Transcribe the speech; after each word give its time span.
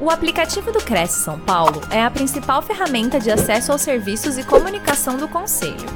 O 0.00 0.10
aplicativo 0.10 0.70
do 0.70 0.78
Cresce 0.78 1.24
São 1.24 1.40
Paulo 1.40 1.80
é 1.90 2.00
a 2.00 2.08
principal 2.08 2.62
ferramenta 2.62 3.18
de 3.18 3.32
acesso 3.32 3.72
aos 3.72 3.82
serviços 3.82 4.38
e 4.38 4.44
comunicação 4.44 5.16
do 5.16 5.26
Conselho. 5.26 5.88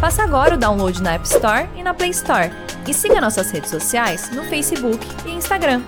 Faça 0.00 0.22
agora 0.22 0.54
o 0.54 0.58
download 0.58 1.02
na 1.02 1.12
App 1.12 1.26
Store 1.26 1.68
e 1.76 1.82
na 1.82 1.92
Play 1.92 2.08
Store. 2.08 2.50
E 2.88 2.94
siga 2.94 3.20
nossas 3.20 3.50
redes 3.50 3.68
sociais 3.68 4.30
no 4.30 4.44
Facebook 4.44 5.06
e 5.26 5.32
Instagram. 5.32 5.82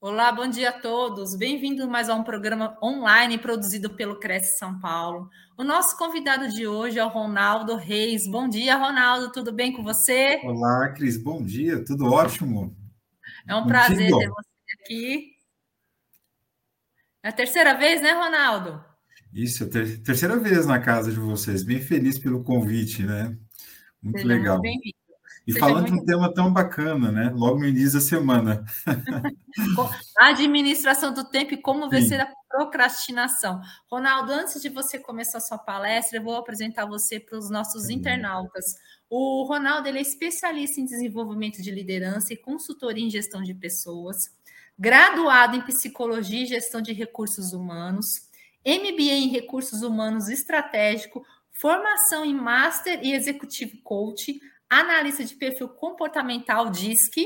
Olá, 0.00 0.32
bom 0.32 0.48
dia 0.48 0.70
a 0.70 0.80
todos. 0.80 1.36
Bem-vindo 1.36 1.86
mais 1.86 2.08
a 2.08 2.14
um 2.14 2.24
programa 2.24 2.78
online 2.82 3.36
produzido 3.36 3.90
pelo 3.90 4.18
Cresce 4.18 4.56
São 4.56 4.80
Paulo. 4.80 5.28
O 5.58 5.62
nosso 5.62 5.94
convidado 5.98 6.48
de 6.48 6.66
hoje 6.66 6.98
é 6.98 7.04
o 7.04 7.08
Ronaldo 7.08 7.76
Reis. 7.76 8.26
Bom 8.26 8.48
dia, 8.48 8.78
Ronaldo. 8.78 9.30
Tudo 9.30 9.52
bem 9.52 9.74
com 9.74 9.84
você? 9.84 10.40
Olá, 10.42 10.88
Cris. 10.94 11.22
Bom 11.22 11.42
dia. 11.42 11.84
Tudo 11.84 12.06
ótimo. 12.06 12.74
É 13.48 13.54
um 13.54 13.66
prazer 13.66 14.08
ter 14.08 14.28
você 14.28 14.72
aqui. 14.82 15.32
É 17.22 17.28
a 17.28 17.32
terceira 17.32 17.74
vez, 17.74 18.02
né, 18.02 18.12
Ronaldo? 18.12 18.84
Isso, 19.32 19.64
a 19.64 19.68
ter 19.68 20.02
terceira 20.02 20.38
vez 20.38 20.66
na 20.66 20.78
casa 20.78 21.10
de 21.10 21.18
vocês. 21.18 21.62
Bem 21.62 21.80
feliz 21.80 22.18
pelo 22.18 22.42
convite, 22.42 23.02
né? 23.02 23.36
Muito 24.02 24.18
Seja 24.18 24.28
legal. 24.28 24.58
Muito 24.58 24.96
e 25.46 25.52
Seja 25.52 25.64
falando 25.64 25.86
de 25.86 25.92
um 25.92 26.04
tema 26.04 26.32
tão 26.34 26.52
bacana, 26.52 27.12
né? 27.12 27.30
Logo 27.32 27.60
no 27.60 27.66
início 27.66 27.94
da 27.94 28.00
semana. 28.00 28.64
a 30.18 30.28
administração 30.28 31.14
do 31.14 31.24
tempo 31.30 31.54
e 31.54 31.62
como 31.62 31.88
vencer 31.88 32.20
a 32.20 32.32
procrastinação. 32.48 33.60
Ronaldo, 33.88 34.32
antes 34.32 34.60
de 34.60 34.68
você 34.68 34.98
começar 34.98 35.38
a 35.38 35.40
sua 35.40 35.58
palestra, 35.58 36.18
eu 36.18 36.24
vou 36.24 36.36
apresentar 36.36 36.86
você 36.86 37.20
para 37.20 37.38
os 37.38 37.48
nossos 37.48 37.88
internautas. 37.88 38.74
O 39.08 39.44
Ronaldo 39.44 39.88
é 39.88 40.00
especialista 40.00 40.80
em 40.80 40.84
desenvolvimento 40.84 41.62
de 41.62 41.70
liderança 41.70 42.32
e 42.32 42.36
consultoria 42.36 43.04
em 43.04 43.10
gestão 43.10 43.42
de 43.42 43.54
pessoas, 43.54 44.30
graduado 44.78 45.56
em 45.56 45.62
psicologia 45.62 46.42
e 46.42 46.46
gestão 46.46 46.82
de 46.82 46.92
recursos 46.92 47.52
humanos, 47.52 48.28
MBA 48.66 49.14
em 49.14 49.28
recursos 49.28 49.82
humanos 49.82 50.28
estratégico, 50.28 51.24
formação 51.52 52.24
em 52.24 52.34
Master 52.34 52.98
e 53.02 53.12
Executive 53.12 53.78
Coach, 53.78 54.40
analista 54.68 55.24
de 55.24 55.36
perfil 55.36 55.68
comportamental 55.68 56.68
DISC, 56.68 57.16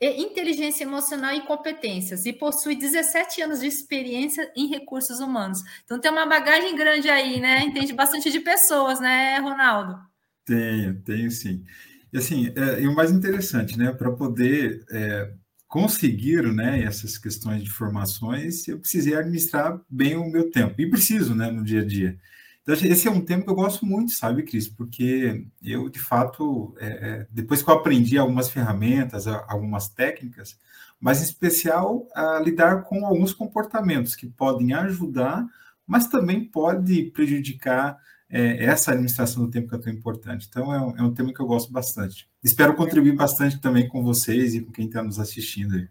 inteligência 0.00 0.82
emocional 0.82 1.32
e 1.32 1.42
competências, 1.42 2.26
e 2.26 2.32
possui 2.32 2.74
17 2.74 3.40
anos 3.40 3.60
de 3.60 3.68
experiência 3.68 4.52
em 4.54 4.66
recursos 4.66 5.20
humanos. 5.20 5.60
Então 5.84 5.98
tem 6.00 6.10
uma 6.10 6.26
bagagem 6.26 6.74
grande 6.74 7.08
aí, 7.08 7.40
né? 7.40 7.60
Entende 7.60 7.92
bastante 7.92 8.30
de 8.30 8.40
pessoas, 8.40 9.00
né, 9.00 9.38
Ronaldo? 9.38 10.13
Tenho, 10.44 11.00
tenho 11.02 11.30
sim. 11.30 11.64
E 12.12 12.18
assim, 12.18 12.52
é, 12.54 12.82
e 12.82 12.86
o 12.86 12.94
mais 12.94 13.10
interessante, 13.10 13.78
né, 13.78 13.92
para 13.92 14.12
poder 14.12 14.84
é, 14.90 15.32
conseguir, 15.66 16.42
né, 16.52 16.82
essas 16.84 17.18
questões 17.18 17.64
de 17.64 17.70
formações, 17.70 18.68
eu 18.68 18.78
precisei 18.78 19.16
administrar 19.16 19.80
bem 19.88 20.16
o 20.16 20.30
meu 20.30 20.50
tempo, 20.50 20.74
e 20.80 20.88
preciso, 20.88 21.34
né, 21.34 21.50
no 21.50 21.64
dia 21.64 21.80
a 21.80 21.84
dia. 21.84 22.18
Então, 22.62 22.74
esse 22.74 23.08
é 23.08 23.10
um 23.10 23.20
tema 23.20 23.42
que 23.42 23.50
eu 23.50 23.54
gosto 23.54 23.84
muito, 23.84 24.12
sabe, 24.12 24.42
Cris? 24.42 24.68
Porque 24.68 25.44
eu, 25.62 25.88
de 25.90 25.98
fato, 25.98 26.74
é, 26.78 26.86
é 26.86 27.26
depois 27.30 27.62
que 27.62 27.68
eu 27.68 27.74
aprendi 27.74 28.16
algumas 28.16 28.48
ferramentas, 28.48 29.26
algumas 29.26 29.88
técnicas, 29.88 30.58
mas 30.98 31.20
em 31.20 31.24
especial 31.24 32.08
a 32.14 32.38
lidar 32.40 32.84
com 32.84 33.04
alguns 33.04 33.34
comportamentos 33.34 34.14
que 34.16 34.26
podem 34.26 34.72
ajudar, 34.72 35.46
mas 35.86 36.08
também 36.08 36.44
pode 36.44 37.10
prejudicar 37.10 37.98
é, 38.34 38.64
essa 38.64 38.90
administração 38.90 39.44
do 39.44 39.50
tempo 39.50 39.68
que 39.68 39.76
é 39.76 39.78
tão 39.78 39.92
importante. 39.92 40.48
Então, 40.50 40.74
é 40.74 40.80
um, 40.80 40.96
é 40.98 41.02
um, 41.04 41.14
tema 41.14 41.32
que 41.32 41.38
eu 41.38 41.46
gosto 41.46 41.72
bastante. 41.72 42.28
Espero 42.42 42.74
contribuir 42.74 43.14
bastante 43.14 43.60
também 43.60 43.86
com 43.86 44.02
vocês 44.02 44.56
e 44.56 44.60
com 44.60 44.72
quem 44.72 44.86
está 44.86 45.04
nos 45.04 45.20
assistindo 45.20 45.76
aí. 45.76 45.88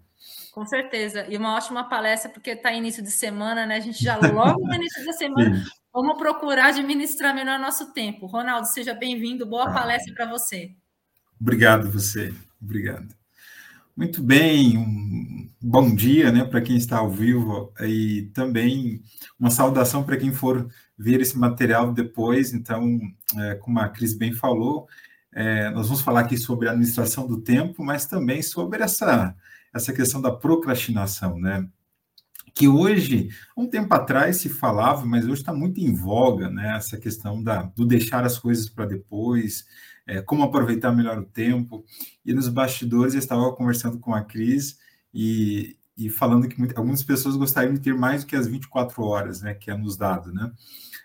Com 0.51 0.65
certeza. 0.65 1.25
E 1.29 1.37
uma 1.37 1.55
ótima 1.55 1.85
palestra, 1.85 2.29
porque 2.29 2.49
está 2.49 2.73
início 2.73 3.01
de 3.01 3.11
semana, 3.11 3.65
né? 3.65 3.77
A 3.77 3.79
gente 3.79 4.03
já 4.03 4.17
logo 4.17 4.59
no 4.67 4.75
início 4.75 5.05
da 5.05 5.13
semana 5.13 5.63
vamos 5.93 6.17
procurar 6.17 6.67
administrar 6.67 7.33
melhor 7.33 7.57
nosso 7.57 7.93
tempo. 7.93 8.25
Ronaldo, 8.25 8.67
seja 8.67 8.93
bem-vindo. 8.93 9.45
Boa 9.45 9.69
ah, 9.69 9.73
palestra 9.73 10.13
para 10.13 10.29
você. 10.29 10.75
Obrigado, 11.39 11.89
você. 11.89 12.33
Obrigado. 12.61 13.22
Muito 13.95 14.23
bem, 14.23 14.75
um 14.75 15.51
bom 15.61 15.93
dia 15.93 16.31
né, 16.31 16.43
para 16.43 16.61
quem 16.61 16.75
está 16.75 16.97
ao 16.97 17.11
vivo 17.11 17.71
e 17.81 18.23
também 18.33 19.03
uma 19.39 19.51
saudação 19.51 20.03
para 20.03 20.17
quem 20.17 20.33
for 20.33 20.67
ver 20.97 21.21
esse 21.21 21.37
material 21.37 21.93
depois. 21.93 22.53
Então, 22.53 22.99
é, 23.37 23.53
como 23.55 23.79
a 23.79 23.87
Cris 23.87 24.15
bem 24.15 24.33
falou, 24.33 24.87
é, 25.31 25.69
nós 25.69 25.85
vamos 25.87 26.01
falar 26.01 26.21
aqui 26.21 26.37
sobre 26.37 26.67
a 26.67 26.71
administração 26.71 27.27
do 27.27 27.39
tempo, 27.41 27.83
mas 27.83 28.07
também 28.07 28.41
sobre 28.41 28.81
essa, 28.81 29.35
essa 29.71 29.93
questão 29.93 30.19
da 30.19 30.31
procrastinação, 30.31 31.37
né? 31.37 31.67
Que 32.55 32.67
hoje, 32.67 33.29
um 33.55 33.67
tempo 33.67 33.93
atrás 33.93 34.37
se 34.37 34.49
falava, 34.49 35.05
mas 35.05 35.25
hoje 35.25 35.41
está 35.41 35.53
muito 35.53 35.79
em 35.79 35.93
voga, 35.93 36.49
né? 36.49 36.75
Essa 36.77 36.97
questão 36.97 37.43
da, 37.43 37.61
do 37.61 37.85
deixar 37.85 38.23
as 38.25 38.39
coisas 38.39 38.67
para 38.67 38.87
depois, 38.87 39.65
é, 40.05 40.21
como 40.21 40.43
aproveitar 40.43 40.91
melhor 40.91 41.17
o 41.19 41.25
tempo. 41.25 41.85
E 42.25 42.33
nos 42.33 42.47
bastidores 42.49 43.13
eu 43.13 43.19
estava 43.19 43.53
conversando 43.53 43.99
com 43.99 44.13
a 44.13 44.23
Cris 44.23 44.77
e, 45.13 45.77
e 45.97 46.09
falando 46.09 46.47
que 46.47 46.61
algumas 46.75 47.03
pessoas 47.03 47.35
gostariam 47.35 47.73
de 47.73 47.79
ter 47.79 47.95
mais 47.95 48.23
do 48.23 48.27
que 48.27 48.35
as 48.35 48.47
24 48.47 49.03
horas, 49.03 49.41
né? 49.41 49.53
Que 49.53 49.71
é 49.71 49.77
nos 49.77 49.97
dado, 49.97 50.33
né? 50.33 50.51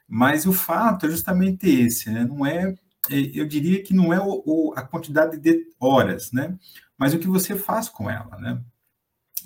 Mas 0.09 0.47
o 0.47 0.53
fato 0.53 1.07
é 1.07 1.11
justamente 1.11 1.69
esse, 1.69 2.11
né? 2.11 2.25
Não 2.25 2.45
é, 2.47 2.75
é, 3.11 3.17
eu 3.35 3.47
diria 3.47 3.83
que 3.83 3.95
não 3.95 4.13
é 4.13 4.21
o, 4.21 4.43
o, 4.47 4.75
a 4.77 4.83
quantidade 4.83 5.39
de 5.39 5.67
horas, 5.79 6.33
né? 6.33 6.57
Mas 6.97 7.15
o 7.15 7.19
que 7.19 7.29
você 7.29 7.57
faz 7.57 7.89
com 7.89 8.11
ela, 8.11 8.37
né? 8.39 8.61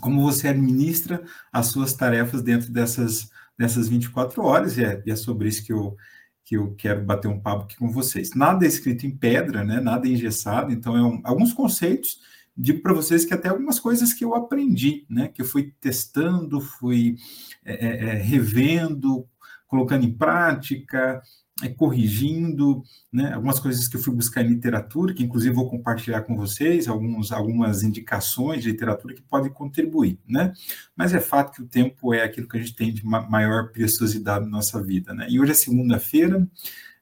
Como 0.01 0.23
você 0.23 0.49
administra 0.49 1.23
as 1.53 1.67
suas 1.67 1.93
tarefas 1.93 2.43
dentro 2.43 2.73
dessas, 2.73 3.31
dessas 3.59 3.89
24 3.89 4.43
horas, 4.43 4.79
e 4.79 4.85
é, 4.85 5.03
e 5.05 5.11
é 5.11 5.17
sobre 5.17 5.49
isso 5.49 5.65
que 5.65 5.73
eu, 5.73 5.97
que 6.45 6.57
eu 6.57 6.75
quero 6.75 7.05
bater 7.05 7.29
um 7.29 7.41
papo 7.41 7.65
aqui 7.65 7.77
com 7.77 7.91
vocês. 7.91 8.31
Nada 8.35 8.65
é 8.65 8.69
escrito 8.69 9.07
em 9.07 9.17
pedra, 9.17 9.65
né? 9.65 9.81
Nada 9.81 10.07
é 10.07 10.11
engessado, 10.11 10.73
então 10.73 10.97
é 10.97 11.03
um, 11.03 11.21
alguns 11.25 11.53
conceitos 11.53 12.19
digo 12.57 12.83
para 12.83 12.93
vocês 12.93 13.25
que 13.25 13.35
até 13.35 13.49
algumas 13.49 13.81
coisas 13.81 14.13
que 14.13 14.25
eu 14.25 14.35
aprendi, 14.35 15.07
né, 15.09 15.29
que 15.29 15.43
eu 15.43 15.47
fui 15.47 15.73
testando, 15.81 16.61
fui 16.61 17.17
é, 17.65 17.87
é, 17.87 18.05
é 18.11 18.13
revendo, 18.15 19.27
colocando 19.67 20.05
em 20.05 20.13
prática, 20.13 21.23
é, 21.63 21.69
corrigindo, 21.69 22.83
né? 23.13 23.33
algumas 23.33 23.61
coisas 23.61 23.87
que 23.87 23.97
eu 23.97 24.01
fui 24.01 24.13
buscar 24.13 24.45
em 24.45 24.49
literatura, 24.49 25.15
que 25.15 25.23
inclusive 25.23 25.55
vou 25.55 25.71
compartilhar 25.71 26.23
com 26.23 26.37
vocês, 26.37 26.89
alguns, 26.89 27.31
algumas 27.31 27.83
indicações 27.85 28.63
de 28.63 28.73
literatura 28.73 29.15
que 29.15 29.23
podem 29.23 29.51
contribuir, 29.51 30.19
né? 30.29 30.53
Mas 30.97 31.15
é 31.15 31.21
fato 31.21 31.53
que 31.53 31.63
o 31.63 31.67
tempo 31.67 32.13
é 32.13 32.25
aquilo 32.25 32.49
que 32.49 32.57
a 32.57 32.61
gente 32.61 32.75
tem 32.75 32.93
de 32.93 33.05
maior 33.05 33.71
preciosidade 33.71 34.45
na 34.45 34.51
nossa 34.51 34.83
vida, 34.83 35.15
né? 35.15 35.27
E 35.31 35.39
hoje 35.41 35.53
é 35.53 35.55
segunda-feira, 35.55 36.47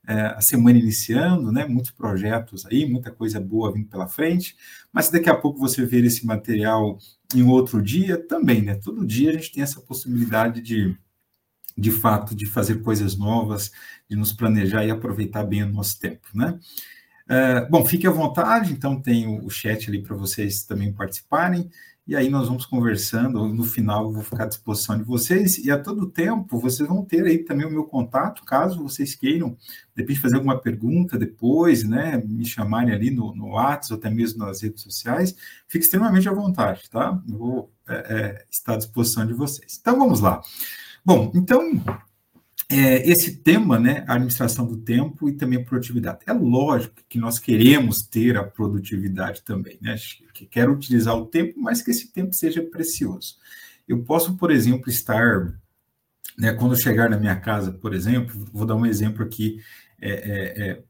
é, 0.06 0.20
a 0.20 0.41
semana 0.41 0.78
iniciando, 0.78 1.50
né? 1.50 1.66
Muitos 1.66 1.93
projetos 1.93 2.66
aí, 2.66 2.88
muita 2.88 3.10
coisa 3.10 3.41
boa 3.41 3.72
vindo 3.72 3.88
pela 3.88 4.09
frente, 4.09 4.56
mas 4.93 5.06
se 5.06 5.12
daqui 5.12 5.31
a 5.31 5.34
pouco 5.34 5.59
você 5.59 5.87
ver 5.87 6.04
esse 6.04 6.26
material 6.26 6.99
em 7.34 7.43
outro 7.43 7.81
dia, 7.81 8.19
também, 8.19 8.60
né? 8.60 8.75
Todo 8.75 9.06
dia 9.06 9.31
a 9.31 9.32
gente 9.32 9.53
tem 9.53 9.62
essa 9.62 9.81
possibilidade 9.81 10.60
de 10.60 10.97
de 11.76 11.91
fato, 11.91 12.34
de 12.34 12.47
fazer 12.47 12.82
coisas 12.82 13.16
novas, 13.16 13.70
de 14.08 14.16
nos 14.16 14.32
planejar 14.32 14.84
e 14.84 14.91
aproveitar 14.91 15.44
bem 15.44 15.62
o 15.62 15.69
nosso 15.69 15.98
tempo, 15.98 16.26
né? 16.34 16.58
Uh, 17.26 17.70
bom, 17.70 17.84
fique 17.86 18.06
à 18.08 18.10
vontade, 18.10 18.72
então 18.72 19.00
tem 19.00 19.28
o, 19.28 19.47
o 19.47 19.50
chat 19.50 19.88
ali 19.88 20.03
para 20.03 20.16
vocês 20.16 20.64
também 20.64 20.92
participarem, 20.92 21.70
e 22.10 22.16
aí 22.16 22.28
nós 22.28 22.48
vamos 22.48 22.66
conversando, 22.66 23.47
no 23.47 23.62
final 23.62 24.06
eu 24.06 24.12
vou 24.12 24.25
ficar 24.25 24.42
à 24.42 24.48
disposição 24.48 24.98
de 24.98 25.04
vocês, 25.04 25.58
e 25.58 25.70
a 25.70 25.78
todo 25.78 26.10
tempo 26.10 26.58
vocês 26.58 26.88
vão 26.88 27.04
ter 27.04 27.25
aí 27.25 27.38
também 27.38 27.64
o 27.64 27.70
meu 27.70 27.84
contato, 27.84 28.44
caso 28.44 28.82
vocês 28.82 29.14
queiram, 29.14 29.50
de 29.94 30.02
repente, 30.02 30.19
fazer 30.19 30.34
alguma 30.34 30.60
pergunta 30.60 31.16
depois, 31.16 31.84
né, 31.84 32.20
me 32.26 32.44
chamarem 32.44 32.92
ali 32.92 33.12
no, 33.12 33.32
no 33.32 33.50
WhatsApp, 33.50 33.92
ou 33.92 33.98
até 33.98 34.10
mesmo 34.10 34.44
nas 34.44 34.60
redes 34.60 34.82
sociais, 34.82 35.37
fique 35.69 35.84
extremamente 35.84 36.28
à 36.28 36.32
vontade, 36.32 36.91
tá? 36.91 37.16
Eu 37.28 37.38
vou 37.38 37.72
é, 37.88 37.94
é, 37.94 38.44
estar 38.50 38.75
à 38.75 38.76
disposição 38.76 39.25
de 39.25 39.32
vocês. 39.32 39.78
Então, 39.81 39.96
vamos 39.96 40.19
lá. 40.19 40.40
Bom, 41.05 41.32
então, 41.35 41.82
é, 42.70 43.11
esse 43.11 43.37
tema, 43.37 43.81
né, 43.81 44.05
a 44.06 44.14
administração 44.14 44.64
do 44.64 44.76
tempo 44.76 45.29
e 45.29 45.32
também 45.32 45.61
a 45.61 45.64
produtividade. 45.64 46.20
É 46.25 46.32
lógico 46.32 46.94
que 47.08 47.19
nós 47.19 47.38
queremos 47.38 48.02
ter 48.02 48.37
a 48.37 48.44
produtividade 48.44 49.43
também, 49.43 49.76
né? 49.82 49.97
Que 50.32 50.47
quero 50.47 50.73
utilizar 50.73 51.17
o 51.17 51.26
tempo, 51.26 51.61
mas 51.61 51.82
que 51.82 51.91
esse 51.91 52.12
tempo 52.12 52.32
seja 52.32 52.62
precioso. 52.62 53.35
Eu 53.88 54.05
posso, 54.05 54.37
por 54.37 54.52
exemplo, 54.52 54.88
estar, 54.88 55.52
né, 56.38 56.52
quando 56.52 56.76
chegar 56.76 57.11
na 57.11 57.19
minha 57.19 57.35
casa, 57.35 57.73
por 57.73 57.93
exemplo, 57.93 58.49
vou 58.52 58.64
dar 58.64 58.76
um 58.76 58.87
exemplo 58.87 59.25
aqui, 59.25 59.58
é, 60.00 60.11
é, 60.11 60.70
é 60.70 60.82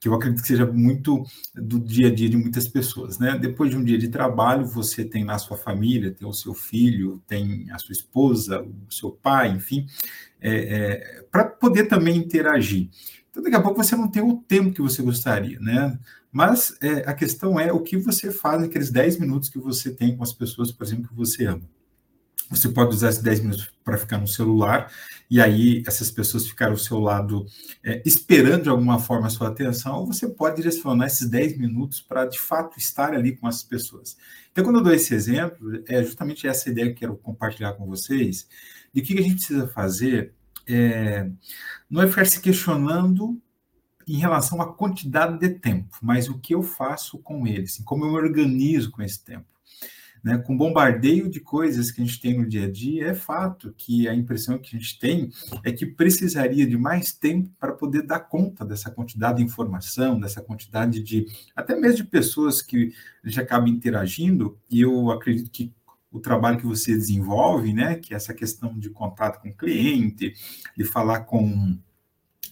que 0.00 0.08
eu 0.08 0.14
acredito 0.14 0.40
que 0.40 0.48
seja 0.48 0.64
muito 0.66 1.22
do 1.54 1.78
dia 1.78 2.08
a 2.08 2.14
dia 2.14 2.28
de 2.30 2.36
muitas 2.36 2.66
pessoas, 2.66 3.18
né? 3.18 3.38
Depois 3.38 3.70
de 3.70 3.76
um 3.76 3.84
dia 3.84 3.98
de 3.98 4.08
trabalho, 4.08 4.64
você 4.64 5.04
tem 5.04 5.24
lá 5.24 5.34
a 5.34 5.38
sua 5.38 5.58
família, 5.58 6.10
tem 6.10 6.26
o 6.26 6.32
seu 6.32 6.54
filho, 6.54 7.22
tem 7.28 7.70
a 7.70 7.78
sua 7.78 7.92
esposa, 7.92 8.62
o 8.62 8.92
seu 8.92 9.10
pai, 9.10 9.50
enfim, 9.50 9.86
é, 10.40 10.52
é, 10.52 11.22
para 11.30 11.44
poder 11.44 11.86
também 11.86 12.16
interagir. 12.16 12.88
Então, 13.30 13.42
daqui 13.42 13.54
a 13.54 13.60
pouco 13.60 13.84
você 13.84 13.94
não 13.94 14.08
tem 14.08 14.22
o 14.22 14.38
tempo 14.38 14.72
que 14.72 14.80
você 14.80 15.02
gostaria, 15.02 15.60
né? 15.60 15.98
Mas 16.32 16.74
é, 16.80 17.08
a 17.08 17.12
questão 17.12 17.60
é 17.60 17.70
o 17.70 17.80
que 17.80 17.98
você 17.98 18.32
faz 18.32 18.60
naqueles 18.60 18.90
10 18.90 19.18
minutos 19.18 19.50
que 19.50 19.58
você 19.58 19.90
tem 19.90 20.16
com 20.16 20.22
as 20.22 20.32
pessoas, 20.32 20.72
por 20.72 20.84
exemplo, 20.84 21.08
que 21.08 21.14
você 21.14 21.44
ama. 21.44 21.62
Você 22.50 22.68
pode 22.68 22.94
usar 22.94 23.10
esses 23.10 23.22
10 23.22 23.40
minutos 23.40 23.70
para 23.84 23.96
ficar 23.96 24.18
no 24.18 24.26
celular, 24.26 24.92
e 25.30 25.40
aí 25.40 25.82
essas 25.86 26.10
pessoas 26.10 26.46
ficaram 26.46 26.72
ao 26.72 26.78
seu 26.78 26.98
lado 26.98 27.46
é, 27.82 28.02
esperando 28.04 28.64
de 28.64 28.68
alguma 28.68 28.98
forma 28.98 29.28
a 29.28 29.30
sua 29.30 29.48
atenção, 29.48 30.00
ou 30.00 30.06
você 30.06 30.28
pode 30.28 30.56
direcionar 30.56 31.06
esses 31.06 31.28
10 31.28 31.56
minutos 31.56 32.00
para 32.00 32.26
de 32.26 32.38
fato 32.38 32.76
estar 32.78 33.14
ali 33.14 33.36
com 33.36 33.46
as 33.46 33.62
pessoas. 33.62 34.16
Então, 34.50 34.64
quando 34.64 34.80
eu 34.80 34.82
dou 34.82 34.92
esse 34.92 35.14
exemplo, 35.14 35.82
é 35.86 36.02
justamente 36.02 36.48
essa 36.48 36.68
ideia 36.68 36.88
que 36.88 37.04
eu 37.04 37.10
quero 37.10 37.16
compartilhar 37.16 37.74
com 37.74 37.86
vocês, 37.86 38.48
de 38.92 39.00
que 39.00 39.16
a 39.16 39.22
gente 39.22 39.36
precisa 39.36 39.68
fazer 39.68 40.34
é, 40.66 41.28
não 41.88 42.02
é 42.02 42.08
ficar 42.08 42.26
se 42.26 42.40
questionando 42.40 43.40
em 44.06 44.16
relação 44.16 44.60
à 44.60 44.72
quantidade 44.72 45.38
de 45.38 45.50
tempo, 45.50 45.96
mas 46.02 46.28
o 46.28 46.38
que 46.38 46.54
eu 46.54 46.62
faço 46.62 47.18
com 47.18 47.46
ele, 47.46 47.64
assim, 47.64 47.84
como 47.84 48.04
eu 48.04 48.10
me 48.10 48.16
organizo 48.16 48.90
com 48.90 49.02
esse 49.02 49.22
tempo. 49.24 49.46
Né, 50.22 50.36
com 50.36 50.54
bombardeio 50.54 51.30
de 51.30 51.40
coisas 51.40 51.90
que 51.90 52.02
a 52.02 52.04
gente 52.04 52.20
tem 52.20 52.36
no 52.36 52.46
dia 52.46 52.66
a 52.66 52.70
dia, 52.70 53.06
é 53.06 53.14
fato 53.14 53.72
que 53.74 54.06
a 54.06 54.14
impressão 54.14 54.58
que 54.58 54.76
a 54.76 54.78
gente 54.78 54.98
tem 54.98 55.30
é 55.64 55.72
que 55.72 55.86
precisaria 55.86 56.66
de 56.66 56.76
mais 56.76 57.10
tempo 57.10 57.50
para 57.58 57.72
poder 57.72 58.02
dar 58.02 58.20
conta 58.20 58.62
dessa 58.62 58.90
quantidade 58.90 59.38
de 59.38 59.44
informação, 59.44 60.20
dessa 60.20 60.42
quantidade 60.42 61.02
de, 61.02 61.26
até 61.56 61.74
mesmo 61.74 61.98
de 61.98 62.04
pessoas 62.04 62.60
que 62.60 62.92
a 63.24 63.28
gente 63.28 63.40
acaba 63.40 63.66
interagindo, 63.68 64.58
e 64.70 64.82
eu 64.82 65.10
acredito 65.10 65.50
que 65.50 65.72
o 66.12 66.20
trabalho 66.20 66.58
que 66.58 66.66
você 66.66 66.92
desenvolve, 66.92 67.72
né, 67.72 67.94
que 67.94 68.12
é 68.12 68.16
essa 68.16 68.34
questão 68.34 68.78
de 68.78 68.90
contato 68.90 69.40
com 69.40 69.48
o 69.48 69.56
cliente, 69.56 70.34
de 70.76 70.84
falar 70.84 71.20
com 71.20 71.78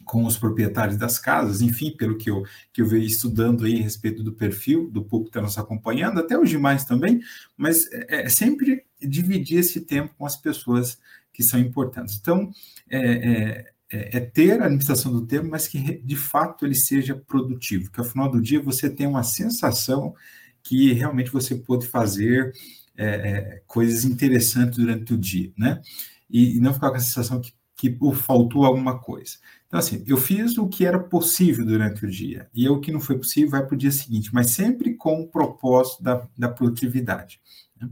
com 0.09 0.25
os 0.25 0.39
proprietários 0.39 0.97
das 0.97 1.19
casas, 1.19 1.61
enfim, 1.61 1.95
pelo 1.95 2.17
que 2.17 2.31
eu, 2.31 2.43
que 2.73 2.81
eu 2.81 2.87
venho 2.87 3.05
estudando 3.05 3.67
aí 3.67 3.79
a 3.79 3.83
respeito 3.83 4.23
do 4.23 4.33
perfil 4.33 4.91
do 4.91 5.05
público 5.05 5.31
que 5.31 5.39
está 5.39 5.43
nos 5.43 5.59
acompanhando, 5.59 6.19
até 6.19 6.37
os 6.37 6.49
demais 6.49 6.85
também, 6.85 7.21
mas 7.57 7.87
é, 7.93 8.23
é, 8.23 8.29
sempre 8.29 8.87
dividir 9.01 9.59
esse 9.59 9.83
tempo 9.83 10.15
com 10.17 10.25
as 10.25 10.35
pessoas 10.35 10.99
que 11.31 11.43
são 11.43 11.61
importantes. 11.61 12.19
Então, 12.19 12.51
é, 12.89 12.99
é, 12.99 13.67
é, 13.93 14.17
é 14.17 14.21
ter 14.21 14.63
a 14.63 14.65
administração 14.65 15.13
do 15.13 15.27
tempo, 15.27 15.47
mas 15.47 15.69
que 15.69 15.79
de 16.03 16.17
fato 16.17 16.65
ele 16.65 16.75
seja 16.75 17.15
produtivo, 17.15 17.93
que 17.93 18.01
ao 18.01 18.07
final 18.07 18.31
do 18.31 18.41
dia 18.41 18.63
você 18.63 18.89
tenha 18.89 19.11
uma 19.11 19.23
sensação 19.23 20.15
que 20.63 20.95
realmente 20.95 21.31
você 21.31 21.55
pode 21.55 21.87
fazer 21.87 22.53
é, 22.97 23.07
é, 23.07 23.63
coisas 23.67 24.05
interessantes 24.05 24.79
durante 24.79 25.13
o 25.13 25.19
dia, 25.19 25.53
né? 25.57 25.83
E, 26.31 26.57
e 26.57 26.61
não 26.61 26.75
ficar 26.75 26.91
com 26.91 26.97
a 26.97 27.01
sensação 27.01 27.41
que, 27.41 27.53
que 27.79 27.97
faltou 28.13 28.65
alguma 28.65 28.99
coisa. 28.99 29.37
Então, 29.69 29.79
assim, 29.79 30.03
eu 30.05 30.17
fiz 30.17 30.59
o 30.59 30.67
que 30.67 30.85
era 30.85 30.99
possível 30.99 31.65
durante 31.65 32.05
o 32.05 32.11
dia, 32.11 32.51
e 32.53 32.69
o 32.69 32.81
que 32.81 32.91
não 32.91 32.99
foi 32.99 33.17
possível 33.17 33.51
vai 33.51 33.65
para 33.65 33.75
o 33.75 33.79
dia 33.79 33.93
seguinte, 33.93 34.35
mas 34.35 34.51
sempre 34.51 34.95
com 34.95 35.21
o 35.21 35.29
propósito 35.29 36.03
da, 36.03 36.27
da 36.37 36.49
produtividade. 36.49 37.41
Né? 37.81 37.89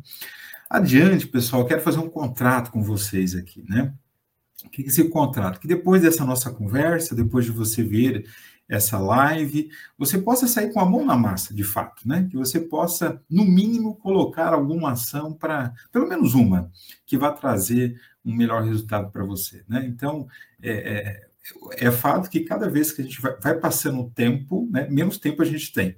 Adiante, 0.68 1.28
pessoal, 1.28 1.64
quero 1.64 1.80
fazer 1.80 2.00
um 2.00 2.10
contrato 2.10 2.72
com 2.72 2.82
vocês 2.82 3.36
aqui, 3.36 3.64
né? 3.68 3.94
O 4.64 4.70
que 4.70 4.82
é 4.82 4.86
esse 4.86 5.08
contrato? 5.08 5.60
Que 5.60 5.68
depois 5.68 6.02
dessa 6.02 6.24
nossa 6.24 6.50
conversa, 6.50 7.14
depois 7.14 7.44
de 7.44 7.52
você 7.52 7.84
ver 7.84 8.26
essa 8.68 8.98
live, 8.98 9.70
você 9.96 10.18
possa 10.18 10.48
sair 10.48 10.72
com 10.72 10.80
a 10.80 10.84
mão 10.84 11.04
na 11.04 11.16
massa, 11.16 11.54
de 11.54 11.62
fato, 11.62 12.08
né? 12.08 12.26
Que 12.28 12.36
você 12.36 12.58
possa, 12.58 13.22
no 13.30 13.44
mínimo, 13.44 13.94
colocar 13.94 14.52
alguma 14.52 14.92
ação 14.92 15.32
para, 15.32 15.72
pelo 15.92 16.08
menos 16.08 16.34
uma, 16.34 16.68
que 17.06 17.16
vá 17.16 17.30
trazer 17.30 18.00
um 18.26 18.34
melhor 18.34 18.64
resultado 18.64 19.11
para 19.11 19.25
você, 19.25 19.62
né? 19.69 19.87
Então, 19.87 20.26
é, 20.61 20.73
é, 20.73 21.87
é 21.87 21.90
fato 21.93 22.28
que 22.28 22.40
cada 22.40 22.69
vez 22.69 22.90
que 22.90 23.00
a 23.00 23.05
gente 23.05 23.20
vai, 23.20 23.37
vai 23.40 23.55
passando 23.55 24.00
o 24.00 24.11
tempo, 24.11 24.69
né, 24.70 24.88
menos 24.90 25.17
tempo 25.17 25.40
a 25.40 25.44
gente 25.44 25.73
tem. 25.73 25.96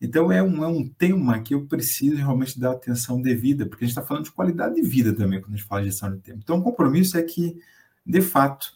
Então, 0.00 0.32
é 0.32 0.42
um, 0.42 0.64
é 0.64 0.66
um 0.66 0.88
tema 0.88 1.40
que 1.40 1.54
eu 1.54 1.66
preciso 1.66 2.16
realmente 2.16 2.58
dar 2.58 2.72
atenção 2.72 3.20
devida, 3.20 3.66
porque 3.66 3.84
a 3.84 3.88
gente 3.88 3.96
está 3.96 4.06
falando 4.06 4.24
de 4.24 4.32
qualidade 4.32 4.74
de 4.74 4.82
vida 4.82 5.14
também 5.14 5.40
quando 5.40 5.54
a 5.54 5.56
gente 5.56 5.66
fala 5.66 5.82
de 5.82 5.90
gestão 5.90 6.14
de 6.14 6.18
tempo. 6.18 6.40
Então, 6.42 6.58
o 6.58 6.62
compromisso 6.62 7.16
é 7.16 7.22
que, 7.22 7.58
de 8.04 8.20
fato, 8.20 8.72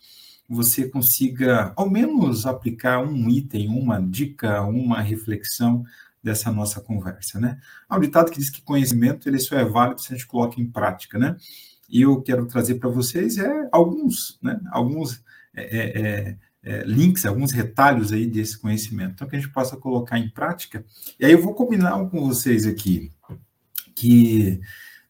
você 0.48 0.88
consiga, 0.88 1.72
ao 1.76 1.88
menos, 1.88 2.46
aplicar 2.46 3.00
um 3.00 3.28
item, 3.28 3.68
uma 3.68 4.00
dica, 4.00 4.62
uma 4.62 5.00
reflexão 5.00 5.84
dessa 6.22 6.50
nossa 6.50 6.80
conversa, 6.80 7.38
né? 7.38 7.58
Há 7.88 7.96
um 7.96 8.00
ditado 8.00 8.30
que 8.30 8.38
diz 8.38 8.50
que 8.50 8.60
conhecimento 8.60 9.28
ele 9.28 9.38
só 9.38 9.56
é 9.56 9.64
válido 9.64 10.00
se 10.00 10.12
a 10.12 10.16
gente 10.16 10.26
coloca 10.26 10.60
em 10.60 10.66
prática, 10.66 11.18
né? 11.18 11.36
E 11.90 12.02
eu 12.02 12.22
quero 12.22 12.46
trazer 12.46 12.76
para 12.76 12.88
vocês 12.88 13.36
é 13.38 13.68
alguns, 13.72 14.38
né? 14.42 14.60
Alguns 14.70 15.22
é, 15.54 15.62
é, 15.62 16.00
é, 16.00 16.36
é, 16.62 16.84
links, 16.84 17.26
alguns 17.26 17.52
retalhos 17.52 18.12
aí 18.12 18.26
desse 18.26 18.58
conhecimento, 18.58 19.12
então 19.14 19.28
que 19.28 19.36
a 19.36 19.38
gente 19.40 19.52
possa 19.52 19.76
colocar 19.76 20.18
em 20.18 20.28
prática. 20.28 20.84
E 21.18 21.24
aí 21.24 21.32
eu 21.32 21.42
vou 21.42 21.54
combinar 21.54 21.98
com 22.08 22.26
vocês 22.26 22.66
aqui 22.66 23.10
que 23.94 24.60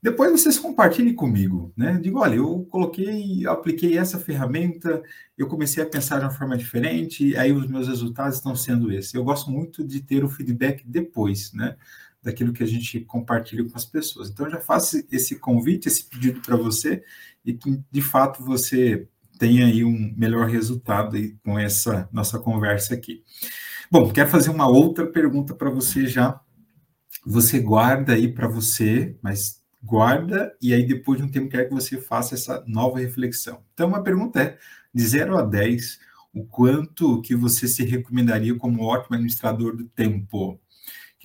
depois 0.02 0.32
vocês 0.32 0.58
compartilhem 0.58 1.14
comigo, 1.14 1.72
né? 1.76 1.98
Digo, 2.02 2.20
olha, 2.20 2.36
eu 2.36 2.66
coloquei, 2.70 3.46
apliquei 3.46 3.98
essa 3.98 4.18
ferramenta, 4.18 5.02
eu 5.36 5.46
comecei 5.46 5.82
a 5.82 5.86
pensar 5.86 6.18
de 6.18 6.24
uma 6.24 6.30
forma 6.30 6.56
diferente, 6.56 7.36
aí 7.36 7.52
os 7.52 7.68
meus 7.68 7.86
resultados 7.86 8.36
estão 8.36 8.56
sendo 8.56 8.90
esses. 8.90 9.12
Eu 9.12 9.22
gosto 9.22 9.50
muito 9.50 9.84
de 9.84 10.00
ter 10.00 10.24
o 10.24 10.28
feedback 10.28 10.82
depois, 10.86 11.52
né? 11.52 11.76
Daquilo 12.22 12.52
que 12.52 12.62
a 12.62 12.66
gente 12.66 13.00
compartilha 13.00 13.64
com 13.64 13.76
as 13.76 13.84
pessoas. 13.84 14.28
Então, 14.28 14.50
já 14.50 14.60
faço 14.60 15.02
esse 15.10 15.38
convite, 15.38 15.88
esse 15.88 16.04
pedido 16.04 16.40
para 16.40 16.56
você, 16.56 17.02
e 17.44 17.54
que 17.54 17.82
de 17.90 18.02
fato 18.02 18.44
você 18.44 19.08
tenha 19.38 19.66
aí 19.66 19.82
um 19.82 20.14
melhor 20.16 20.46
resultado 20.48 21.16
aí 21.16 21.34
com 21.42 21.58
essa 21.58 22.08
nossa 22.12 22.38
conversa 22.38 22.92
aqui. 22.92 23.24
Bom, 23.90 24.12
quero 24.12 24.28
fazer 24.28 24.50
uma 24.50 24.68
outra 24.68 25.06
pergunta 25.06 25.54
para 25.54 25.70
você 25.70 26.06
já. 26.06 26.38
Você 27.24 27.58
guarda 27.58 28.12
aí 28.12 28.28
para 28.32 28.46
você, 28.46 29.16
mas 29.22 29.60
guarda 29.82 30.54
e 30.60 30.74
aí 30.74 30.86
depois 30.86 31.18
de 31.18 31.26
um 31.26 31.30
tempo 31.30 31.48
quer 31.48 31.64
que 31.64 31.74
você 31.74 31.98
faça 31.98 32.34
essa 32.34 32.62
nova 32.66 32.98
reflexão. 32.98 33.62
Então, 33.72 33.94
a 33.94 34.02
pergunta 34.02 34.42
é, 34.42 34.58
de 34.94 35.02
0 35.02 35.38
a 35.38 35.42
10, 35.42 35.98
o 36.34 36.44
quanto 36.44 37.20
que 37.22 37.34
você 37.34 37.66
se 37.66 37.82
recomendaria 37.82 38.54
como 38.54 38.84
ótimo 38.84 39.16
administrador 39.16 39.76
do 39.76 39.84
tempo? 39.84 40.60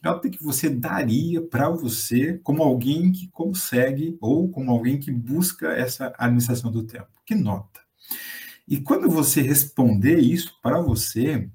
Nota 0.06 0.30
que 0.30 0.44
você 0.44 0.70
daria 0.70 1.42
para 1.42 1.68
você 1.68 2.40
como 2.44 2.62
alguém 2.62 3.12
que 3.12 3.28
consegue 3.30 4.16
ou 4.22 4.48
como 4.48 4.70
alguém 4.70 5.00
que 5.00 5.12
busca 5.12 5.70
essa 5.70 6.14
administração 6.20 6.72
do 6.72 6.84
tempo? 6.84 7.10
Que 7.26 7.34
nota? 7.34 7.82
E 8.68 8.80
quando 8.80 9.10
você 9.10 9.42
responder 9.42 10.20
isso 10.20 10.60
para 10.62 10.80
você, 10.80 11.50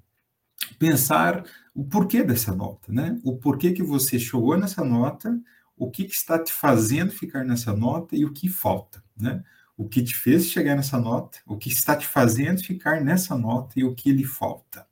pensar 0.81 1.45
o 1.73 1.85
porquê 1.85 2.25
dessa 2.25 2.53
nota, 2.53 2.93
né? 2.93 3.21
O 3.23 3.37
porquê 3.37 3.71
que 3.71 3.85
você 3.85 4.19
chegou 4.19 4.59
nessa 4.59 4.85
nota, 4.85 5.41
o 5.77 5.89
que, 5.89 6.03
que 6.03 6.15
está 6.15 6.37
te 6.37 6.53
fazendo 6.53 7.13
ficar 7.13 7.45
nessa 7.45 7.73
nota 7.73 8.17
e 8.17 8.25
o 8.25 8.33
que 8.33 8.49
falta, 8.49 9.01
né? 9.17 9.45
O 9.77 9.89
que 9.89 10.03
te 10.03 10.17
fez 10.17 10.47
chegar 10.47 10.75
nessa 10.75 10.99
nota, 10.99 11.39
o 11.47 11.57
que 11.57 11.69
está 11.69 11.95
te 11.95 12.05
fazendo 12.05 12.65
ficar 12.65 13.01
nessa 13.01 13.39
nota 13.39 13.79
e 13.79 13.85
o 13.85 13.95
que 13.95 14.11
lhe 14.11 14.25
falta. 14.25 14.90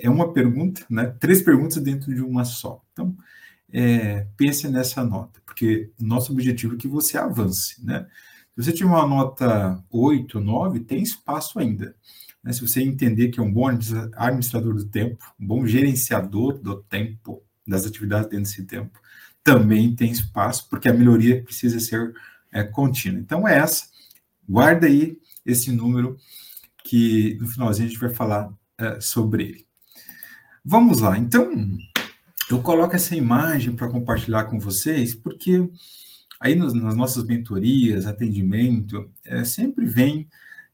É 0.00 0.08
uma 0.08 0.32
pergunta, 0.32 0.84
né? 0.88 1.06
Três 1.18 1.42
perguntas 1.42 1.82
dentro 1.82 2.14
de 2.14 2.20
uma 2.20 2.44
só. 2.44 2.82
Então, 2.92 3.16
é, 3.72 4.26
pense 4.36 4.68
nessa 4.68 5.04
nota, 5.04 5.40
porque 5.44 5.90
nosso 5.98 6.32
objetivo 6.32 6.74
é 6.74 6.78
que 6.78 6.86
você 6.86 7.18
avance, 7.18 7.84
né? 7.84 8.06
Se 8.54 8.62
você 8.62 8.72
tiver 8.72 8.88
uma 8.88 9.06
nota 9.06 9.82
8, 9.90 10.38
9, 10.38 10.80
tem 10.80 11.02
espaço 11.02 11.58
ainda. 11.58 11.96
Né? 12.42 12.52
Se 12.52 12.60
você 12.60 12.82
entender 12.82 13.28
que 13.30 13.40
é 13.40 13.42
um 13.42 13.52
bom 13.52 13.66
administrador 13.66 14.74
do 14.74 14.84
tempo, 14.84 15.34
um 15.40 15.46
bom 15.46 15.66
gerenciador 15.66 16.58
do 16.58 16.80
tempo, 16.82 17.42
das 17.66 17.84
atividades 17.84 18.28
dentro 18.28 18.44
desse 18.44 18.64
tempo, 18.64 19.00
também 19.42 19.94
tem 19.96 20.12
espaço, 20.12 20.68
porque 20.70 20.88
a 20.88 20.92
melhoria 20.94 21.42
precisa 21.42 21.80
ser 21.80 22.14
é, 22.52 22.62
contínua. 22.62 23.18
Então, 23.18 23.48
é 23.48 23.58
essa. 23.58 23.86
Guarda 24.48 24.86
aí 24.86 25.18
esse 25.44 25.72
número, 25.72 26.16
que 26.84 27.36
no 27.40 27.48
finalzinho 27.48 27.88
a 27.88 27.90
gente 27.90 28.00
vai 28.00 28.10
falar 28.10 28.52
é, 28.78 29.00
sobre 29.00 29.44
ele. 29.44 29.66
Vamos 30.64 31.00
lá. 31.00 31.18
Então, 31.18 31.50
eu 32.50 32.62
coloco 32.62 32.94
essa 32.94 33.14
imagem 33.14 33.74
para 33.74 33.88
compartilhar 33.88 34.44
com 34.44 34.58
vocês, 34.58 35.14
porque 35.14 35.68
Aí 36.44 36.54
nos, 36.54 36.74
nas 36.74 36.94
nossas 36.94 37.24
mentorias, 37.24 38.04
atendimento, 38.04 39.10
é, 39.24 39.44
sempre 39.44 39.86
vem 39.86 40.28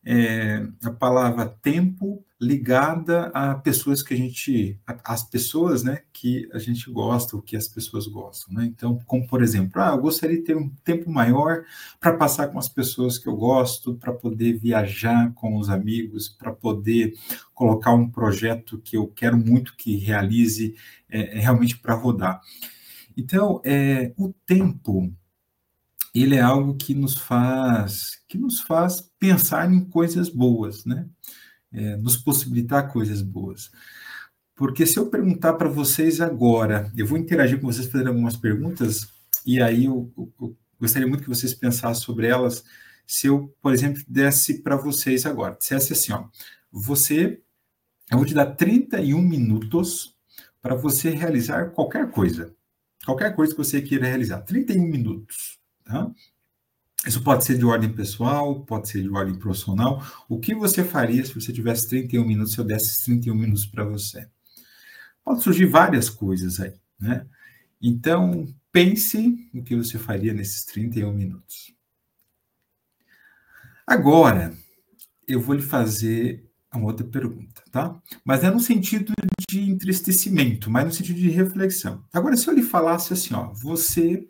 é, 0.04 0.66
a 0.82 0.90
palavra 0.90 1.46
tempo 1.46 2.24
ligada 2.40 3.26
a 3.34 3.54
pessoas 3.54 4.02
que 4.02 4.14
a 4.14 4.16
gente, 4.16 4.80
as 5.04 5.22
pessoas, 5.22 5.84
né, 5.84 6.00
que 6.10 6.48
a 6.54 6.58
gente 6.58 6.90
gosta, 6.90 7.36
o 7.36 7.42
que 7.42 7.54
as 7.54 7.68
pessoas 7.68 8.06
gostam, 8.06 8.54
né? 8.54 8.64
Então, 8.64 8.98
como 9.06 9.26
por 9.26 9.42
exemplo, 9.42 9.80
ah, 9.80 9.90
eu 9.90 9.98
gostaria 9.98 10.38
de 10.38 10.44
ter 10.44 10.56
um 10.56 10.70
tempo 10.82 11.10
maior 11.10 11.64
para 12.00 12.16
passar 12.16 12.48
com 12.48 12.58
as 12.58 12.68
pessoas 12.68 13.18
que 13.18 13.28
eu 13.28 13.36
gosto, 13.36 13.94
para 13.94 14.12
poder 14.12 14.54
viajar 14.54 15.34
com 15.34 15.58
os 15.58 15.68
amigos, 15.68 16.30
para 16.30 16.50
poder 16.50 17.12
colocar 17.52 17.92
um 17.92 18.08
projeto 18.08 18.78
que 18.78 18.96
eu 18.96 19.06
quero 19.06 19.36
muito 19.36 19.76
que 19.76 19.98
realize 19.98 20.74
é, 21.10 21.36
é 21.36 21.40
realmente 21.40 21.76
para 21.76 21.94
rodar. 21.94 22.40
Então, 23.14 23.60
é, 23.62 24.14
o 24.16 24.32
tempo 24.46 25.12
ele 26.14 26.36
é 26.36 26.40
algo 26.40 26.76
que 26.76 26.94
nos 26.94 27.16
faz 27.16 28.20
que 28.28 28.38
nos 28.38 28.60
faz 28.60 29.10
pensar 29.18 29.70
em 29.70 29.84
coisas 29.84 30.28
boas, 30.28 30.84
né? 30.84 31.08
É, 31.72 31.96
nos 31.96 32.16
possibilitar 32.16 32.92
coisas 32.92 33.22
boas. 33.22 33.70
Porque 34.54 34.86
se 34.86 34.98
eu 34.98 35.06
perguntar 35.06 35.54
para 35.54 35.68
vocês 35.68 36.20
agora, 36.20 36.92
eu 36.96 37.06
vou 37.06 37.18
interagir 37.18 37.60
com 37.60 37.66
vocês 37.66 37.86
fazendo 37.86 38.08
algumas 38.08 38.36
perguntas, 38.36 39.08
e 39.44 39.60
aí 39.60 39.86
eu, 39.86 40.12
eu, 40.16 40.32
eu 40.40 40.56
gostaria 40.78 41.08
muito 41.08 41.22
que 41.22 41.28
vocês 41.28 41.54
pensassem 41.54 42.04
sobre 42.04 42.26
elas. 42.26 42.64
Se 43.06 43.26
eu, 43.26 43.54
por 43.62 43.72
exemplo, 43.72 44.02
desse 44.06 44.62
para 44.62 44.76
vocês 44.76 45.26
agora, 45.26 45.56
dissesse 45.58 45.92
assim, 45.92 46.12
ó, 46.12 46.28
você, 46.70 47.40
eu 48.10 48.18
vou 48.18 48.26
te 48.26 48.34
dar 48.34 48.54
31 48.54 49.20
minutos 49.22 50.14
para 50.60 50.74
você 50.74 51.10
realizar 51.10 51.70
qualquer 51.70 52.10
coisa. 52.10 52.54
Qualquer 53.04 53.34
coisa 53.34 53.52
que 53.52 53.58
você 53.58 53.80
queira 53.80 54.06
realizar. 54.06 54.42
31 54.42 54.86
minutos. 54.86 55.59
Tá? 55.90 56.08
Isso 57.04 57.20
pode 57.24 57.44
ser 57.44 57.58
de 57.58 57.64
ordem 57.64 57.92
pessoal, 57.92 58.60
pode 58.64 58.88
ser 58.88 59.02
de 59.02 59.10
ordem 59.10 59.34
profissional. 59.34 60.00
O 60.28 60.38
que 60.38 60.54
você 60.54 60.84
faria 60.84 61.24
se 61.24 61.34
você 61.34 61.52
tivesse 61.52 61.88
31 61.88 62.24
minutos, 62.24 62.52
se 62.52 62.60
eu 62.60 62.64
desse 62.64 63.04
31 63.04 63.34
minutos 63.34 63.66
para 63.66 63.84
você? 63.84 64.28
Pode 65.24 65.42
surgir 65.42 65.66
várias 65.66 66.08
coisas 66.08 66.60
aí, 66.60 66.74
né? 66.98 67.26
Então, 67.82 68.46
pense 68.70 69.50
no 69.52 69.64
que 69.64 69.74
você 69.74 69.98
faria 69.98 70.32
nesses 70.32 70.64
31 70.66 71.12
minutos. 71.12 71.74
Agora, 73.84 74.54
eu 75.26 75.40
vou 75.40 75.56
lhe 75.56 75.62
fazer 75.62 76.48
uma 76.72 76.84
outra 76.84 77.04
pergunta, 77.04 77.64
tá? 77.72 78.00
Mas 78.24 78.44
é 78.44 78.50
no 78.50 78.60
sentido 78.60 79.12
de 79.48 79.60
entristecimento, 79.60 80.70
mas 80.70 80.84
no 80.84 80.92
sentido 80.92 81.18
de 81.18 81.30
reflexão. 81.30 82.04
Agora, 82.12 82.36
se 82.36 82.46
eu 82.46 82.54
lhe 82.54 82.62
falasse 82.62 83.12
assim, 83.12 83.34
ó, 83.34 83.52
você 83.52 84.28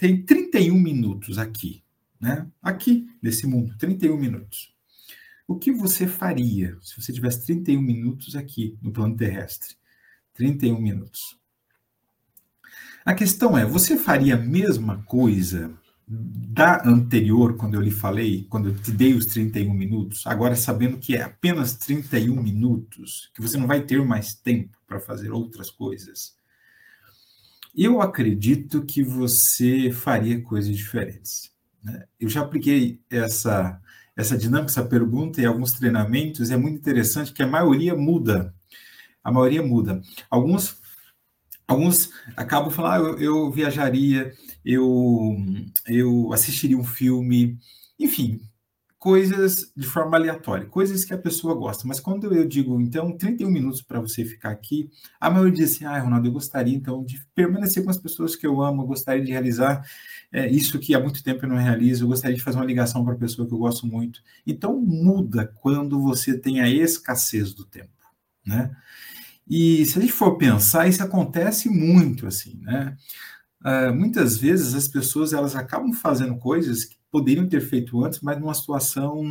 tem 0.00 0.22
31 0.22 0.80
minutos 0.80 1.36
aqui, 1.36 1.84
né? 2.18 2.46
Aqui, 2.62 3.06
nesse 3.22 3.46
mundo, 3.46 3.76
31 3.76 4.16
minutos. 4.16 4.74
O 5.46 5.56
que 5.56 5.70
você 5.70 6.06
faria 6.06 6.78
se 6.80 6.98
você 6.98 7.12
tivesse 7.12 7.44
31 7.44 7.82
minutos 7.82 8.34
aqui 8.34 8.78
no 8.80 8.90
plano 8.92 9.14
terrestre? 9.14 9.76
31 10.32 10.80
minutos. 10.80 11.38
A 13.04 13.12
questão 13.12 13.58
é, 13.58 13.66
você 13.66 13.98
faria 13.98 14.36
a 14.36 14.38
mesma 14.38 15.02
coisa 15.02 15.70
da 16.08 16.82
anterior, 16.88 17.58
quando 17.58 17.74
eu 17.74 17.82
lhe 17.82 17.90
falei, 17.90 18.46
quando 18.48 18.70
eu 18.70 18.78
te 18.78 18.90
dei 18.90 19.12
os 19.12 19.26
31 19.26 19.74
minutos, 19.74 20.26
agora 20.26 20.56
sabendo 20.56 20.96
que 20.96 21.14
é 21.14 21.22
apenas 21.22 21.74
31 21.74 22.42
minutos, 22.42 23.30
que 23.34 23.42
você 23.42 23.58
não 23.58 23.66
vai 23.66 23.82
ter 23.82 24.02
mais 24.02 24.32
tempo 24.32 24.78
para 24.86 24.98
fazer 24.98 25.30
outras 25.30 25.70
coisas, 25.70 26.34
eu 27.74 28.00
acredito 28.00 28.84
que 28.84 29.02
você 29.02 29.90
faria 29.90 30.40
coisas 30.40 30.76
diferentes. 30.76 31.50
Né? 31.82 32.04
Eu 32.18 32.28
já 32.28 32.40
apliquei 32.40 33.00
essa, 33.10 33.80
essa 34.16 34.36
dinâmica, 34.36 34.70
essa 34.70 34.84
pergunta 34.84 35.40
em 35.40 35.46
alguns 35.46 35.72
treinamentos, 35.72 36.50
é 36.50 36.56
muito 36.56 36.78
interessante 36.78 37.32
que 37.32 37.42
a 37.42 37.46
maioria 37.46 37.94
muda. 37.94 38.54
A 39.22 39.30
maioria 39.30 39.62
muda. 39.62 40.00
Alguns 40.30 40.80
Alguns 41.70 42.10
acabam 42.36 42.68
falando, 42.68 42.92
ah, 42.92 42.98
eu, 43.10 43.18
eu, 43.20 43.50
viajaria, 43.52 44.32
eu, 44.64 45.36
eu 45.86 46.32
assistiria 46.32 46.76
um 46.76 46.82
filme, 46.82 47.56
enfim, 47.96 48.40
coisas 49.00 49.72
de 49.74 49.86
forma 49.86 50.14
aleatória, 50.14 50.66
coisas 50.66 51.06
que 51.06 51.14
a 51.14 51.18
pessoa 51.18 51.54
gosta. 51.54 51.88
Mas 51.88 51.98
quando 51.98 52.32
eu 52.34 52.46
digo, 52.46 52.78
então, 52.78 53.16
31 53.16 53.50
minutos 53.50 53.80
para 53.80 53.98
você 53.98 54.26
ficar 54.26 54.50
aqui, 54.50 54.90
a 55.18 55.30
maioria 55.30 55.54
diz 55.54 55.74
assim, 55.74 55.86
ah, 55.86 55.98
Ronaldo, 55.98 56.28
eu 56.28 56.32
gostaria, 56.32 56.76
então, 56.76 57.02
de 57.02 57.18
permanecer 57.34 57.82
com 57.82 57.88
as 57.88 57.96
pessoas 57.96 58.36
que 58.36 58.46
eu 58.46 58.60
amo, 58.60 58.82
eu 58.82 58.86
gostaria 58.86 59.24
de 59.24 59.32
realizar 59.32 59.82
é, 60.30 60.50
isso 60.50 60.78
que 60.78 60.94
há 60.94 61.00
muito 61.00 61.24
tempo 61.24 61.46
eu 61.46 61.48
não 61.48 61.56
realizo, 61.56 62.04
eu 62.04 62.08
gostaria 62.08 62.36
de 62.36 62.42
fazer 62.42 62.58
uma 62.58 62.66
ligação 62.66 63.02
para 63.02 63.14
a 63.14 63.18
pessoa 63.18 63.48
que 63.48 63.54
eu 63.54 63.58
gosto 63.58 63.86
muito. 63.86 64.20
Então, 64.46 64.78
muda 64.78 65.50
quando 65.62 65.98
você 65.98 66.38
tem 66.38 66.60
a 66.60 66.68
escassez 66.68 67.54
do 67.54 67.64
tempo, 67.64 67.88
né? 68.46 68.70
E 69.48 69.82
se 69.86 69.98
a 69.98 70.02
gente 70.02 70.12
for 70.12 70.36
pensar, 70.36 70.86
isso 70.86 71.02
acontece 71.02 71.70
muito, 71.70 72.26
assim, 72.26 72.60
né? 72.60 72.94
Uh, 73.64 73.94
muitas 73.94 74.36
vezes 74.36 74.74
as 74.74 74.86
pessoas 74.86 75.32
elas 75.32 75.56
acabam 75.56 75.92
fazendo 75.92 76.36
coisas 76.36 76.84
que 76.84 76.99
poderiam 77.10 77.48
ter 77.48 77.60
feito 77.60 78.02
antes, 78.04 78.20
mas 78.20 78.38
numa 78.38 78.54
situação 78.54 79.22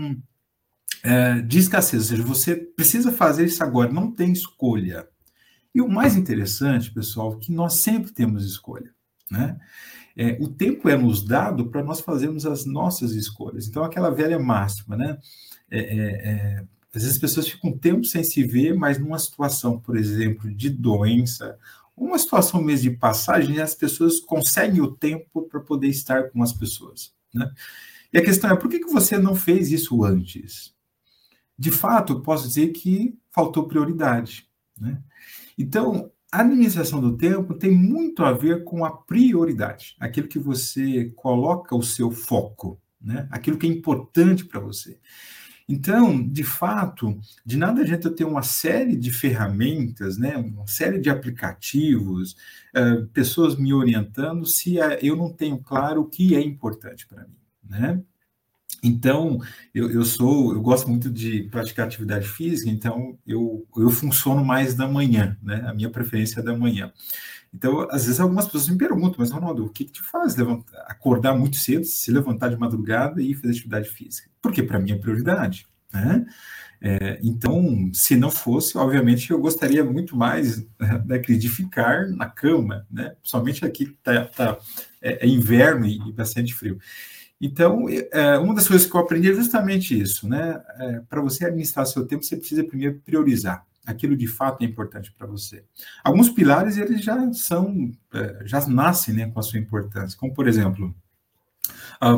uh, 1.05 1.41
de 1.47 1.59
escassez, 1.59 2.03
ou 2.03 2.07
seja, 2.09 2.23
você 2.23 2.55
precisa 2.55 3.11
fazer 3.11 3.45
isso 3.45 3.63
agora, 3.63 3.91
não 3.91 4.11
tem 4.11 4.31
escolha. 4.31 5.07
E 5.73 5.81
o 5.81 5.87
mais 5.87 6.15
interessante, 6.15 6.91
pessoal, 6.91 7.33
é 7.33 7.37
que 7.37 7.51
nós 7.51 7.75
sempre 7.75 8.11
temos 8.11 8.45
escolha, 8.45 8.93
né? 9.29 9.59
É, 10.17 10.37
o 10.41 10.49
tempo 10.49 10.89
é 10.89 10.97
nos 10.97 11.23
dado 11.23 11.69
para 11.69 11.83
nós 11.83 12.01
fazermos 12.01 12.45
as 12.45 12.65
nossas 12.65 13.13
escolhas. 13.13 13.67
Então, 13.67 13.83
aquela 13.83 14.09
velha 14.09 14.37
máxima, 14.37 14.97
né? 14.97 15.17
É, 15.69 15.79
é, 15.79 16.29
é 16.29 16.65
às 16.93 17.03
vezes 17.03 17.17
as 17.17 17.21
pessoas 17.21 17.47
ficam 17.47 17.69
um 17.69 17.77
tempo 17.77 18.03
sem 18.03 18.23
se 18.23 18.43
ver, 18.43 18.73
mas 18.75 18.97
numa 18.97 19.19
situação, 19.19 19.79
por 19.79 19.95
exemplo, 19.95 20.53
de 20.53 20.69
doença, 20.69 21.57
uma 21.95 22.17
situação 22.17 22.61
mesmo 22.61 22.89
de 22.89 22.97
passagem, 22.97 23.59
as 23.59 23.75
pessoas 23.75 24.19
conseguem 24.19 24.81
o 24.81 24.91
tempo 24.91 25.43
para 25.43 25.59
poder 25.59 25.87
estar 25.87 26.31
com 26.31 26.41
as 26.41 26.51
pessoas. 26.51 27.13
Né? 27.33 27.51
E 28.11 28.17
a 28.17 28.23
questão 28.23 28.49
é, 28.49 28.55
por 28.55 28.69
que, 28.69 28.79
que 28.79 28.91
você 28.91 29.17
não 29.17 29.35
fez 29.35 29.71
isso 29.71 30.03
antes? 30.03 30.73
De 31.57 31.71
fato, 31.71 32.21
posso 32.21 32.47
dizer 32.47 32.69
que 32.69 33.17
faltou 33.31 33.67
prioridade. 33.67 34.47
Né? 34.79 35.01
Então, 35.57 36.11
a 36.31 36.41
administração 36.41 37.01
do 37.01 37.17
tempo 37.17 37.53
tem 37.53 37.71
muito 37.71 38.23
a 38.23 38.31
ver 38.31 38.63
com 38.63 38.85
a 38.85 38.91
prioridade, 38.91 39.95
aquilo 39.99 40.27
que 40.27 40.39
você 40.39 41.11
coloca 41.15 41.75
o 41.75 41.83
seu 41.83 42.11
foco, 42.11 42.79
né? 43.01 43.27
aquilo 43.31 43.57
que 43.57 43.67
é 43.67 43.69
importante 43.69 44.45
para 44.45 44.59
você. 44.59 44.99
Então, 45.71 46.27
de 46.27 46.43
fato, 46.43 47.15
de 47.45 47.55
nada 47.55 47.81
adianta 47.81 48.07
eu 48.07 48.15
ter 48.15 48.23
uma 48.25 48.41
série 48.41 48.95
de 48.95 49.11
ferramentas, 49.11 50.17
né, 50.17 50.35
uma 50.35 50.65
série 50.65 50.97
de 50.97 51.11
aplicativos, 51.11 52.35
uh, 52.75 53.05
pessoas 53.13 53.55
me 53.55 53.71
orientando, 53.71 54.47
se 54.47 54.79
uh, 54.79 54.97
eu 54.99 55.15
não 55.15 55.31
tenho 55.31 55.59
claro 55.59 56.01
o 56.01 56.09
que 56.09 56.35
é 56.35 56.41
importante 56.41 57.05
para 57.05 57.21
mim, 57.21 57.37
né? 57.69 58.01
Então, 58.81 59.39
eu, 59.73 59.91
eu, 59.91 60.05
sou, 60.05 60.53
eu 60.53 60.61
gosto 60.61 60.89
muito 60.89 61.09
de 61.09 61.43
praticar 61.43 61.85
atividade 61.85 62.27
física, 62.27 62.69
então 62.69 63.17
eu, 63.27 63.65
eu 63.75 63.89
funciono 63.89 64.43
mais 64.43 64.73
da 64.73 64.87
manhã, 64.87 65.37
né? 65.43 65.63
A 65.67 65.73
minha 65.73 65.89
preferência 65.89 66.39
é 66.39 66.43
da 66.43 66.55
manhã. 66.55 66.91
Então, 67.53 67.87
às 67.89 68.05
vezes 68.05 68.19
algumas 68.19 68.45
pessoas 68.45 68.69
me 68.69 68.77
perguntam, 68.77 69.15
mas 69.17 69.31
Ronaldo, 69.31 69.65
o 69.65 69.69
que, 69.69 69.85
que 69.85 69.93
te 69.93 70.03
faz 70.03 70.35
levantar, 70.35 70.85
acordar 70.87 71.35
muito 71.35 71.57
cedo, 71.57 71.83
se 71.83 72.11
levantar 72.11 72.49
de 72.49 72.57
madrugada 72.57 73.21
e 73.21 73.33
fazer 73.33 73.51
atividade 73.51 73.89
física? 73.89 74.29
Porque 74.41 74.63
para 74.63 74.79
mim 74.79 74.91
é 74.91 74.95
prioridade, 74.95 75.67
né? 75.91 76.25
É, 76.81 77.19
então, 77.21 77.91
se 77.93 78.15
não 78.15 78.31
fosse, 78.31 78.77
obviamente, 78.77 79.31
eu 79.31 79.39
gostaria 79.39 79.83
muito 79.83 80.15
mais 80.15 80.65
né, 81.05 81.17
de 81.17 81.49
ficar 81.49 82.07
na 82.07 82.29
cama, 82.29 82.85
né? 82.89 83.15
Somente 83.21 83.65
aqui 83.65 83.97
tá, 84.01 84.25
tá 84.25 84.57
é, 85.01 85.25
é, 85.25 85.27
inverno 85.27 85.85
e, 85.85 85.97
e, 85.97 86.13
bastante 86.13 86.53
frio. 86.53 86.79
Então, 87.41 87.85
é, 87.89 88.37
uma 88.37 88.53
das 88.53 88.67
coisas 88.67 88.85
que 88.85 88.95
eu 88.95 88.99
aprendi 88.99 89.31
é 89.31 89.33
justamente 89.33 89.99
isso, 89.99 90.27
né? 90.27 90.61
É, 90.77 90.99
para 91.09 91.21
você 91.21 91.45
administrar 91.45 91.85
seu 91.85 92.05
tempo, 92.05 92.23
você 92.23 92.35
precisa 92.35 92.63
primeiro 92.63 92.99
priorizar 92.99 93.65
aquilo 93.85 94.15
de 94.15 94.27
fato 94.27 94.61
é 94.61 94.65
importante 94.65 95.11
para 95.17 95.25
você. 95.25 95.63
Alguns 96.03 96.29
pilares 96.29 96.77
eles 96.77 97.03
já 97.03 97.33
são, 97.33 97.91
é, 98.13 98.43
já 98.45 98.63
nascem 98.67 99.15
né, 99.15 99.31
com 99.31 99.39
a 99.39 99.43
sua 99.43 99.57
importância, 99.57 100.15
como 100.15 100.31
por 100.31 100.47
exemplo, 100.47 100.93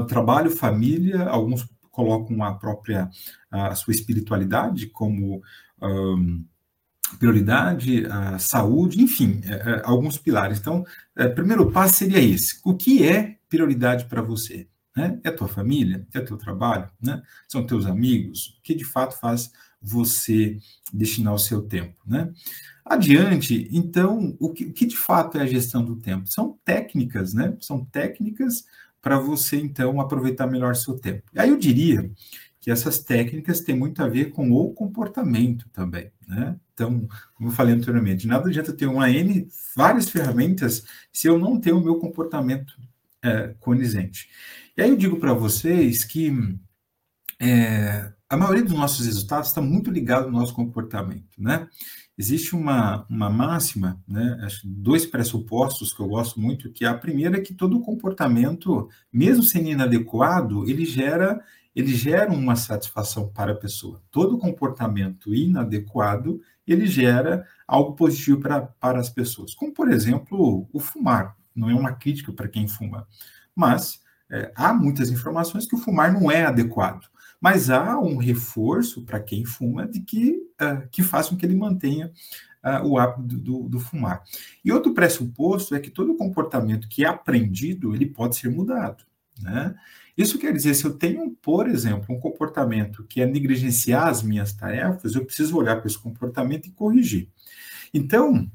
trabalho, 0.07 0.51
família, 0.51 1.23
alguns 1.23 1.65
colocam 1.89 2.43
a 2.43 2.53
própria 2.53 3.09
a 3.49 3.75
sua 3.75 3.91
espiritualidade 3.91 4.87
como 4.87 5.41
um, 5.81 6.45
prioridade, 7.19 8.05
a 8.05 8.39
saúde, 8.39 9.01
enfim, 9.01 9.41
é, 9.43 9.53
é, 9.53 9.81
alguns 9.83 10.17
pilares. 10.17 10.59
Então, 10.59 10.85
é, 11.15 11.27
primeiro 11.27 11.71
passo 11.71 11.95
seria 11.95 12.19
esse: 12.19 12.59
o 12.63 12.75
que 12.75 13.05
é 13.05 13.37
prioridade 13.49 14.05
para 14.05 14.21
você? 14.21 14.67
Né? 14.95 15.19
É 15.23 15.29
a 15.29 15.35
tua 15.35 15.47
família? 15.47 16.05
É 16.13 16.19
o 16.19 16.25
teu 16.25 16.37
trabalho? 16.37 16.89
Né? 17.01 17.21
São 17.47 17.65
teus 17.65 17.85
amigos? 17.85 18.57
O 18.59 18.61
que 18.61 18.75
de 18.75 18.85
fato 18.85 19.17
faz 19.17 19.51
você 19.81 20.57
destinar 20.93 21.33
o 21.33 21.39
seu 21.39 21.63
tempo, 21.63 21.97
né? 22.05 22.31
Adiante, 22.85 23.67
então, 23.71 24.35
o 24.39 24.49
que, 24.49 24.65
o 24.65 24.73
que 24.73 24.85
de 24.85 24.97
fato 24.97 25.37
é 25.37 25.41
a 25.41 25.47
gestão 25.47 25.83
do 25.83 25.95
tempo? 25.95 26.29
São 26.29 26.59
técnicas, 26.63 27.33
né? 27.33 27.55
São 27.59 27.83
técnicas 27.85 28.65
para 29.01 29.17
você, 29.17 29.57
então, 29.57 29.99
aproveitar 29.99 30.45
melhor 30.45 30.75
seu 30.75 30.99
tempo. 30.99 31.23
Aí 31.35 31.49
eu 31.49 31.57
diria 31.57 32.11
que 32.59 32.69
essas 32.69 32.99
técnicas 32.99 33.61
têm 33.61 33.75
muito 33.75 34.03
a 34.03 34.07
ver 34.07 34.31
com 34.31 34.51
o 34.51 34.71
comportamento 34.71 35.67
também, 35.73 36.11
né? 36.27 36.55
Então, 36.73 37.07
como 37.33 37.49
eu 37.49 37.53
falei 37.53 37.73
anteriormente, 37.73 38.27
nada 38.27 38.49
adianta 38.49 38.73
ter 38.73 38.85
uma 38.85 39.09
N, 39.09 39.47
várias 39.75 40.09
ferramentas, 40.09 40.83
se 41.11 41.27
eu 41.27 41.39
não 41.39 41.59
tenho 41.59 41.77
o 41.77 41.83
meu 41.83 41.95
comportamento 41.95 42.73
é, 43.23 43.53
conizente. 43.59 44.29
E 44.77 44.81
aí 44.81 44.89
eu 44.89 44.97
digo 44.97 45.19
para 45.19 45.33
vocês 45.33 46.05
que 46.05 46.31
é, 47.39 48.11
a 48.29 48.37
maioria 48.37 48.63
dos 48.63 48.73
nossos 48.73 49.05
resultados 49.05 49.49
está 49.49 49.61
muito 49.61 49.91
ligado 49.91 50.25
ao 50.25 50.31
nosso 50.31 50.53
comportamento, 50.53 51.37
né? 51.37 51.67
Existe 52.17 52.55
uma, 52.55 53.05
uma 53.09 53.29
máxima, 53.29 54.01
né? 54.07 54.37
Dois 54.63 55.05
pressupostos 55.05 55.93
que 55.93 55.99
eu 55.99 56.07
gosto 56.07 56.39
muito, 56.39 56.71
que 56.71 56.85
a 56.85 56.93
primeira 56.93 57.37
é 57.37 57.41
que 57.41 57.53
todo 57.53 57.81
comportamento, 57.81 58.87
mesmo 59.11 59.43
sendo 59.43 59.69
inadequado, 59.69 60.69
ele 60.69 60.85
gera 60.85 61.41
ele 61.73 61.95
gera 61.95 62.29
uma 62.29 62.57
satisfação 62.57 63.29
para 63.29 63.53
a 63.53 63.55
pessoa. 63.55 64.01
Todo 64.11 64.37
comportamento 64.37 65.33
inadequado, 65.33 66.41
ele 66.67 66.85
gera 66.85 67.47
algo 67.65 67.93
positivo 67.95 68.41
pra, 68.41 68.61
para 68.61 68.99
as 68.99 69.09
pessoas. 69.09 69.55
Como, 69.55 69.73
por 69.73 69.89
exemplo, 69.89 70.67
o 70.71 70.79
fumar. 70.79 71.35
Não 71.55 71.69
é 71.69 71.73
uma 71.73 71.93
crítica 71.93 72.31
para 72.33 72.49
quem 72.49 72.67
fuma, 72.67 73.07
mas 73.55 74.00
é, 74.31 74.51
há 74.55 74.73
muitas 74.73 75.09
informações 75.09 75.67
que 75.67 75.75
o 75.75 75.77
fumar 75.77 76.11
não 76.13 76.31
é 76.31 76.45
adequado. 76.45 77.05
Mas 77.39 77.69
há 77.69 77.99
um 77.99 78.17
reforço 78.17 79.03
para 79.03 79.19
quem 79.19 79.43
fuma 79.43 79.87
de 79.87 79.99
que, 79.99 80.37
uh, 80.61 80.87
que 80.89 81.03
faz 81.03 81.27
com 81.27 81.35
que 81.35 81.45
ele 81.45 81.55
mantenha 81.55 82.11
uh, 82.63 82.87
o 82.87 82.97
hábito 82.97 83.37
do, 83.37 83.67
do, 83.67 83.79
fumar. 83.79 84.23
E 84.63 84.71
outro 84.71 84.93
pressuposto 84.93 85.75
é 85.75 85.79
que 85.79 85.89
todo 85.89 86.15
comportamento 86.15 86.87
que 86.87 87.03
é 87.03 87.07
aprendido, 87.07 87.95
ele 87.95 88.05
pode 88.05 88.35
ser 88.37 88.49
mudado. 88.49 89.03
Né? 89.41 89.75
Isso 90.15 90.37
quer 90.37 90.53
dizer, 90.53 90.75
se 90.75 90.85
eu 90.85 90.93
tenho, 90.93 91.31
por 91.41 91.67
exemplo, 91.67 92.15
um 92.15 92.19
comportamento 92.19 93.03
que 93.05 93.21
é 93.21 93.25
negligenciar 93.25 94.07
as 94.07 94.21
minhas 94.21 94.53
tarefas, 94.53 95.15
eu 95.15 95.25
preciso 95.25 95.57
olhar 95.57 95.77
para 95.77 95.87
esse 95.87 95.97
comportamento 95.97 96.67
e 96.67 96.71
corrigir. 96.71 97.27
Então, 97.93 98.47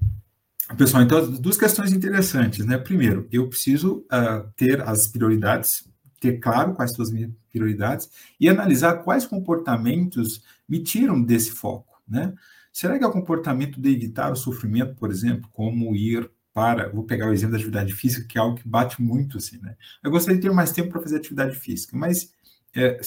pessoal, 0.74 1.02
então, 1.02 1.30
duas 1.30 1.56
questões 1.56 1.92
interessantes, 1.92 2.64
né? 2.64 2.78
Primeiro, 2.78 3.28
eu 3.30 3.48
preciso 3.48 4.04
uh, 4.12 4.50
ter 4.56 4.80
as 4.82 5.06
prioridades, 5.06 5.88
ter 6.20 6.38
claro 6.38 6.74
quais 6.74 6.92
são 6.92 7.04
as 7.04 7.10
minhas 7.10 7.30
prioridades 7.50 8.10
e 8.40 8.48
analisar 8.48 8.94
quais 9.04 9.26
comportamentos 9.26 10.42
me 10.68 10.82
tiram 10.82 11.22
desse 11.22 11.52
foco, 11.52 12.02
né? 12.08 12.34
Será 12.72 12.98
que 12.98 13.04
é 13.04 13.06
o 13.06 13.12
comportamento 13.12 13.80
de 13.80 13.90
evitar 13.90 14.30
o 14.30 14.36
sofrimento, 14.36 14.94
por 14.96 15.10
exemplo, 15.10 15.48
como 15.52 15.94
ir 15.96 16.30
para, 16.52 16.88
vou 16.88 17.04
pegar 17.04 17.28
o 17.28 17.32
exemplo 17.32 17.52
da 17.52 17.58
atividade 17.58 17.92
física, 17.92 18.26
que 18.26 18.38
é 18.38 18.40
algo 18.40 18.56
que 18.56 18.68
bate 18.68 19.00
muito 19.00 19.36
assim, 19.36 19.58
né? 19.58 19.76
Eu 20.02 20.10
gostaria 20.10 20.40
de 20.40 20.46
ter 20.46 20.52
mais 20.52 20.72
tempo 20.72 20.90
para 20.90 21.02
fazer 21.02 21.16
atividade 21.16 21.54
física, 21.54 21.96
mas 21.96 22.32
é, 22.74 22.98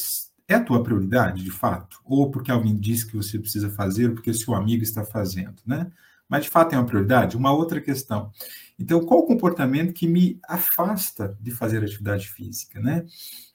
é, 0.47 0.55
a 0.55 0.63
tua 0.63 0.83
prioridade, 0.83 1.43
de 1.43 1.51
fato? 1.51 1.99
Ou 2.05 2.31
porque 2.31 2.51
alguém 2.51 2.75
disse 2.75 3.05
que 3.05 3.15
você 3.15 3.37
precisa 3.37 3.69
fazer, 3.69 4.07
ou 4.07 4.13
porque 4.13 4.33
seu 4.33 4.53
amigo 4.53 4.83
está 4.83 5.03
fazendo, 5.03 5.55
né? 5.65 5.91
Mas 6.29 6.43
de 6.43 6.49
fato 6.49 6.73
é 6.73 6.77
uma 6.77 6.85
prioridade? 6.85 7.35
Uma 7.35 7.51
outra 7.51 7.81
questão. 7.81 8.31
Então, 8.77 9.03
qual 9.05 9.21
o 9.21 9.25
comportamento 9.25 9.91
que 9.93 10.07
me 10.07 10.39
afasta 10.47 11.35
de 11.41 11.51
fazer 11.51 11.83
atividade 11.83 12.29
física, 12.29 12.79
né? 12.79 13.05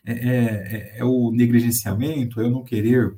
É, 0.05 0.13
é, 0.13 0.35
é, 0.35 0.99
é 0.99 1.05
o 1.05 1.31
negligenciamento, 1.31 2.41
é 2.41 2.45
eu 2.45 2.51
não 2.51 2.65
querer 2.65 3.17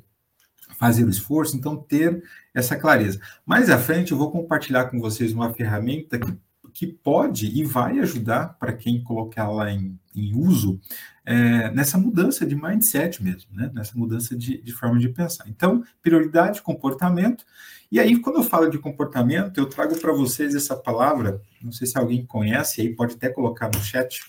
fazer 0.77 1.03
o 1.03 1.09
esforço, 1.09 1.57
então 1.57 1.75
ter 1.75 2.23
essa 2.53 2.77
clareza. 2.77 3.19
Mais 3.45 3.69
à 3.69 3.77
frente 3.77 4.11
eu 4.11 4.17
vou 4.17 4.31
compartilhar 4.31 4.85
com 4.85 4.99
vocês 4.99 5.33
uma 5.33 5.53
ferramenta 5.53 6.19
que 6.19 6.31
que 6.77 6.85
pode 6.85 7.47
e 7.47 7.63
vai 7.63 7.97
ajudar 7.97 8.55
para 8.59 8.71
quem 8.71 9.03
colocá-la 9.03 9.71
em, 9.71 9.99
em 10.15 10.35
uso 10.35 10.79
é, 11.25 11.71
nessa 11.71 11.97
mudança 11.97 12.45
de 12.45 12.55
mindset 12.55 13.23
mesmo, 13.23 13.49
né? 13.51 13.71
nessa 13.73 13.97
mudança 13.97 14.37
de, 14.37 14.61
de 14.61 14.71
forma 14.73 14.99
de 14.99 15.09
pensar. 15.09 15.45
Então, 15.49 15.83
prioridade, 16.03 16.61
comportamento. 16.61 17.43
E 17.91 17.99
aí, 17.99 18.21
quando 18.21 18.35
eu 18.35 18.43
falo 18.43 18.69
de 18.69 18.77
comportamento, 18.77 19.57
eu 19.57 19.65
trago 19.65 19.97
para 19.97 20.13
vocês 20.13 20.53
essa 20.53 20.75
palavra, 20.75 21.41
não 21.63 21.71
sei 21.71 21.87
se 21.87 21.97
alguém 21.97 22.23
conhece, 22.23 22.79
aí 22.79 22.93
pode 22.93 23.15
até 23.15 23.27
colocar 23.29 23.71
no 23.73 23.81
chat, 23.81 24.21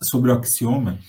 sobre 0.00 0.30
o 0.30 0.34
axioma. 0.34 1.00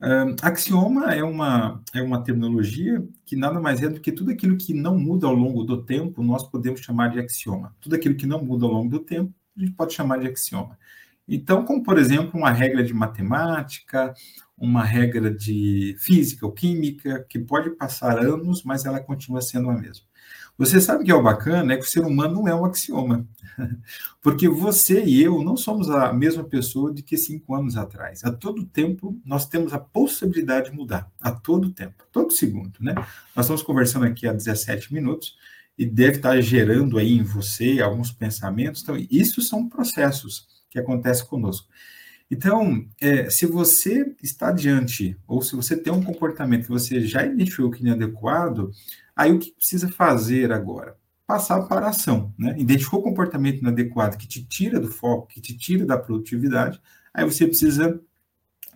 Uh, 0.00 0.34
axioma 0.40 1.14
é 1.14 1.22
uma, 1.22 1.82
é 1.94 2.00
uma 2.00 2.24
terminologia 2.24 3.06
que 3.26 3.36
nada 3.36 3.60
mais 3.60 3.82
é 3.82 3.90
do 3.90 4.00
que 4.00 4.10
tudo 4.10 4.30
aquilo 4.30 4.56
que 4.56 4.72
não 4.72 4.98
muda 4.98 5.26
ao 5.26 5.34
longo 5.34 5.62
do 5.64 5.84
tempo, 5.84 6.22
nós 6.22 6.48
podemos 6.48 6.80
chamar 6.80 7.08
de 7.08 7.20
axioma. 7.20 7.76
Tudo 7.78 7.94
aquilo 7.94 8.14
que 8.14 8.26
não 8.26 8.42
muda 8.42 8.64
ao 8.64 8.72
longo 8.72 8.88
do 8.88 8.98
tempo, 8.98 9.34
a 9.56 9.60
gente 9.60 9.72
pode 9.72 9.94
chamar 9.94 10.18
de 10.18 10.28
axioma. 10.28 10.78
Então, 11.26 11.64
como 11.64 11.82
por 11.82 11.98
exemplo, 11.98 12.38
uma 12.38 12.50
regra 12.50 12.82
de 12.82 12.92
matemática, 12.92 14.12
uma 14.56 14.84
regra 14.84 15.32
de 15.32 15.96
física 15.98 16.44
ou 16.46 16.52
química, 16.52 17.24
que 17.28 17.38
pode 17.38 17.70
passar 17.70 18.18
anos, 18.18 18.62
mas 18.64 18.84
ela 18.84 19.00
continua 19.00 19.40
sendo 19.40 19.70
a 19.70 19.74
mesma. 19.74 20.04
Você 20.58 20.80
sabe 20.80 21.04
que 21.04 21.10
é 21.10 21.14
o 21.14 21.22
bacana 21.22 21.72
é 21.72 21.76
que 21.76 21.82
o 21.82 21.88
ser 21.88 22.00
humano 22.00 22.34
não 22.34 22.48
é 22.48 22.54
um 22.54 22.64
axioma, 22.64 23.26
porque 24.20 24.48
você 24.48 25.02
e 25.02 25.22
eu 25.22 25.42
não 25.42 25.56
somos 25.56 25.90
a 25.90 26.12
mesma 26.12 26.44
pessoa 26.44 26.92
de 26.92 27.02
que 27.02 27.16
cinco 27.16 27.54
anos 27.54 27.76
atrás. 27.76 28.22
A 28.22 28.30
todo 28.30 28.64
tempo 28.64 29.18
nós 29.24 29.48
temos 29.48 29.72
a 29.72 29.78
possibilidade 29.78 30.70
de 30.70 30.76
mudar, 30.76 31.10
a 31.20 31.32
todo 31.32 31.70
tempo, 31.70 32.04
todo 32.12 32.32
segundo, 32.32 32.78
né? 32.80 32.94
Nós 33.34 33.46
estamos 33.46 33.62
conversando 33.62 34.04
aqui 34.04 34.28
há 34.28 34.32
17 34.32 34.92
minutos 34.92 35.36
e 35.76 35.86
deve 35.86 36.16
estar 36.16 36.40
gerando 36.40 36.98
aí 36.98 37.12
em 37.12 37.22
você 37.22 37.80
alguns 37.80 38.12
pensamentos. 38.12 38.82
Então, 38.82 38.96
isso 39.10 39.40
são 39.40 39.68
processos 39.68 40.46
que 40.70 40.78
acontecem 40.78 41.26
conosco. 41.26 41.68
Então, 42.30 42.86
é, 43.00 43.28
se 43.28 43.44
você 43.44 44.14
está 44.22 44.50
diante, 44.52 45.16
ou 45.26 45.42
se 45.42 45.54
você 45.54 45.76
tem 45.76 45.92
um 45.92 46.02
comportamento 46.02 46.62
que 46.62 46.70
você 46.70 47.00
já 47.02 47.26
identificou 47.26 47.70
que 47.70 47.82
é 47.82 47.86
inadequado, 47.86 48.70
aí 49.14 49.30
o 49.30 49.38
que 49.38 49.52
precisa 49.52 49.88
fazer 49.88 50.50
agora? 50.50 50.96
Passar 51.26 51.62
para 51.62 51.86
a 51.86 51.90
ação, 51.90 52.32
né? 52.38 52.54
Identificou 52.58 53.00
o 53.00 53.02
comportamento 53.02 53.58
inadequado 53.58 54.16
que 54.16 54.26
te 54.26 54.42
tira 54.44 54.80
do 54.80 54.88
foco, 54.88 55.28
que 55.28 55.42
te 55.42 55.56
tira 55.56 55.84
da 55.84 55.98
produtividade, 55.98 56.80
aí 57.12 57.24
você 57.24 57.46
precisa 57.46 58.00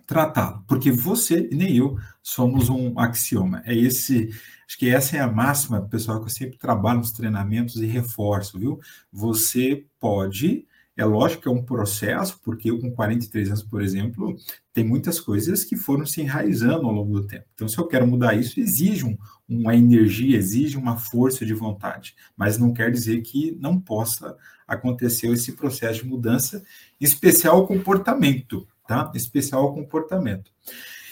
tratá-lo, 0.07 0.63
porque 0.65 0.89
você 0.89 1.49
e 1.51 1.55
nem 1.55 1.75
eu 1.75 1.99
somos 2.23 2.69
um 2.69 2.97
axioma. 2.97 3.61
É 3.65 3.75
esse, 3.75 4.29
acho 4.65 4.77
que 4.77 4.89
essa 4.89 5.17
é 5.17 5.19
a 5.19 5.29
máxima, 5.29 5.81
pessoal, 5.81 6.21
que 6.21 6.27
eu 6.27 6.33
sempre 6.33 6.57
trabalho 6.57 6.99
nos 6.99 7.11
treinamentos 7.11 7.75
e 7.75 7.85
reforço, 7.85 8.57
viu? 8.57 8.79
Você 9.11 9.85
pode, 9.99 10.65
é 10.95 11.03
lógico 11.03 11.43
que 11.43 11.49
é 11.49 11.51
um 11.51 11.61
processo, 11.61 12.39
porque 12.41 12.71
eu 12.71 12.79
com 12.79 12.89
43 12.89 13.49
anos, 13.49 13.63
por 13.63 13.81
exemplo, 13.81 14.37
tem 14.73 14.85
muitas 14.85 15.19
coisas 15.19 15.65
que 15.65 15.75
foram 15.75 16.05
se 16.05 16.21
enraizando 16.21 16.87
ao 16.87 16.93
longo 16.93 17.19
do 17.19 17.27
tempo. 17.27 17.45
Então, 17.53 17.67
se 17.67 17.77
eu 17.77 17.85
quero 17.85 18.07
mudar 18.07 18.33
isso, 18.33 18.61
exige 18.61 19.05
um, 19.05 19.17
uma 19.47 19.75
energia, 19.75 20.37
exige 20.37 20.77
uma 20.77 20.95
força 20.95 21.45
de 21.45 21.53
vontade, 21.53 22.15
mas 22.35 22.57
não 22.57 22.73
quer 22.73 22.91
dizer 22.91 23.21
que 23.23 23.57
não 23.59 23.77
possa 23.77 24.37
acontecer 24.65 25.27
esse 25.27 25.51
processo 25.51 26.03
de 26.03 26.09
mudança, 26.09 26.63
em 26.99 27.03
especial 27.03 27.59
o 27.59 27.67
comportamento 27.67 28.65
tá? 28.87 29.11
Especial 29.13 29.63
ao 29.63 29.73
comportamento. 29.73 30.51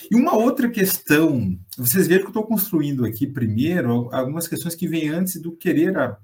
E 0.09 0.15
uma 0.15 0.35
outra 0.35 0.69
questão, 0.69 1.57
vocês 1.77 2.07
vejam 2.07 2.21
que 2.21 2.27
eu 2.27 2.41
estou 2.41 2.45
construindo 2.45 3.05
aqui 3.05 3.25
primeiro 3.25 4.09
algumas 4.13 4.47
questões 4.47 4.75
que 4.75 4.87
vêm 4.87 5.09
antes 5.09 5.41
do 5.41 5.51
querer, 5.51 5.97
a, 5.97 6.17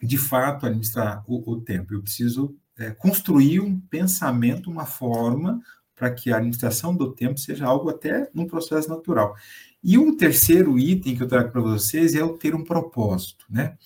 de 0.00 0.16
fato, 0.16 0.66
administrar 0.66 1.24
o, 1.26 1.50
o 1.50 1.60
tempo. 1.60 1.92
Eu 1.92 2.02
preciso 2.02 2.54
é, 2.78 2.90
construir 2.90 3.60
um 3.60 3.78
pensamento, 3.80 4.70
uma 4.70 4.86
forma 4.86 5.60
para 5.94 6.10
que 6.10 6.32
a 6.32 6.36
administração 6.36 6.96
do 6.96 7.12
tempo 7.12 7.38
seja 7.38 7.66
algo 7.66 7.90
até 7.90 8.30
num 8.32 8.46
processo 8.46 8.88
natural. 8.88 9.34
E 9.82 9.98
o 9.98 10.16
terceiro 10.16 10.78
item 10.78 11.16
que 11.16 11.22
eu 11.22 11.28
trago 11.28 11.50
para 11.50 11.60
vocês 11.60 12.14
é 12.14 12.24
o 12.24 12.38
ter 12.38 12.54
um 12.54 12.64
propósito, 12.64 13.44
né? 13.50 13.76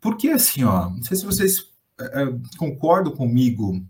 Porque 0.00 0.28
assim, 0.28 0.64
ó, 0.64 0.90
não 0.90 1.02
sei 1.02 1.16
se 1.16 1.24
vocês 1.24 1.70
é, 2.00 2.22
é 2.22 2.26
concordam 2.56 3.14
comigo 3.14 3.80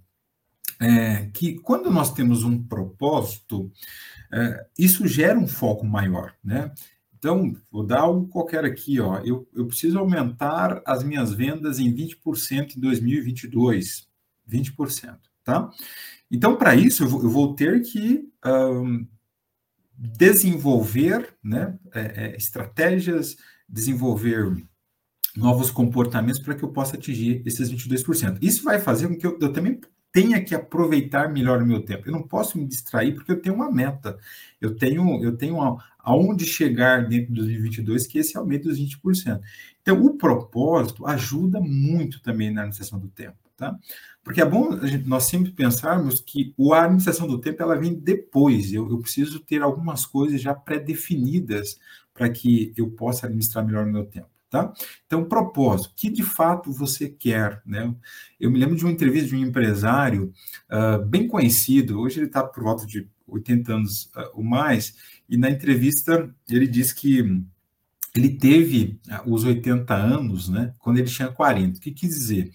é, 0.83 1.31
que 1.33 1.55
quando 1.61 1.90
nós 1.90 2.12
temos 2.12 2.42
um 2.42 2.61
propósito, 2.61 3.71
é, 4.33 4.66
isso 4.79 5.07
gera 5.07 5.38
um 5.38 5.47
foco 5.47 5.87
maior, 5.87 6.35
né? 6.42 6.73
Então, 7.16 7.55
vou 7.71 7.87
dar 7.87 8.01
algo 8.01 8.27
qualquer 8.27 8.64
aqui, 8.64 8.99
ó. 8.99 9.18
Eu, 9.18 9.49
eu 9.55 9.66
preciso 9.66 9.97
aumentar 9.97 10.83
as 10.85 11.05
minhas 11.05 11.33
vendas 11.33 11.79
em 11.79 11.95
20% 11.95 12.77
em 12.77 12.81
2022. 12.81 14.09
20%, 14.51 15.18
tá? 15.45 15.71
Então, 16.29 16.57
para 16.57 16.75
isso, 16.75 17.05
eu 17.05 17.09
vou, 17.09 17.23
eu 17.23 17.31
vou, 17.31 17.55
ter 17.55 17.81
que 17.83 18.29
um, 18.45 19.07
desenvolver 19.97 21.33
né, 21.45 21.79
é, 21.95 22.01
é, 22.01 22.37
estratégias, 22.37 23.37
desenvolver 23.68 24.66
novos 25.37 25.71
comportamentos 25.71 26.40
para 26.40 26.57
que 26.57 26.64
eu 26.64 26.73
possa 26.73 26.97
atingir 26.97 27.40
esses 27.47 27.71
22%. 27.71 28.38
Isso 28.42 28.64
vai 28.64 28.81
fazer 28.81 29.07
com 29.07 29.16
que 29.16 29.27
eu, 29.27 29.38
eu 29.40 29.53
também 29.53 29.81
tenha 30.12 30.44
que 30.44 30.55
aproveitar 30.55 31.33
melhor 31.33 31.62
o 31.62 31.66
meu 31.66 31.83
tempo. 31.83 32.07
Eu 32.07 32.12
não 32.12 32.22
posso 32.22 32.59
me 32.59 32.66
distrair 32.66 33.14
porque 33.14 33.33
eu 33.33 33.40
tenho 33.40 33.55
uma 33.55 33.72
meta. 33.72 34.18
Eu 34.61 34.77
tenho, 34.77 35.25
eu 35.25 35.37
tenho 35.37 35.61
a, 35.61 35.83
aonde 35.98 36.44
chegar 36.44 37.09
dentro 37.09 37.33
de 37.33 37.40
2022, 37.40 38.07
que 38.07 38.18
esse 38.18 38.37
aumento 38.37 38.68
dos 38.68 38.79
20%. 38.79 39.40
Então, 39.81 40.05
o 40.05 40.16
propósito 40.16 41.07
ajuda 41.07 41.61
muito 41.61 42.20
também 42.20 42.53
na 42.53 42.61
administração 42.61 42.98
do 42.98 43.09
tempo, 43.09 43.38
tá? 43.57 43.77
Porque 44.22 44.40
é 44.40 44.44
bom 44.44 44.79
gente, 44.87 45.09
nós 45.09 45.25
sempre 45.25 45.51
pensarmos 45.51 46.20
que 46.20 46.55
a 46.72 46.83
administração 46.83 47.27
do 47.27 47.40
tempo 47.40 47.62
ela 47.62 47.77
vem 47.77 47.94
depois. 47.94 48.72
Eu, 48.72 48.88
eu 48.88 48.98
preciso 48.98 49.40
ter 49.40 49.62
algumas 49.62 50.05
coisas 50.07 50.40
já 50.40 50.55
pré-definidas 50.55 51.81
para 52.12 52.29
que 52.29 52.72
eu 52.77 52.90
possa 52.90 53.27
administrar 53.27 53.64
melhor 53.64 53.87
o 53.87 53.90
meu 53.90 54.05
tempo. 54.05 54.29
Tá? 54.53 54.71
Então, 55.07 55.25
propósito, 55.25 55.95
que 55.97 56.11
de 56.11 56.23
fato 56.23 56.71
você 56.71 57.09
quer, 57.09 57.62
né? 57.65 57.91
Eu 58.38 58.51
me 58.51 58.59
lembro 58.59 58.77
de 58.77 58.85
uma 58.85 58.93
entrevista 58.93 59.31
de 59.31 59.35
um 59.35 59.38
empresário 59.47 60.31
uh, 60.71 61.03
bem 61.07 61.27
conhecido, 61.27 61.99
hoje 61.99 62.19
ele 62.19 62.27
está 62.27 62.45
por 62.45 62.62
volta 62.62 62.85
de 62.85 63.09
80 63.27 63.73
anos 63.73 64.11
uh, 64.15 64.29
ou 64.35 64.45
mais, 64.45 64.95
e 65.27 65.38
na 65.38 65.49
entrevista 65.49 66.31
ele 66.51 66.67
diz 66.67 66.93
que 66.93 67.43
ele 68.15 68.29
teve 68.37 69.01
uh, 69.09 69.33
os 69.33 69.43
80 69.45 69.95
anos, 69.95 70.51
né, 70.51 70.75
quando 70.81 70.99
ele 70.99 71.09
tinha 71.09 71.33
40. 71.33 71.79
O 71.79 71.81
que 71.81 71.91
quis 71.91 72.11
dizer? 72.11 72.53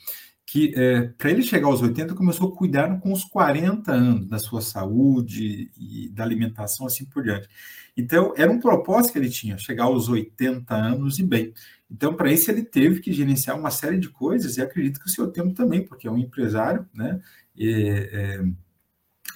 Que 0.48 0.74
é, 0.78 1.02
para 1.18 1.30
ele 1.30 1.44
chegar 1.44 1.68
aos 1.68 1.82
80 1.82 2.16
começou 2.16 2.48
a 2.48 2.56
cuidar 2.56 3.02
com 3.02 3.12
os 3.12 3.26
40 3.26 3.92
anos 3.92 4.28
da 4.28 4.40
sua 4.40 4.62
saúde 4.62 5.70
e 5.78 6.10
da 6.10 6.24
alimentação 6.24 6.88
assim 6.88 7.04
por 7.04 7.22
diante. 7.22 7.50
Então 7.98 8.34
era 8.38 8.50
um 8.50 8.58
propósito 8.58 9.12
que 9.12 9.20
ele 9.20 9.30
tinha, 9.30 9.58
chegar 9.58 9.84
aos 9.84 10.08
80 10.08 10.74
anos 10.74 11.20
e 11.20 11.24
bem. 11.24 11.54
Então 11.92 12.14
para 12.14 12.32
isso 12.32 12.50
ele 12.50 12.64
teve 12.64 13.02
que 13.02 13.12
gerenciar 13.12 13.60
uma 13.60 13.70
série 13.70 14.00
de 14.00 14.08
coisas 14.08 14.56
e 14.56 14.62
acredito 14.62 15.02
que 15.02 15.08
o 15.08 15.12
seu 15.12 15.28
tempo 15.28 15.54
também, 15.54 15.86
porque 15.86 16.08
é 16.08 16.12
um 16.12 16.18
empresário, 16.18 16.88
né? 16.96 17.20
É, 17.60 18.42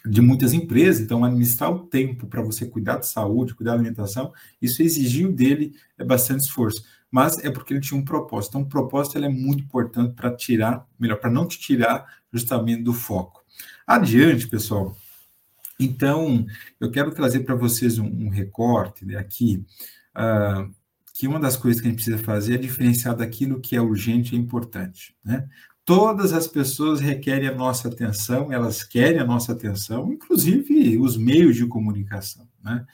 de 0.06 0.22
muitas 0.22 0.54
empresas, 0.54 1.02
então 1.02 1.26
administrar 1.26 1.72
o 1.72 1.86
tempo 1.88 2.26
para 2.26 2.42
você 2.42 2.66
cuidar 2.66 2.98
de 2.98 3.08
saúde, 3.08 3.54
cuidar 3.54 3.72
da 3.72 3.80
alimentação, 3.80 4.32
isso 4.62 4.82
exigiu 4.82 5.32
dele 5.32 5.76
é 5.98 6.06
bastante 6.06 6.42
esforço 6.42 6.84
mas 7.12 7.38
é 7.44 7.52
porque 7.52 7.74
ele 7.74 7.82
tinha 7.82 8.00
um 8.00 8.06
propósito. 8.06 8.52
Então, 8.52 8.62
o 8.62 8.70
propósito 8.70 9.18
é 9.18 9.28
muito 9.28 9.64
importante 9.64 10.16
para 10.16 10.34
tirar, 10.34 10.88
melhor, 10.98 11.20
para 11.20 11.30
não 11.30 11.46
te 11.46 11.60
tirar 11.60 12.08
justamente 12.32 12.82
do 12.82 12.94
foco. 12.94 13.44
Adiante, 13.86 14.48
pessoal. 14.48 14.96
Então, 15.78 16.46
eu 16.80 16.90
quero 16.90 17.12
trazer 17.12 17.42
para 17.42 17.56
vocês 17.56 18.00
um, 18.00 18.06
um 18.06 18.30
recorte 18.30 19.06
né, 19.06 19.18
aqui, 19.18 19.66
uh, 20.16 20.72
que 21.14 21.28
uma 21.28 21.40
das 21.40 21.58
coisas 21.58 21.82
que 21.82 21.88
a 21.88 21.90
gente 21.90 22.02
precisa 22.04 22.24
fazer 22.24 22.56
é 22.56 22.58
diferenciar 22.58 23.16
daquilo 23.16 23.60
que 23.60 23.76
é 23.76 23.82
urgente 23.82 24.36
e 24.36 24.40
importante. 24.40 25.16
Né? 25.24 25.48
Todas 25.84 26.32
as 26.32 26.48
pessoas 26.48 27.00
requerem 27.00 27.50
a 27.50 27.56
nossa 27.56 27.90
atenção, 27.90 28.54
elas 28.54 28.84
querem 28.84 29.20
a 29.20 29.26
nossa 29.26 29.52
atenção, 29.52 30.14
inclusive 30.14 30.98
os 30.98 31.18
meios 31.18 31.56
de 31.56 31.66
comunicação. 31.66 32.48
Né? 32.64 32.86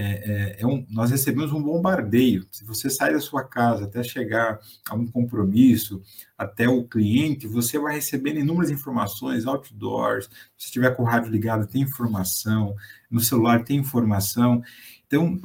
É, 0.00 0.02
é, 0.04 0.56
é 0.60 0.66
um, 0.66 0.86
nós 0.88 1.10
recebemos 1.10 1.52
um 1.52 1.60
bombardeio. 1.60 2.46
Se 2.52 2.64
você 2.64 2.88
sai 2.88 3.12
da 3.12 3.20
sua 3.20 3.42
casa 3.42 3.84
até 3.84 4.00
chegar 4.04 4.60
a 4.88 4.94
um 4.94 5.04
compromisso, 5.04 6.00
até 6.36 6.68
o 6.68 6.84
cliente, 6.84 7.48
você 7.48 7.80
vai 7.80 7.96
recebendo 7.96 8.38
inúmeras 8.38 8.70
informações, 8.70 9.44
outdoors, 9.44 10.30
se 10.56 10.66
estiver 10.66 10.94
com 10.94 11.02
o 11.02 11.06
rádio 11.06 11.32
ligado, 11.32 11.66
tem 11.66 11.82
informação, 11.82 12.76
no 13.10 13.18
celular 13.18 13.64
tem 13.64 13.78
informação. 13.78 14.62
Então, 15.04 15.36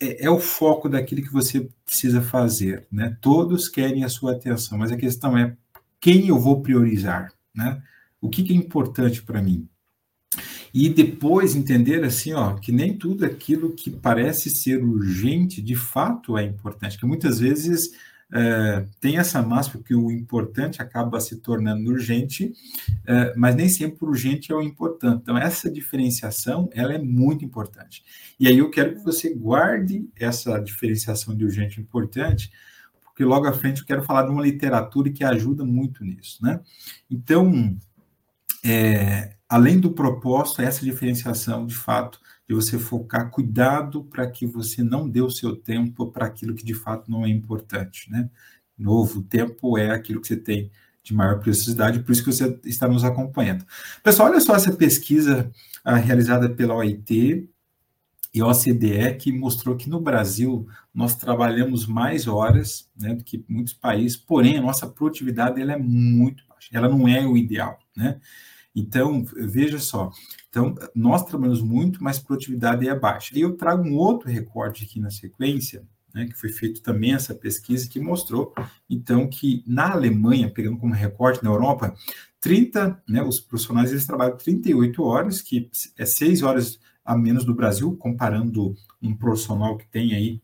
é, 0.00 0.24
é, 0.24 0.30
o 0.30 0.40
foco 0.40 0.88
daquilo 0.88 1.22
que 1.22 1.32
você 1.32 1.68
precisa 1.84 2.20
fazer, 2.20 2.88
né? 2.90 3.16
Todos 3.20 3.68
querem 3.68 4.02
a 4.02 4.08
sua 4.08 4.32
atenção, 4.32 4.76
mas 4.76 4.90
a 4.90 4.96
questão 4.96 5.38
é 5.38 5.56
quem 6.00 6.26
eu 6.26 6.38
vou 6.38 6.60
priorizar, 6.62 7.32
né? 7.54 7.80
O 8.20 8.28
que, 8.28 8.42
que 8.42 8.52
é 8.52 8.56
importante 8.56 9.22
para 9.22 9.40
mim? 9.40 9.68
E 10.72 10.88
depois 10.88 11.56
entender 11.56 12.04
assim, 12.04 12.32
ó, 12.32 12.54
que 12.54 12.70
nem 12.70 12.96
tudo 12.96 13.24
aquilo 13.24 13.72
que 13.72 13.90
parece 13.90 14.50
ser 14.50 14.82
urgente, 14.82 15.60
de 15.60 15.74
fato 15.74 16.38
é 16.38 16.44
importante, 16.44 16.98
que 16.98 17.06
muitas 17.06 17.40
vezes 17.40 17.90
é, 18.32 18.86
tem 19.00 19.18
essa 19.18 19.42
máxima 19.42 19.82
que 19.82 19.94
o 19.94 20.10
importante 20.10 20.80
acaba 20.80 21.20
se 21.20 21.36
tornando 21.36 21.90
urgente, 21.90 22.52
é, 23.04 23.34
mas 23.36 23.56
nem 23.56 23.68
sempre 23.68 24.04
urgente 24.04 24.52
é 24.52 24.54
o 24.54 24.62
importante. 24.62 25.20
Então, 25.22 25.36
essa 25.36 25.70
diferenciação, 25.70 26.70
ela 26.72 26.94
é 26.94 26.98
muito 26.98 27.44
importante. 27.44 28.04
E 28.38 28.46
aí 28.46 28.58
eu 28.58 28.70
quero 28.70 28.94
que 28.94 29.04
você 29.04 29.34
guarde 29.34 30.08
essa 30.16 30.58
diferenciação 30.60 31.34
de 31.36 31.44
urgente 31.44 31.78
e 31.78 31.82
importante, 31.82 32.50
porque 33.02 33.24
logo 33.24 33.46
à 33.46 33.52
frente 33.52 33.80
eu 33.80 33.86
quero 33.86 34.04
falar 34.04 34.22
de 34.22 34.30
uma 34.30 34.42
literatura 34.42 35.10
que 35.10 35.24
ajuda 35.24 35.64
muito 35.64 36.04
nisso, 36.04 36.38
né? 36.42 36.60
Então, 37.10 37.76
é, 38.64 39.34
além 39.50 39.80
do 39.80 39.90
propósito, 39.90 40.62
essa 40.62 40.84
diferenciação, 40.84 41.66
de 41.66 41.74
fato, 41.74 42.20
de 42.48 42.54
você 42.54 42.78
focar 42.78 43.30
cuidado 43.30 44.04
para 44.04 44.30
que 44.30 44.46
você 44.46 44.80
não 44.80 45.08
dê 45.08 45.20
o 45.20 45.28
seu 45.28 45.56
tempo 45.56 46.12
para 46.12 46.24
aquilo 46.24 46.54
que 46.54 46.64
de 46.64 46.72
fato 46.72 47.10
não 47.10 47.24
é 47.24 47.28
importante, 47.28 48.08
né? 48.08 48.30
Novo, 48.78 49.22
tempo 49.22 49.76
é 49.76 49.90
aquilo 49.90 50.20
que 50.20 50.28
você 50.28 50.36
tem 50.36 50.70
de 51.02 51.12
maior 51.12 51.40
preciosidade, 51.40 52.00
por 52.00 52.12
isso 52.12 52.22
que 52.22 52.32
você 52.32 52.60
está 52.64 52.86
nos 52.86 53.02
acompanhando. 53.02 53.64
Pessoal, 54.04 54.30
olha 54.30 54.40
só 54.40 54.54
essa 54.54 54.72
pesquisa 54.72 55.50
ah, 55.84 55.96
realizada 55.96 56.48
pela 56.48 56.74
OIT 56.74 57.50
e 58.32 58.42
OCDE, 58.42 59.16
que 59.18 59.32
mostrou 59.32 59.76
que 59.76 59.90
no 59.90 60.00
Brasil 60.00 60.68
nós 60.94 61.16
trabalhamos 61.16 61.86
mais 61.86 62.28
horas 62.28 62.88
né, 62.96 63.14
do 63.14 63.24
que 63.24 63.44
muitos 63.48 63.72
países, 63.72 64.16
porém 64.16 64.58
a 64.58 64.62
nossa 64.62 64.86
produtividade 64.86 65.60
ela 65.60 65.72
é 65.72 65.78
muito 65.78 66.44
baixa, 66.46 66.68
ela 66.72 66.88
não 66.88 67.08
é 67.08 67.26
o 67.26 67.36
ideal, 67.36 67.80
né? 67.96 68.20
Então, 68.74 69.24
veja 69.24 69.78
só, 69.78 70.10
então, 70.48 70.74
nós 70.94 71.24
trabalhamos 71.24 71.62
muito, 71.62 72.02
mas 72.02 72.18
produtividade 72.18 72.88
é 72.88 72.98
baixa. 72.98 73.36
E 73.36 73.40
eu 73.40 73.56
trago 73.56 73.82
um 73.88 73.96
outro 73.96 74.28
recorte 74.28 74.84
aqui 74.84 75.00
na 75.00 75.10
sequência, 75.10 75.84
né, 76.14 76.26
que 76.26 76.34
foi 76.34 76.50
feito 76.50 76.82
também 76.82 77.14
essa 77.14 77.34
pesquisa, 77.34 77.88
que 77.88 78.00
mostrou, 78.00 78.52
então, 78.88 79.28
que 79.28 79.62
na 79.66 79.92
Alemanha, 79.92 80.50
pegando 80.50 80.78
como 80.78 80.92
recorte 80.92 81.42
na 81.42 81.50
Europa, 81.50 81.94
30, 82.40 83.00
né, 83.08 83.22
os 83.22 83.40
profissionais 83.40 83.90
eles 83.90 84.06
trabalham 84.06 84.36
38 84.36 85.02
horas, 85.02 85.40
que 85.42 85.70
é 85.98 86.04
6 86.04 86.42
horas 86.42 86.80
a 87.04 87.16
menos 87.16 87.44
do 87.44 87.54
Brasil, 87.54 87.96
comparando 87.96 88.74
um 89.02 89.14
profissional 89.14 89.76
que 89.76 89.86
tem 89.88 90.14
aí 90.14 90.40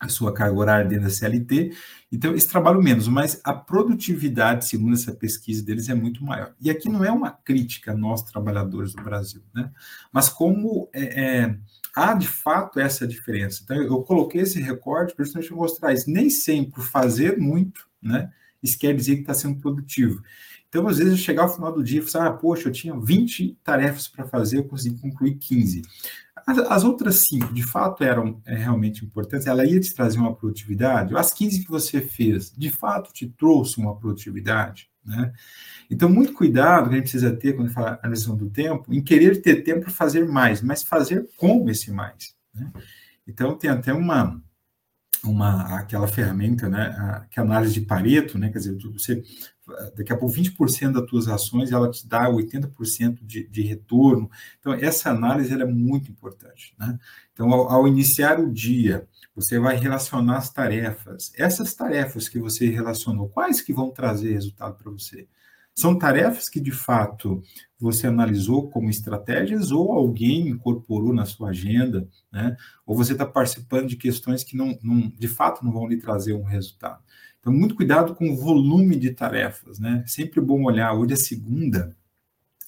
a 0.00 0.08
sua 0.08 0.32
carga 0.32 0.58
horária 0.58 0.86
dentro 0.86 1.04
da 1.04 1.10
CLT, 1.10 1.72
então 2.12 2.30
eles 2.30 2.44
trabalham 2.44 2.82
menos, 2.82 3.08
mas 3.08 3.40
a 3.42 3.52
produtividade, 3.54 4.66
segundo 4.66 4.94
essa 4.94 5.12
pesquisa 5.12 5.64
deles, 5.64 5.88
é 5.88 5.94
muito 5.94 6.22
maior. 6.22 6.54
E 6.60 6.70
aqui 6.70 6.88
não 6.88 7.04
é 7.04 7.10
uma 7.10 7.30
crítica 7.30 7.92
a 7.92 7.96
nós, 7.96 8.22
trabalhadores 8.22 8.92
do 8.92 9.02
Brasil, 9.02 9.42
né? 9.54 9.70
mas 10.12 10.28
como 10.28 10.88
é, 10.92 11.24
é, 11.24 11.58
há 11.94 12.12
de 12.12 12.28
fato 12.28 12.78
essa 12.78 13.06
diferença. 13.06 13.62
Então 13.64 13.76
eu 13.82 14.02
coloquei 14.02 14.42
esse 14.42 14.60
recorte 14.60 15.14
para 15.14 15.24
justamente 15.24 15.52
mostrar 15.54 15.94
isso. 15.94 16.10
Nem 16.10 16.28
sempre 16.28 16.82
fazer 16.82 17.38
muito, 17.38 17.88
né? 18.02 18.30
Isso 18.62 18.78
quer 18.78 18.94
dizer 18.94 19.16
que 19.16 19.20
está 19.22 19.34
sendo 19.34 19.58
produtivo. 19.58 20.22
Então, 20.68 20.88
às 20.88 20.98
vezes, 20.98 21.12
eu 21.12 21.18
chegar 21.18 21.44
ao 21.44 21.54
final 21.54 21.72
do 21.72 21.82
dia 21.82 22.00
e 22.00 22.02
falar, 22.02 22.26
ah, 22.26 22.32
poxa, 22.32 22.68
eu 22.68 22.72
tinha 22.72 22.98
20 22.98 23.58
tarefas 23.62 24.08
para 24.08 24.26
fazer, 24.26 24.58
eu 24.58 24.64
consegui 24.64 25.00
concluir 25.00 25.36
15. 25.36 25.82
As, 26.46 26.58
as 26.58 26.84
outras 26.84 27.24
cinco, 27.26 27.52
de 27.52 27.62
fato, 27.64 28.04
eram 28.04 28.40
é, 28.46 28.54
realmente 28.54 29.04
importantes, 29.04 29.48
ela 29.48 29.66
ia 29.66 29.80
te 29.80 29.92
trazer 29.92 30.18
uma 30.18 30.34
produtividade. 30.34 31.16
As 31.16 31.34
15 31.34 31.64
que 31.64 31.70
você 31.70 32.00
fez, 32.00 32.52
de 32.52 32.70
fato, 32.70 33.12
te 33.12 33.26
trouxe 33.26 33.78
uma 33.78 33.96
produtividade. 33.96 34.88
Né? 35.04 35.32
Então, 35.90 36.08
muito 36.08 36.32
cuidado 36.32 36.88
que 36.88 36.94
a 36.94 36.98
gente 36.98 37.10
precisa 37.10 37.34
ter 37.34 37.54
quando 37.54 37.72
fala 37.72 37.98
a 38.00 38.08
lição 38.08 38.36
do 38.36 38.48
tempo, 38.48 38.92
em 38.94 39.02
querer 39.02 39.42
ter 39.42 39.62
tempo 39.62 39.82
para 39.82 39.90
fazer 39.90 40.26
mais, 40.26 40.62
mas 40.62 40.84
fazer 40.84 41.28
como 41.36 41.68
esse 41.68 41.90
mais. 41.90 42.36
Né? 42.54 42.72
Então, 43.26 43.56
tem 43.58 43.68
até 43.68 43.92
uma, 43.92 44.40
uma 45.30 45.78
aquela 45.78 46.06
ferramenta, 46.06 46.68
né, 46.68 46.94
a, 46.98 47.20
que 47.30 47.38
é 47.38 47.42
a 47.42 47.46
análise 47.46 47.74
de 47.74 47.80
Pareto, 47.80 48.38
né, 48.38 48.50
quer 48.50 48.58
dizer, 48.58 48.76
você 48.92 49.22
daqui 49.96 50.12
a 50.12 50.16
pouco 50.16 50.34
20% 50.34 50.92
das 50.92 51.06
tuas 51.06 51.28
ações 51.28 51.72
ela 51.72 51.90
te 51.90 52.06
dá 52.06 52.28
80% 52.30 53.18
de, 53.22 53.48
de 53.48 53.62
retorno. 53.62 54.30
Então, 54.60 54.72
essa 54.72 55.10
análise 55.10 55.52
é 55.52 55.64
muito 55.64 56.10
importante. 56.10 56.74
Né? 56.78 56.98
Então, 57.32 57.52
ao, 57.52 57.68
ao, 57.68 57.88
iniciar 57.88 58.38
o 58.38 58.52
dia, 58.52 59.06
você 59.34 59.58
vai 59.58 59.76
relacionar 59.76 60.38
as 60.38 60.50
tarefas. 60.50 61.32
Essas 61.36 61.74
tarefas 61.74 62.28
que 62.28 62.38
você 62.38 62.68
relacionou, 62.68 63.28
quais 63.28 63.60
que 63.60 63.72
vão 63.72 63.90
trazer 63.90 64.32
resultado 64.32 64.76
para 64.76 64.92
você? 64.92 65.26
São 65.76 65.98
tarefas 65.98 66.48
que, 66.48 66.58
de 66.58 66.70
fato, 66.70 67.42
você 67.78 68.06
analisou 68.06 68.70
como 68.70 68.88
estratégias 68.88 69.70
ou 69.70 69.92
alguém 69.92 70.48
incorporou 70.48 71.12
na 71.12 71.26
sua 71.26 71.50
agenda, 71.50 72.08
né? 72.32 72.56
ou 72.86 72.96
você 72.96 73.12
está 73.12 73.26
participando 73.26 73.86
de 73.86 73.96
questões 73.96 74.42
que, 74.42 74.56
não, 74.56 74.78
não, 74.82 75.10
de 75.10 75.28
fato, 75.28 75.62
não 75.62 75.70
vão 75.70 75.86
lhe 75.86 75.98
trazer 75.98 76.32
um 76.32 76.44
resultado. 76.44 77.02
Então, 77.38 77.52
muito 77.52 77.74
cuidado 77.74 78.14
com 78.14 78.30
o 78.30 78.36
volume 78.36 78.96
de 78.96 79.10
tarefas, 79.10 79.78
né? 79.78 80.02
Sempre 80.06 80.40
bom 80.40 80.64
olhar, 80.64 80.94
hoje 80.94 81.12
é 81.12 81.16
segunda, 81.16 81.94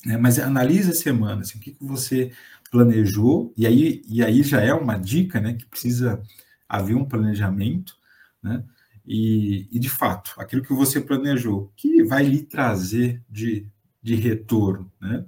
né? 0.04 0.18
mas 0.18 0.38
analise 0.38 0.90
a 0.90 0.94
semana, 0.94 1.40
assim, 1.40 1.58
o 1.58 1.60
que, 1.60 1.72
que 1.72 1.84
você 1.84 2.30
planejou, 2.70 3.52
e 3.56 3.66
aí, 3.66 4.02
e 4.06 4.22
aí 4.22 4.42
já 4.42 4.60
é 4.60 4.72
uma 4.74 4.98
dica, 4.98 5.40
né? 5.40 5.54
Que 5.54 5.64
precisa 5.64 6.22
haver 6.68 6.94
um 6.94 7.06
planejamento, 7.06 7.96
né? 8.42 8.62
E, 9.10 9.66
e 9.72 9.78
de 9.78 9.88
fato, 9.88 10.34
aquilo 10.36 10.62
que 10.62 10.74
você 10.74 11.00
planejou, 11.00 11.72
que 11.74 12.04
vai 12.04 12.24
lhe 12.24 12.42
trazer 12.42 13.22
de, 13.26 13.66
de 14.02 14.14
retorno, 14.14 14.92
né? 15.00 15.24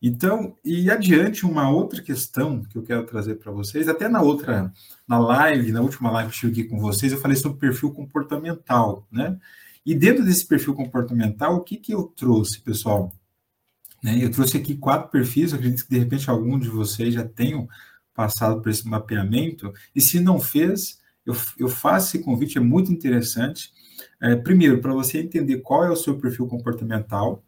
Então, 0.00 0.56
e 0.64 0.88
adiante, 0.88 1.44
uma 1.44 1.68
outra 1.68 2.00
questão 2.00 2.62
que 2.62 2.78
eu 2.78 2.84
quero 2.84 3.04
trazer 3.04 3.34
para 3.34 3.50
vocês, 3.50 3.88
até 3.88 4.08
na 4.08 4.22
outra, 4.22 4.72
na 5.08 5.18
live, 5.18 5.72
na 5.72 5.82
última 5.82 6.10
live 6.10 6.32
que 6.32 6.46
eu 6.46 6.50
estive 6.50 6.68
com 6.68 6.78
vocês, 6.78 7.12
eu 7.12 7.20
falei 7.20 7.36
sobre 7.36 7.58
perfil 7.58 7.90
comportamental, 7.90 9.06
né? 9.10 9.36
E 9.84 9.92
dentro 9.92 10.24
desse 10.24 10.46
perfil 10.46 10.74
comportamental, 10.74 11.56
o 11.56 11.62
que, 11.62 11.76
que 11.76 11.92
eu 11.92 12.04
trouxe, 12.04 12.60
pessoal? 12.60 13.12
Né? 14.02 14.22
Eu 14.22 14.30
trouxe 14.30 14.56
aqui 14.56 14.76
quatro 14.76 15.10
perfis, 15.10 15.52
acredito 15.52 15.84
que 15.84 15.90
de 15.90 15.98
repente 15.98 16.30
algum 16.30 16.58
de 16.58 16.68
vocês 16.68 17.12
já 17.12 17.26
tenham 17.26 17.68
passado 18.14 18.62
por 18.62 18.70
esse 18.70 18.86
mapeamento, 18.86 19.72
e 19.94 20.00
se 20.00 20.20
não 20.20 20.38
fez, 20.38 20.99
eu, 21.24 21.34
eu 21.58 21.68
faço 21.68 22.16
esse 22.16 22.24
convite, 22.24 22.58
é 22.58 22.60
muito 22.60 22.92
interessante. 22.92 23.72
É, 24.20 24.36
primeiro, 24.36 24.80
para 24.80 24.92
você 24.92 25.20
entender 25.20 25.58
qual 25.58 25.84
é 25.84 25.90
o 25.90 25.96
seu 25.96 26.18
perfil 26.18 26.46
comportamental, 26.46 27.44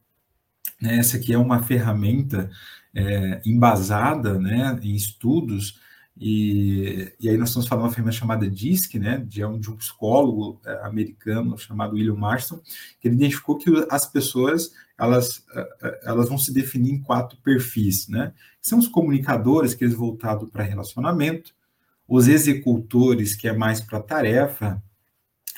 né? 0.80 0.98
Essa 0.98 1.16
aqui 1.16 1.32
é 1.32 1.38
uma 1.38 1.62
ferramenta 1.62 2.50
é, 2.94 3.40
embasada 3.46 4.38
né, 4.38 4.78
em 4.82 4.94
estudos 4.94 5.80
E, 6.18 7.10
e 7.18 7.28
aí 7.28 7.38
nós 7.38 7.48
estamos 7.48 7.66
falando 7.66 7.84
de 7.84 7.88
uma 7.88 7.94
ferramenta 7.94 8.18
chamada 8.18 8.50
DISC, 8.50 8.98
né, 8.98 9.18
de 9.26 9.42
um, 9.44 9.58
de 9.58 9.70
um 9.70 9.76
psicólogo 9.76 10.60
é, 10.66 10.84
americano 10.84 11.56
chamado 11.56 11.94
William 11.94 12.16
Marston, 12.16 12.60
que 13.00 13.08
ele 13.08 13.14
identificou 13.14 13.56
que 13.56 13.70
as 13.90 14.04
pessoas 14.06 14.72
elas, 14.98 15.44
é, 15.54 15.60
é, 15.82 16.00
elas 16.04 16.28
vão 16.28 16.36
se 16.36 16.52
definir 16.52 16.92
em 16.92 17.00
quatro 17.00 17.38
perfis, 17.38 18.08
né? 18.08 18.32
São 18.60 18.78
os 18.78 18.86
comunicadores, 18.86 19.74
que 19.74 19.84
eles 19.84 19.94
voltados 19.94 20.48
para 20.50 20.62
relacionamento, 20.62 21.54
os 22.14 22.28
executores, 22.28 23.34
que 23.34 23.48
é 23.48 23.54
mais 23.54 23.80
para 23.80 23.98
tarefa, 23.98 24.82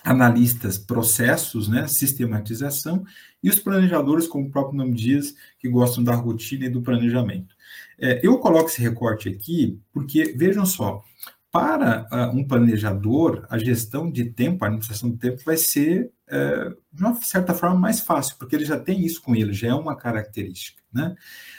analistas, 0.04 0.78
processos, 0.78 1.66
né, 1.66 1.88
sistematização, 1.88 3.04
e 3.42 3.50
os 3.50 3.58
planejadores, 3.58 4.28
como 4.28 4.46
o 4.46 4.50
próprio 4.52 4.78
nome 4.78 4.94
diz, 4.94 5.34
que 5.58 5.68
gostam 5.68 6.04
da 6.04 6.14
rotina 6.14 6.66
e 6.66 6.68
do 6.68 6.80
planejamento. 6.80 7.56
É, 7.98 8.24
eu 8.24 8.38
coloco 8.38 8.68
esse 8.68 8.80
recorte 8.80 9.28
aqui 9.28 9.80
porque, 9.92 10.32
vejam 10.36 10.64
só, 10.64 11.02
para 11.50 12.06
uh, 12.12 12.36
um 12.36 12.46
planejador, 12.46 13.44
a 13.50 13.58
gestão 13.58 14.08
de 14.08 14.26
tempo, 14.26 14.64
a 14.64 14.68
administração 14.68 15.10
do 15.10 15.16
tempo 15.16 15.42
vai 15.44 15.56
ser, 15.56 16.12
uh, 16.28 16.76
de 16.92 17.02
uma 17.02 17.20
certa 17.20 17.52
forma, 17.52 17.74
mais 17.74 17.98
fácil, 17.98 18.36
porque 18.38 18.54
ele 18.54 18.64
já 18.64 18.78
tem 18.78 19.04
isso 19.04 19.20
com 19.20 19.34
ele, 19.34 19.52
já 19.52 19.68
é 19.68 19.74
uma 19.74 19.96
característica. 19.96 20.80
Né? 20.92 21.16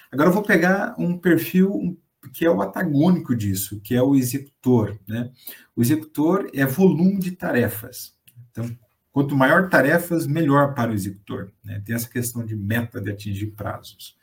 Agora 0.10 0.30
eu 0.30 0.34
vou 0.34 0.44
pegar 0.44 0.96
um 0.98 1.18
perfil 1.18 1.98
que 2.32 2.46
é 2.46 2.50
o 2.50 2.62
antagônico 2.62 3.36
disso, 3.36 3.80
que 3.82 3.96
é 3.96 4.02
o 4.02 4.16
executor. 4.16 5.00
Né? 5.08 5.32
O 5.76 5.82
executor 5.82 6.50
é 6.54 6.66
volume 6.66 7.20
de 7.20 7.32
tarefas. 7.32 8.14
Então, 8.52 8.70
quanto 9.12 9.36
maior 9.36 9.70
tarefas, 9.70 10.28
melhor 10.28 10.74
para 10.74 10.92
o 10.92 10.94
executor. 10.94 11.52
Né? 11.64 11.82
Tem 11.86 11.96
essa 11.96 12.10
questão 12.10 12.46
de 12.46 12.56
meta 12.56 13.00
de 13.00 13.12
atingir 13.12 13.48
prazos. 13.48 14.16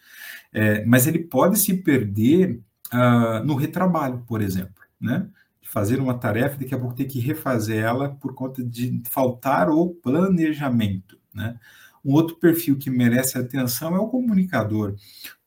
É, 0.53 0.85
mas 0.85 1.07
ele 1.07 1.21
pode 1.21 1.59
se 1.59 1.75
perder 1.75 2.61
uh, 2.93 3.45
no 3.45 3.55
retrabalho, 3.55 4.23
por 4.27 4.43
exemplo, 4.43 4.83
né? 5.01 5.27
Fazer 5.62 5.99
uma 5.99 6.19
tarefa 6.19 6.59
daqui 6.59 6.75
a 6.75 6.79
pouco 6.79 6.95
ter 6.95 7.07
que 7.07 7.19
refazer 7.19 7.83
ela 7.83 8.11
por 8.11 8.35
conta 8.35 8.62
de 8.62 9.01
faltar 9.09 9.71
o 9.71 9.88
planejamento, 9.88 11.19
né? 11.35 11.59
Um 12.05 12.12
outro 12.12 12.37
perfil 12.37 12.77
que 12.77 12.91
merece 12.91 13.38
atenção 13.38 13.95
é 13.97 13.99
o 13.99 14.09
comunicador, 14.09 14.97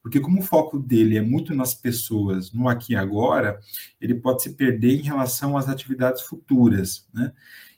porque 0.06 0.20
como 0.20 0.38
o 0.40 0.44
foco 0.44 0.78
dele 0.78 1.18
é 1.18 1.22
muito 1.22 1.56
nas 1.56 1.74
pessoas, 1.74 2.54
no 2.54 2.70
aqui 2.70 2.94
e 2.94 2.96
agora, 2.96 3.60
ele 4.00 4.14
pode 4.14 4.44
se 4.44 4.54
perder 4.54 5.00
em 5.00 5.02
relação 5.02 5.58
às 5.58 5.68
atividades 5.68 6.22
futuras, 6.22 7.08
né? 7.12 7.34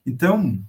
Então, 0.05 0.61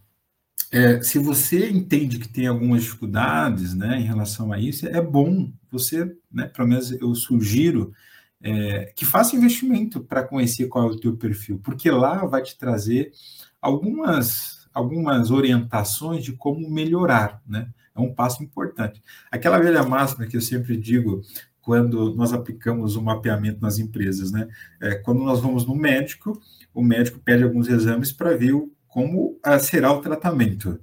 é, 0.70 1.02
se 1.02 1.18
você 1.18 1.68
entende 1.68 2.20
que 2.20 2.28
tem 2.28 2.46
algumas 2.46 2.84
dificuldades 2.84 3.74
né, 3.74 3.98
em 3.98 4.04
relação 4.04 4.52
a 4.52 4.60
isso, 4.60 4.86
é 4.86 5.02
bom 5.02 5.50
você, 5.68 6.16
né, 6.30 6.46
pelo 6.46 6.68
menos 6.68 6.92
eu 6.92 7.12
sugiro, 7.16 7.92
é, 8.40 8.92
que 8.94 9.04
faça 9.04 9.34
investimento 9.34 9.98
para 9.98 10.22
conhecer 10.22 10.68
qual 10.68 10.88
é 10.88 10.92
o 10.92 11.00
teu 11.00 11.16
perfil, 11.16 11.58
porque 11.58 11.90
lá 11.90 12.24
vai 12.24 12.40
te 12.40 12.56
trazer 12.56 13.10
algumas, 13.60 14.68
algumas 14.72 15.32
orientações 15.32 16.22
de 16.22 16.34
como 16.34 16.70
melhorar, 16.70 17.42
né? 17.44 17.68
É 17.98 18.00
um 18.00 18.14
passo 18.14 18.42
importante. 18.42 19.02
Aquela 19.30 19.58
velha 19.58 19.82
máxima 19.82 20.26
que 20.26 20.36
eu 20.36 20.40
sempre 20.40 20.76
digo 20.76 21.22
quando 21.60 22.14
nós 22.14 22.32
aplicamos 22.32 22.96
o 22.96 23.02
mapeamento 23.02 23.60
nas 23.60 23.78
empresas, 23.78 24.32
né? 24.32 24.48
É, 24.80 24.94
quando 24.94 25.22
nós 25.22 25.40
vamos 25.40 25.66
no 25.66 25.74
médico, 25.74 26.40
o 26.72 26.82
médico 26.82 27.18
pede 27.18 27.44
alguns 27.44 27.68
exames 27.68 28.10
para 28.10 28.36
ver 28.36 28.54
como 28.86 29.38
uh, 29.46 29.60
será 29.60 29.92
o 29.92 30.00
tratamento. 30.00 30.80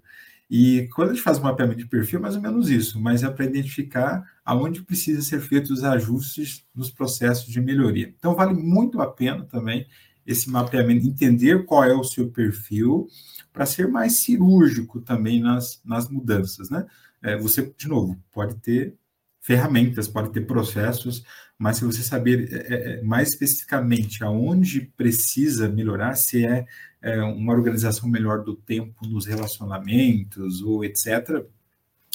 E 0.50 0.88
quando 0.94 1.10
a 1.10 1.14
gente 1.14 1.24
faz 1.24 1.40
o 1.40 1.44
mapeamento 1.44 1.80
de 1.80 1.88
perfil, 1.88 2.20
é 2.20 2.22
mais 2.22 2.36
ou 2.36 2.42
menos 2.42 2.70
isso, 2.70 3.02
mas 3.02 3.24
é 3.24 3.30
para 3.30 3.46
identificar 3.46 4.24
aonde 4.46 4.84
precisa 4.84 5.22
ser 5.22 5.42
feitos 5.42 5.72
os 5.72 5.84
ajustes 5.84 6.64
nos 6.76 6.92
processos 6.92 7.48
de 7.52 7.60
melhoria. 7.60 8.14
Então, 8.16 8.36
vale 8.36 8.54
muito 8.54 9.02
a 9.02 9.08
pena 9.12 9.44
também 9.46 9.88
esse 10.26 10.50
mapeamento, 10.50 11.06
entender 11.08 11.66
qual 11.66 11.84
é 11.84 11.94
o 11.94 12.04
seu 12.04 12.30
perfil, 12.30 13.08
para 13.54 13.66
ser 13.66 13.88
mais 13.88 14.20
cirúrgico 14.22 15.00
também 15.00 15.40
nas, 15.40 15.82
nas 15.86 16.10
mudanças, 16.10 16.70
né? 16.70 16.86
É, 17.22 17.38
você, 17.38 17.74
de 17.78 17.88
novo, 17.88 18.22
pode 18.32 18.56
ter 18.56 18.96
ferramentas, 19.40 20.08
pode 20.08 20.32
ter 20.32 20.42
processos, 20.42 21.24
mas 21.58 21.78
se 21.78 21.86
você 21.86 22.02
saber 22.02 22.52
é, 22.52 22.58
é, 22.58 22.94
é, 23.00 23.02
mais 23.04 23.30
especificamente 23.30 24.24
aonde 24.24 24.92
precisa 24.98 25.70
melhorar, 25.70 26.16
se 26.16 26.46
é, 26.46 26.66
é, 27.02 27.22
uma 27.22 27.54
organização 27.54 28.10
melhor 28.10 28.44
do 28.44 28.56
tempo 28.56 29.08
nos 29.08 29.26
relacionamentos 29.26 30.62
ou 30.62 30.84
etc., 30.84 31.46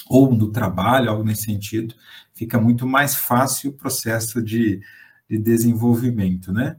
ou 0.09 0.35
no 0.35 0.51
trabalho, 0.51 1.09
algo 1.09 1.23
nesse 1.23 1.45
sentido, 1.45 1.95
fica 2.35 2.61
muito 2.61 2.85
mais 2.85 3.15
fácil 3.15 3.71
o 3.71 3.75
processo 3.75 4.43
de, 4.43 4.81
de 5.29 5.39
desenvolvimento, 5.39 6.53
né? 6.53 6.77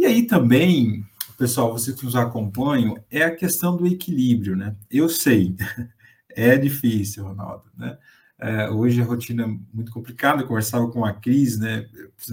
E 0.00 0.06
aí 0.06 0.22
também, 0.22 1.04
pessoal, 1.36 1.70
vocês 1.70 1.94
que 1.94 2.06
nos 2.06 2.16
acompanham, 2.16 2.96
é 3.10 3.22
a 3.22 3.36
questão 3.36 3.76
do 3.76 3.86
equilíbrio, 3.86 4.56
né? 4.56 4.74
Eu 4.90 5.10
sei, 5.10 5.54
é 6.34 6.56
difícil, 6.56 7.22
Ronaldo, 7.22 7.64
né? 7.76 7.98
É, 8.38 8.70
hoje 8.70 9.02
a 9.02 9.04
rotina 9.04 9.42
é 9.42 9.58
muito 9.74 9.92
complicada, 9.92 10.40
eu 10.40 10.46
conversava 10.46 10.90
com 10.90 11.04
a 11.04 11.12
Cris, 11.12 11.58
né, 11.58 11.86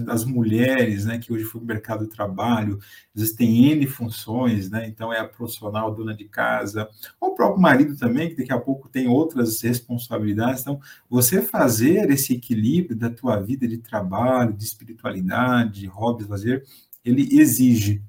as 0.08 0.24
mulheres, 0.24 1.04
né, 1.04 1.18
que 1.18 1.30
hoje 1.30 1.44
foi 1.44 1.60
o 1.60 1.64
mercado 1.64 2.06
do 2.06 2.10
trabalho, 2.10 2.78
às 3.14 3.20
vezes 3.20 3.36
tem 3.36 3.66
N 3.72 3.86
funções, 3.86 4.70
né, 4.70 4.88
então 4.88 5.12
é 5.12 5.20
a 5.20 5.28
profissional, 5.28 5.94
dona 5.94 6.16
de 6.16 6.24
casa, 6.24 6.88
ou 7.20 7.32
o 7.32 7.34
próprio 7.34 7.60
marido 7.60 7.94
também, 7.94 8.30
que 8.30 8.36
daqui 8.36 8.50
a 8.50 8.58
pouco 8.58 8.88
tem 8.88 9.06
outras 9.06 9.60
responsabilidades, 9.60 10.62
então 10.62 10.80
você 11.10 11.42
fazer 11.42 12.10
esse 12.10 12.32
equilíbrio 12.32 12.96
da 12.96 13.10
tua 13.10 13.36
vida 13.38 13.68
de 13.68 13.76
trabalho, 13.76 14.54
de 14.54 14.64
espiritualidade, 14.64 15.80
de 15.80 15.86
hobbies, 15.86 16.26
lazer, 16.26 16.64
ele 17.04 17.28
exige, 17.38 18.02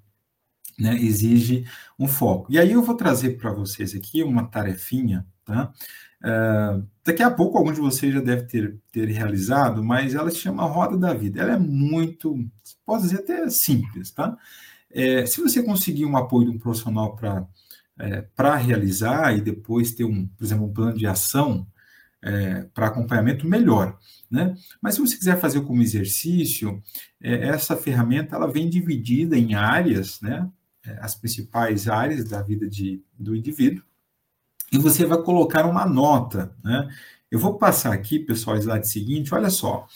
né, 0.78 0.95
exige 0.95 1.65
um 1.97 2.08
foco. 2.08 2.52
E 2.52 2.60
aí 2.60 2.71
eu 2.71 2.82
vou 2.82 2.95
trazer 2.95 3.38
para 3.38 3.52
vocês 3.52 3.95
aqui 3.95 4.23
uma 4.23 4.45
tarefinha, 4.45 5.25
tá, 5.45 5.73
Uh, 6.21 6.86
daqui 7.06 7.23
a 7.23 7.32
pouco 7.32 7.58
alguns 7.58 7.75
de 7.75 7.82
vocês 7.82 8.13
já 8.13 8.19
devem 8.19 8.45
ter, 8.45 8.78
ter 8.91 9.08
realizado, 9.08 9.82
mas 9.82 10.13
ela 10.13 10.30
se 10.30 10.38
chama 10.38 10.65
Roda 10.65 10.97
da 10.97 11.13
Vida. 11.13 11.41
Ela 11.41 11.54
é 11.54 11.58
muito, 11.58 12.45
pode 12.86 13.04
dizer 13.04 13.19
até 13.19 13.49
simples, 13.49 14.12
tá? 14.12 14.38
É, 14.91 15.25
se 15.25 15.39
você 15.39 15.63
conseguir 15.63 16.06
um 16.06 16.17
apoio 16.17 16.49
de 16.49 16.58
um 16.58 16.60
profissional 16.60 17.15
para 17.15 17.47
é, 17.99 18.21
para 18.36 18.56
realizar 18.56 19.38
e 19.38 19.41
depois 19.41 19.93
ter 19.93 20.06
um, 20.06 20.25
por 20.25 20.45
exemplo, 20.45 20.65
um 20.65 20.73
plano 20.73 20.97
de 20.97 21.06
ação 21.06 21.67
é, 22.21 22.63
para 22.73 22.88
acompanhamento, 22.88 23.47
melhor, 23.47 23.97
né? 24.29 24.55
Mas 24.82 24.95
se 24.95 25.01
você 25.01 25.17
quiser 25.17 25.39
fazer 25.39 25.62
como 25.62 25.82
exercício, 25.82 26.82
é, 27.21 27.47
essa 27.47 27.75
ferramenta 27.77 28.36
ela 28.36 28.51
vem 28.51 28.69
dividida 28.69 29.38
em 29.38 29.53
áreas, 29.55 30.19
né? 30.21 30.49
É, 30.86 30.97
as 31.01 31.15
principais 31.15 31.88
áreas 31.88 32.25
da 32.25 32.41
vida 32.41 32.69
de, 32.69 33.03
do 33.17 33.36
indivíduo 33.36 33.84
e 34.71 34.77
você 34.77 35.05
vai 35.05 35.21
colocar 35.21 35.65
uma 35.65 35.86
nota, 35.86 36.55
né? 36.63 36.88
Eu 37.29 37.39
vou 37.39 37.58
passar 37.58 37.93
aqui, 37.93 38.19
pessoal, 38.19 38.55
o 38.55 38.60
slide 38.60 38.88
seguinte, 38.88 39.34
olha 39.34 39.49
só. 39.49 39.88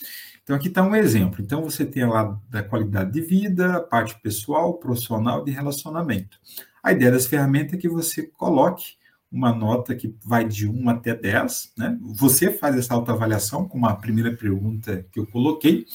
Então, 0.43 0.55
aqui 0.55 0.67
está 0.67 0.83
um 0.83 0.95
exemplo. 0.95 1.41
Então, 1.41 1.63
você 1.63 1.85
tem 1.85 2.05
lá 2.05 2.39
da 2.49 2.61
qualidade 2.61 3.11
de 3.11 3.21
vida, 3.21 3.81
parte 3.81 4.19
pessoal, 4.21 4.75
profissional 4.75 5.43
de 5.43 5.51
relacionamento. 5.51 6.37
A 6.83 6.91
ideia 6.91 7.11
dessa 7.11 7.29
ferramenta 7.29 7.75
é 7.75 7.79
que 7.79 7.89
você 7.89 8.23
coloque 8.23 8.95
uma 9.33 9.53
nota 9.53 9.95
que 9.95 10.15
vai 10.23 10.47
de 10.47 10.67
1 10.67 10.89
até 10.89 11.15
10, 11.15 11.73
né? 11.77 11.97
Você 12.01 12.51
faz 12.51 12.77
essa 12.77 12.93
autoavaliação 12.93 13.67
com 13.67 13.77
uma 13.77 13.95
primeira 13.95 14.31
pergunta 14.35 15.05
que 15.11 15.19
eu 15.19 15.25
coloquei, 15.25 15.85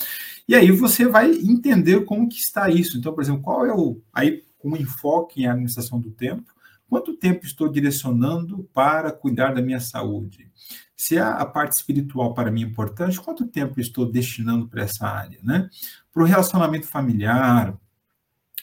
e 0.48 0.54
aí 0.54 0.70
você 0.72 1.06
vai 1.06 1.30
entender 1.30 2.04
como 2.04 2.28
que 2.28 2.38
está 2.38 2.68
isso. 2.68 2.98
Então, 2.98 3.14
por 3.14 3.22
exemplo, 3.22 3.42
qual 3.42 3.64
é 3.64 3.72
o... 3.72 4.00
Aí, 4.12 4.42
com 4.58 4.76
enfoque 4.76 5.42
em 5.42 5.46
administração 5.46 6.00
do 6.00 6.10
tempo, 6.10 6.52
Quanto 6.88 7.14
tempo 7.14 7.44
estou 7.44 7.68
direcionando 7.68 8.68
para 8.72 9.12
cuidar 9.12 9.52
da 9.52 9.60
minha 9.60 9.78
saúde? 9.78 10.50
Se 10.96 11.18
a, 11.18 11.32
a 11.32 11.44
parte 11.44 11.72
espiritual 11.72 12.32
para 12.32 12.50
mim 12.50 12.62
é 12.62 12.66
importante, 12.66 13.20
quanto 13.20 13.46
tempo 13.46 13.78
estou 13.78 14.10
destinando 14.10 14.66
para 14.66 14.82
essa 14.82 15.06
área, 15.06 15.38
né? 15.42 15.68
Para 16.12 16.22
o 16.22 16.26
relacionamento 16.26 16.86
familiar, 16.86 17.78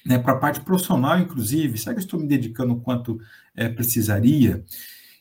né, 0.06 0.20
para 0.20 0.34
a 0.34 0.38
parte 0.38 0.62
profissional, 0.62 1.18
inclusive, 1.20 1.78
será 1.78 1.96
que 1.96 2.02
estou 2.02 2.20
me 2.20 2.28
dedicando 2.28 2.74
o 2.74 2.80
quanto 2.80 3.20
é, 3.56 3.68
precisaria? 3.68 4.64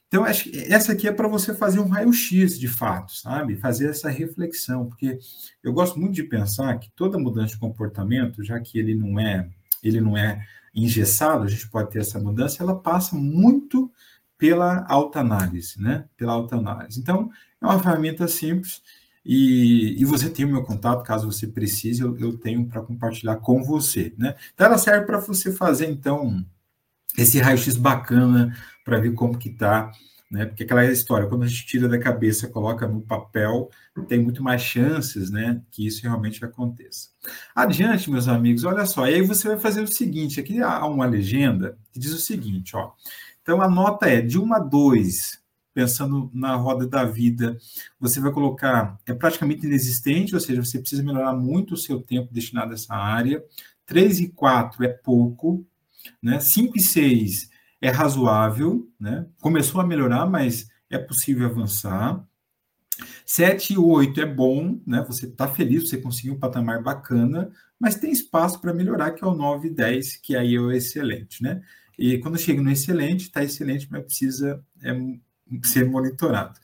Então, 0.07 0.25
acho 0.25 0.45
que 0.45 0.73
essa 0.73 0.93
aqui 0.93 1.09
é 1.09 1.13
para 1.13 1.27
você 1.27 1.55
fazer 1.55 1.81
um 1.81 1.89
raio-x 1.89 2.59
de 2.59 2.69
fato, 2.69 3.13
sabe? 3.13 3.57
Fazer 3.57 3.89
essa 3.89 4.09
reflexão, 4.09 4.87
porque 4.87 5.19
eu 5.63 5.73
gosto 5.73 5.99
muito 5.99 6.15
de 6.15 6.23
pensar 6.23 6.79
que 6.79 6.91
toda 6.95 7.19
mudança 7.19 7.55
de 7.55 7.59
comportamento, 7.59 8.45
já 8.45 8.61
que 8.61 8.79
ele 8.79 8.95
não 8.95 9.19
é, 9.19 9.49
ele 9.83 10.01
não 10.01 10.17
é 10.17 10.47
engessado, 10.75 11.45
a 11.45 11.49
gente 11.49 11.69
pode 11.69 11.91
ter 11.91 12.01
essa 12.01 12.21
mudança, 12.21 12.63
ela 12.63 12.79
passa 12.79 13.17
muito 13.17 13.91
pela 14.39 14.85
autoanálise, 14.89 15.81
né? 15.81 16.05
Pela 16.17 16.33
autoanálise. 16.33 17.01
Então, 17.01 17.31
é 17.61 17.67
uma 17.67 17.81
ferramenta 17.81 18.29
simples 18.29 18.83
e, 19.25 20.01
e 20.01 20.05
você 20.05 20.29
tem 20.29 20.45
o 20.45 20.49
meu 20.49 20.63
contato, 20.63 21.05
caso 21.05 21.31
você 21.31 21.47
precise, 21.47 22.03
eu, 22.03 22.17
eu 22.19 22.37
tenho 22.37 22.67
para 22.67 22.83
compartilhar 22.83 23.37
com 23.37 23.63
você, 23.63 24.13
né? 24.19 24.35
Então, 24.53 24.67
ela 24.67 24.79
serve 24.79 25.07
para 25.07 25.19
você 25.19 25.53
fazer, 25.53 25.91
então, 25.91 26.45
esse 27.17 27.39
raio-x 27.39 27.77
bacana 27.77 28.57
para 28.85 28.99
ver 29.01 29.13
como 29.15 29.39
que 29.39 29.49
está 29.49 29.91
né? 30.35 30.47
Porque 30.47 30.65
aquela 30.65 30.85
história, 30.87 31.29
quando 31.29 31.45
a 31.45 31.47
gente 31.47 31.65
tira 31.65 31.89
da 31.89 31.97
cabeça, 31.97 32.49
coloca 32.49 32.89
no 32.89 33.01
papel, 33.01 33.71
tem 34.09 34.21
muito 34.21 34.43
mais 34.43 34.63
chances, 34.63 35.31
né, 35.31 35.63
que 35.71 35.87
isso 35.87 36.03
realmente 36.03 36.45
aconteça. 36.45 37.11
Adiante, 37.55 38.11
meus 38.11 38.27
amigos, 38.27 38.65
olha 38.65 38.85
só, 38.85 39.07
e 39.07 39.15
aí 39.15 39.23
você 39.23 39.47
vai 39.47 39.61
fazer 39.61 39.83
o 39.83 39.87
seguinte, 39.87 40.41
aqui 40.41 40.61
há 40.61 40.85
uma 40.87 41.07
legenda 41.07 41.79
que 41.93 42.01
diz 42.01 42.13
o 42.13 42.19
seguinte, 42.19 42.75
ó. 42.75 42.91
Então 43.43 43.63
a 43.63 43.69
nota 43.69 44.07
é 44.07 44.21
de 44.21 44.37
1 44.37 44.55
a 44.55 44.59
2, 44.59 45.39
pensando 45.75 46.31
na 46.33 46.55
roda 46.55 46.87
da 46.87 47.05
vida, 47.05 47.59
você 47.99 48.21
vai 48.21 48.31
colocar, 48.31 48.97
é 49.05 49.13
praticamente 49.13 49.67
inexistente, 49.67 50.35
ou 50.35 50.41
seja, 50.41 50.65
você 50.65 50.79
precisa 50.79 51.03
melhorar 51.03 51.35
muito 51.35 51.75
o 51.75 51.77
seu 51.77 52.01
tempo 52.01 52.33
destinado 52.33 52.71
a 52.71 52.75
essa 52.75 52.95
área. 52.95 53.45
3 53.85 54.21
e 54.21 54.29
4 54.29 54.85
é 54.85 54.89
pouco, 54.89 55.67
né? 56.23 56.39
5 56.39 56.79
e 56.79 56.81
6 56.81 57.51
é 57.83 57.91
razoável, 57.91 58.89
né? 58.99 59.27
Começou 59.41 59.81
a 59.81 59.87
melhorar, 59.87 60.25
mas 60.27 60.69
é 60.89 60.97
possível 60.97 61.47
avançar. 61.47 62.25
7 63.27 63.75
e 63.75 63.79
8 63.79 64.21
é 64.21 64.27
bom, 64.27 64.81
né? 64.87 65.05
Você 65.09 65.27
está 65.27 65.49
feliz, 65.49 65.89
você 65.89 65.99
conseguiu 65.99 66.35
um 66.35 66.39
patamar 66.39 66.81
bacana, 66.81 67.51
mas 67.79 67.97
tem 67.97 68.13
espaço 68.13 68.61
para 68.61 68.73
melhorar, 68.73 69.11
que 69.11 69.25
é 69.25 69.27
o 69.27 69.35
9 69.35 69.69
e 69.69 69.71
10, 69.73 70.17
que 70.19 70.37
aí 70.37 70.55
é 70.55 70.61
o 70.61 70.71
excelente, 70.71 71.43
né? 71.43 71.61
E 71.99 72.19
quando 72.19 72.39
chega 72.39 72.63
no 72.63 72.71
excelente, 72.71 73.25
está 73.25 73.43
excelente, 73.43 73.89
mas 73.91 74.05
precisa 74.05 74.65
é, 74.83 74.93
ser 75.63 75.89
monitorado. 75.89 76.59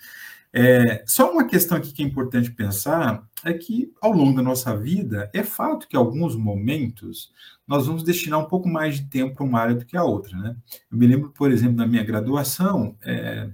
É, 0.52 1.04
só 1.06 1.32
uma 1.32 1.46
questão 1.46 1.78
aqui 1.78 1.92
que 1.92 2.02
é 2.02 2.06
importante 2.06 2.50
pensar 2.50 3.24
é 3.44 3.52
que, 3.52 3.92
ao 4.00 4.12
longo 4.12 4.36
da 4.36 4.42
nossa 4.42 4.76
vida, 4.76 5.30
é 5.32 5.42
fato 5.42 5.86
que, 5.88 5.96
alguns 5.96 6.34
momentos, 6.34 7.32
nós 7.66 7.86
vamos 7.86 8.02
destinar 8.02 8.40
um 8.40 8.46
pouco 8.46 8.68
mais 8.68 8.96
de 8.96 9.08
tempo 9.08 9.36
para 9.36 9.44
uma 9.44 9.60
área 9.60 9.74
do 9.74 9.84
que 9.84 9.96
a 9.96 10.02
outra. 10.02 10.36
Né? 10.36 10.56
Eu 10.90 10.98
me 10.98 11.06
lembro, 11.06 11.30
por 11.30 11.50
exemplo, 11.50 11.76
da 11.76 11.86
minha 11.86 12.02
graduação 12.02 12.96
é, 13.04 13.48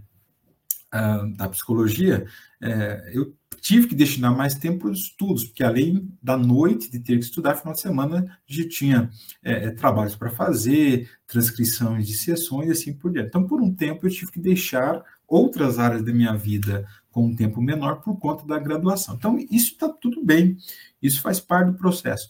a, 0.91 1.19
da 1.37 1.49
psicologia, 1.49 2.27
é, 2.61 3.11
eu 3.13 3.35
tive 3.61 3.89
que 3.89 3.95
destinar 3.95 4.37
mais 4.37 4.55
tempo 4.55 4.81
para 4.81 4.91
os 4.91 5.01
estudos, 5.01 5.45
porque 5.45 5.65
além 5.65 6.09
da 6.23 6.37
noite 6.37 6.91
de 6.91 7.01
ter 7.01 7.19
que 7.19 7.25
estudar, 7.25 7.57
final 7.57 7.75
de 7.75 7.81
semana 7.81 8.39
gente 8.47 8.69
tinha 8.69 9.11
é, 9.43 9.67
é 9.67 9.71
trabalhos 9.71 10.15
para 10.15 10.31
fazer, 10.31 11.11
transcrições 11.27 12.07
de 12.07 12.17
sessões 12.17 12.69
e 12.69 12.73
assim 12.73 12.93
por 12.93 13.13
diante. 13.13 13.29
Então, 13.29 13.47
por 13.47 13.61
um 13.61 13.75
tempo, 13.75 14.07
eu 14.07 14.11
tive 14.11 14.31
que 14.31 14.41
deixar 14.41 15.03
outras 15.27 15.79
áreas 15.79 16.05
da 16.05 16.13
minha 16.13 16.37
vida 16.37 16.87
com 17.11 17.27
um 17.27 17.35
tempo 17.35 17.61
menor 17.61 18.03
por 18.03 18.17
conta 18.19 18.47
da 18.47 18.59
graduação. 18.59 19.15
Então, 19.17 19.39
isso 19.51 19.73
está 19.73 19.89
tudo 19.89 20.25
bem, 20.25 20.57
isso 21.03 21.21
faz 21.21 21.41
parte 21.41 21.73
do 21.73 21.79
processo. 21.79 22.29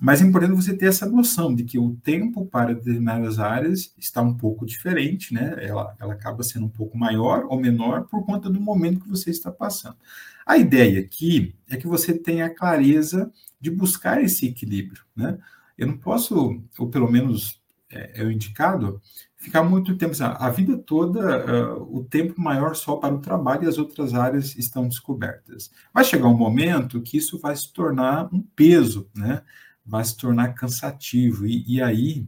Mas 0.00 0.20
é 0.20 0.24
importante 0.24 0.54
você 0.54 0.76
ter 0.76 0.86
essa 0.86 1.06
noção 1.06 1.54
de 1.54 1.62
que 1.62 1.78
o 1.78 1.96
tempo 2.02 2.46
para 2.46 2.74
determinadas 2.74 3.38
áreas 3.38 3.94
está 3.96 4.20
um 4.20 4.34
pouco 4.34 4.66
diferente, 4.66 5.32
né? 5.32 5.56
Ela, 5.60 5.94
ela 6.00 6.14
acaba 6.14 6.42
sendo 6.42 6.66
um 6.66 6.70
pouco 6.70 6.98
maior 6.98 7.46
ou 7.48 7.60
menor 7.60 8.04
por 8.04 8.24
conta 8.24 8.50
do 8.50 8.60
momento 8.60 9.00
que 9.00 9.08
você 9.08 9.30
está 9.30 9.52
passando. 9.52 9.96
A 10.44 10.58
ideia 10.58 11.00
aqui 11.00 11.54
é 11.70 11.76
que 11.76 11.86
você 11.86 12.12
tenha 12.12 12.46
a 12.46 12.54
clareza 12.54 13.30
de 13.60 13.70
buscar 13.70 14.22
esse 14.22 14.46
equilíbrio, 14.46 15.02
né? 15.14 15.38
Eu 15.78 15.86
não 15.86 15.96
posso, 15.96 16.60
ou 16.78 16.88
pelo 16.88 17.10
menos 17.10 17.60
é, 17.90 18.20
é 18.20 18.24
o 18.24 18.30
indicado, 18.30 19.00
ficar 19.36 19.62
muito 19.62 19.96
tempo, 19.96 20.12
assim, 20.12 20.24
a 20.24 20.50
vida 20.50 20.76
toda, 20.76 21.76
uh, 21.76 21.96
o 21.96 22.04
tempo 22.04 22.40
maior 22.40 22.74
só 22.74 22.96
para 22.96 23.14
o 23.14 23.20
trabalho 23.20 23.64
e 23.64 23.68
as 23.68 23.78
outras 23.78 24.14
áreas 24.14 24.56
estão 24.56 24.88
descobertas. 24.88 25.70
Vai 25.92 26.04
chegar 26.04 26.28
um 26.28 26.36
momento 26.36 27.00
que 27.00 27.16
isso 27.16 27.38
vai 27.38 27.54
se 27.54 27.72
tornar 27.72 28.28
um 28.32 28.42
peso, 28.42 29.08
né? 29.14 29.42
Vai 29.84 30.04
se 30.04 30.16
tornar 30.16 30.54
cansativo, 30.54 31.46
e, 31.46 31.64
e 31.66 31.82
aí 31.82 32.26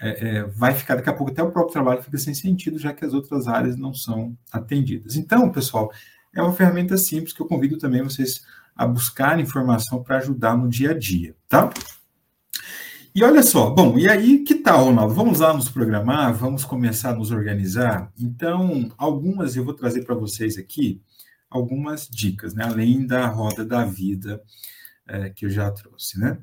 é, 0.00 0.28
é, 0.28 0.42
vai 0.44 0.74
ficar, 0.74 0.96
daqui 0.96 1.10
a 1.10 1.12
pouco, 1.12 1.32
até 1.32 1.42
o 1.42 1.50
próprio 1.50 1.72
trabalho 1.72 2.02
fica 2.02 2.18
sem 2.18 2.34
sentido, 2.34 2.78
já 2.78 2.92
que 2.92 3.04
as 3.04 3.12
outras 3.12 3.48
áreas 3.48 3.76
não 3.76 3.92
são 3.92 4.36
atendidas. 4.52 5.16
Então, 5.16 5.50
pessoal, 5.50 5.92
é 6.34 6.40
uma 6.40 6.52
ferramenta 6.52 6.96
simples 6.96 7.32
que 7.32 7.40
eu 7.40 7.46
convido 7.46 7.78
também 7.78 8.02
vocês 8.02 8.40
a 8.76 8.86
buscar 8.86 9.40
informação 9.40 10.02
para 10.02 10.18
ajudar 10.18 10.56
no 10.56 10.68
dia 10.68 10.92
a 10.92 10.98
dia, 10.98 11.34
tá? 11.48 11.70
E 13.14 13.24
olha 13.24 13.42
só, 13.42 13.70
bom, 13.70 13.98
e 13.98 14.08
aí 14.08 14.44
que 14.44 14.54
tal, 14.54 14.84
Ronaldo? 14.84 15.12
Vamos 15.12 15.40
lá 15.40 15.52
nos 15.52 15.68
programar, 15.68 16.32
vamos 16.32 16.64
começar 16.64 17.10
a 17.10 17.14
nos 17.14 17.32
organizar? 17.32 18.12
Então, 18.16 18.92
algumas 18.96 19.56
eu 19.56 19.64
vou 19.64 19.74
trazer 19.74 20.04
para 20.04 20.14
vocês 20.14 20.56
aqui, 20.56 21.02
algumas 21.50 22.06
dicas, 22.08 22.54
né? 22.54 22.64
Além 22.64 23.04
da 23.04 23.26
roda 23.26 23.64
da 23.64 23.84
vida 23.84 24.40
é, 25.08 25.30
que 25.30 25.46
eu 25.46 25.50
já 25.50 25.68
trouxe, 25.72 26.20
né? 26.20 26.38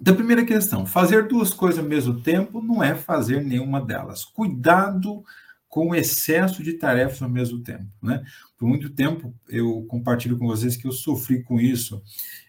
Então, 0.00 0.16
primeira 0.16 0.44
questão: 0.44 0.86
fazer 0.86 1.28
duas 1.28 1.52
coisas 1.52 1.78
ao 1.78 1.88
mesmo 1.88 2.20
tempo 2.22 2.62
não 2.62 2.82
é 2.82 2.94
fazer 2.94 3.44
nenhuma 3.44 3.80
delas. 3.80 4.24
Cuidado 4.24 5.22
com 5.68 5.90
o 5.90 5.94
excesso 5.94 6.64
de 6.64 6.72
tarefas 6.72 7.22
ao 7.22 7.28
mesmo 7.28 7.62
tempo, 7.62 7.86
né? 8.02 8.24
Por 8.58 8.66
muito 8.66 8.90
tempo 8.90 9.32
eu 9.48 9.84
compartilho 9.88 10.36
com 10.36 10.46
vocês 10.46 10.76
que 10.76 10.86
eu 10.86 10.92
sofri 10.92 11.42
com 11.44 11.60
isso. 11.60 12.02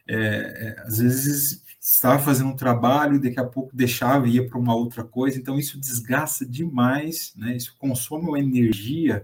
É, 0.08 0.18
é, 0.18 0.82
às 0.82 0.98
vezes 0.98 1.62
estava 1.80 2.20
fazendo 2.20 2.50
um 2.50 2.56
trabalho 2.56 3.16
e 3.16 3.22
daqui 3.22 3.40
a 3.40 3.46
pouco 3.46 3.76
deixava 3.76 4.28
e 4.28 4.36
ia 4.36 4.48
para 4.48 4.58
uma 4.58 4.76
outra 4.76 5.04
coisa, 5.04 5.38
então 5.38 5.60
isso 5.60 5.80
desgasta 5.80 6.46
demais, 6.46 7.34
né? 7.36 7.56
Isso 7.56 7.76
consome 7.78 8.28
uma 8.28 8.40
energia 8.40 9.24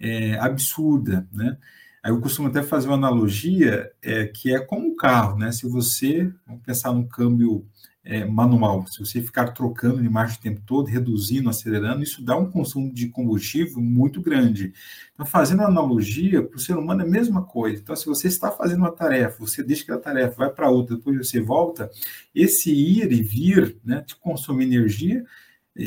é, 0.00 0.38
absurda, 0.38 1.28
né? 1.32 1.58
Aí 2.02 2.10
eu 2.12 2.20
costumo 2.20 2.48
até 2.48 2.62
fazer 2.62 2.88
uma 2.88 2.96
analogia 2.96 3.90
é, 4.02 4.26
que 4.26 4.54
é 4.54 4.60
como 4.60 4.86
um 4.86 4.96
carro, 4.96 5.38
né? 5.38 5.52
Se 5.52 5.68
você, 5.68 6.32
vamos 6.46 6.62
pensar 6.62 6.92
num 6.92 7.06
câmbio 7.06 7.66
é, 8.04 8.24
manual, 8.24 8.86
se 8.86 9.00
você 9.00 9.20
ficar 9.20 9.48
trocando 9.48 10.00
de 10.00 10.08
marcha 10.08 10.38
o 10.38 10.40
tempo 10.40 10.62
todo, 10.64 10.86
reduzindo, 10.86 11.50
acelerando, 11.50 12.02
isso 12.02 12.24
dá 12.24 12.36
um 12.36 12.50
consumo 12.50 12.90
de 12.90 13.08
combustível 13.08 13.82
muito 13.82 14.22
grande. 14.22 14.72
Então, 15.12 15.26
fazendo 15.26 15.62
analogia, 15.62 16.42
para 16.42 16.56
o 16.56 16.60
ser 16.60 16.78
humano 16.78 17.02
é 17.02 17.04
a 17.04 17.08
mesma 17.08 17.42
coisa. 17.42 17.82
Então, 17.82 17.94
se 17.94 18.06
você 18.06 18.28
está 18.28 18.50
fazendo 18.50 18.78
uma 18.78 18.92
tarefa, 18.92 19.36
você 19.38 19.62
deixa 19.62 19.82
aquela 19.82 19.98
tarefa, 19.98 20.36
vai 20.36 20.50
para 20.50 20.70
outra, 20.70 20.96
depois 20.96 21.18
você 21.18 21.40
volta, 21.40 21.90
esse 22.34 22.72
ir 22.72 23.12
e 23.12 23.22
vir, 23.22 23.76
né, 23.84 24.02
te 24.06 24.16
consome 24.16 24.64
energia. 24.64 25.22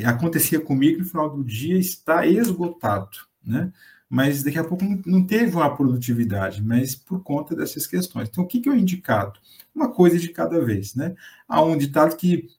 Acontecia 0.06 0.60
comigo 0.60 1.00
no 1.00 1.06
final 1.06 1.30
do 1.30 1.44
dia 1.44 1.78
está 1.78 2.26
esgotado, 2.26 3.18
né? 3.44 3.72
Mas 4.12 4.44
daqui 4.44 4.60
a 4.60 4.64
pouco 4.66 4.84
não 5.06 5.26
teve 5.26 5.56
uma 5.56 5.74
produtividade, 5.74 6.62
mas 6.62 6.94
por 6.94 7.24
conta 7.24 7.56
dessas 7.56 7.88
questões. 7.88 8.28
Então, 8.28 8.44
o 8.44 8.48
que, 8.48 8.60
que 8.60 8.68
é 8.68 8.72
o 8.74 8.76
indicado? 8.76 9.40
Uma 9.74 9.90
coisa 9.90 10.20
de 10.20 10.28
cada 10.28 10.60
vez, 10.60 10.94
né? 10.96 11.16
Há 11.48 11.64
um 11.64 11.78
ditado 11.78 12.18
que 12.18 12.50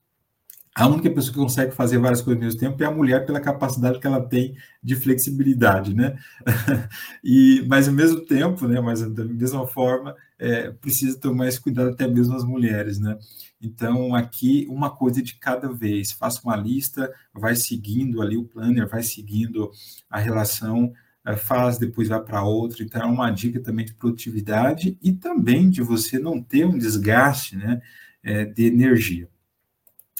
a 0.73 0.87
única 0.87 1.11
pessoa 1.11 1.31
que 1.31 1.39
consegue 1.39 1.75
fazer 1.75 1.99
várias 1.99 2.23
coisas 2.23 2.41
ao 2.41 2.47
mesmo 2.47 2.59
tempo 2.59 2.81
é 2.81 2.87
a 2.87 2.91
mulher 2.91 3.23
pela 3.23 3.39
capacidade 3.39 3.99
que 3.99 4.07
ela 4.07 4.19
tem 4.19 4.57
de 4.81 4.95
flexibilidade, 4.95 5.93
né? 5.93 6.17
e, 7.23 7.63
mas 7.67 7.87
ao 7.87 7.93
mesmo 7.93 8.21
tempo, 8.21 8.67
né? 8.67 8.81
Mas 8.81 9.07
da 9.13 9.23
mesma 9.23 9.67
forma, 9.67 10.15
é, 10.39 10.71
precisa 10.71 11.19
tomar 11.19 11.47
esse 11.49 11.61
cuidado 11.61 11.91
até 11.91 12.07
mesmo 12.07 12.35
as 12.35 12.43
mulheres, 12.43 12.97
né? 12.97 13.15
Então, 13.61 14.15
aqui, 14.15 14.65
uma 14.71 14.89
coisa 14.89 15.21
de 15.21 15.35
cada 15.35 15.71
vez. 15.71 16.11
Faça 16.13 16.41
uma 16.43 16.55
lista, 16.55 17.13
vai 17.31 17.55
seguindo 17.55 18.23
ali 18.23 18.37
o 18.37 18.43
planner, 18.43 18.89
vai 18.89 19.03
seguindo 19.03 19.69
a 20.09 20.17
relação 20.17 20.91
faz, 21.37 21.77
depois 21.77 22.09
vai 22.09 22.21
para 22.21 22.43
outra. 22.43 22.83
Então, 22.83 23.01
é 23.01 23.05
uma 23.05 23.31
dica 23.31 23.59
também 23.59 23.85
de 23.85 23.93
produtividade 23.93 24.97
e 25.01 25.13
também 25.13 25.69
de 25.69 25.81
você 25.81 26.19
não 26.19 26.41
ter 26.41 26.65
um 26.65 26.77
desgaste 26.77 27.55
né, 27.55 27.81
é, 28.21 28.45
de 28.45 28.65
energia. 28.65 29.29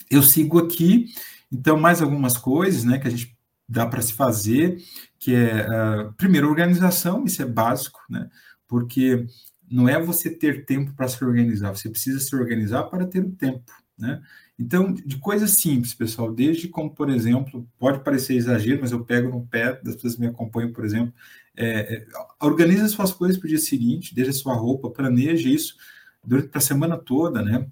Eu 0.10 0.24
sigo 0.24 0.60
aqui, 0.60 1.08
então, 1.52 1.78
mais 1.78 2.02
algumas 2.02 2.38
coisas 2.38 2.84
né, 2.84 2.98
que 2.98 3.08
a 3.08 3.12
gente 3.12 3.36
dá 3.68 3.86
para 3.86 4.02
se 4.02 4.13
fazer, 4.13 4.78
que 5.20 5.34
é, 5.34 5.66
uh, 5.68 6.13
primeiro, 6.13 6.50
organização, 6.50 7.26
isso 7.26 7.42
é 7.42 7.46
básico, 7.46 8.00
né, 8.10 8.30
porque 8.68 9.26
não 9.70 9.89
é 9.89 10.02
você 10.02 10.30
ter 10.30 10.66
tempo 10.66 10.94
para 10.94 11.08
se 11.08 11.24
organizar, 11.24 11.72
você 11.72 11.89
precisa 11.89 12.20
se 12.20 12.36
organizar 12.36 12.84
para 12.84 13.08
ter 13.08 13.24
o 13.24 13.32
tempo. 13.32 13.72
Né? 13.98 14.22
Então, 14.63 14.93
de 14.93 15.17
coisas 15.17 15.60
simples, 15.60 15.93
pessoal, 15.93 16.34
desde 16.34 16.69
como, 16.69 16.89
por 16.89 17.10
exemplo, 17.10 17.67
pode 17.78 18.02
parecer 18.02 18.36
exagero, 18.36 18.80
mas 18.80 18.93
eu 18.93 19.04
pego 19.04 19.30
no 19.30 19.45
pé 19.45 19.73
das 19.84 19.95
pessoas 19.95 20.15
que 20.15 20.21
me 20.21 20.28
acompanham, 20.28 20.71
por 20.71 20.86
exemplo, 20.86 21.13
é, 21.54 21.95
é, 21.95 22.08
organize 22.39 22.82
as 22.82 22.91
suas 22.91 23.12
coisas 23.12 23.38
para 23.38 23.45
o 23.45 23.49
dia 23.49 23.60
seguinte, 23.60 24.15
deixe 24.15 24.30
a 24.30 24.34
sua 24.34 24.56
roupa, 24.56 24.89
planeje 24.89 25.54
isso 25.54 25.76
durante 26.23 26.49
a 26.54 26.62
semana 26.62 26.97
toda, 26.97 27.41
né? 27.41 27.67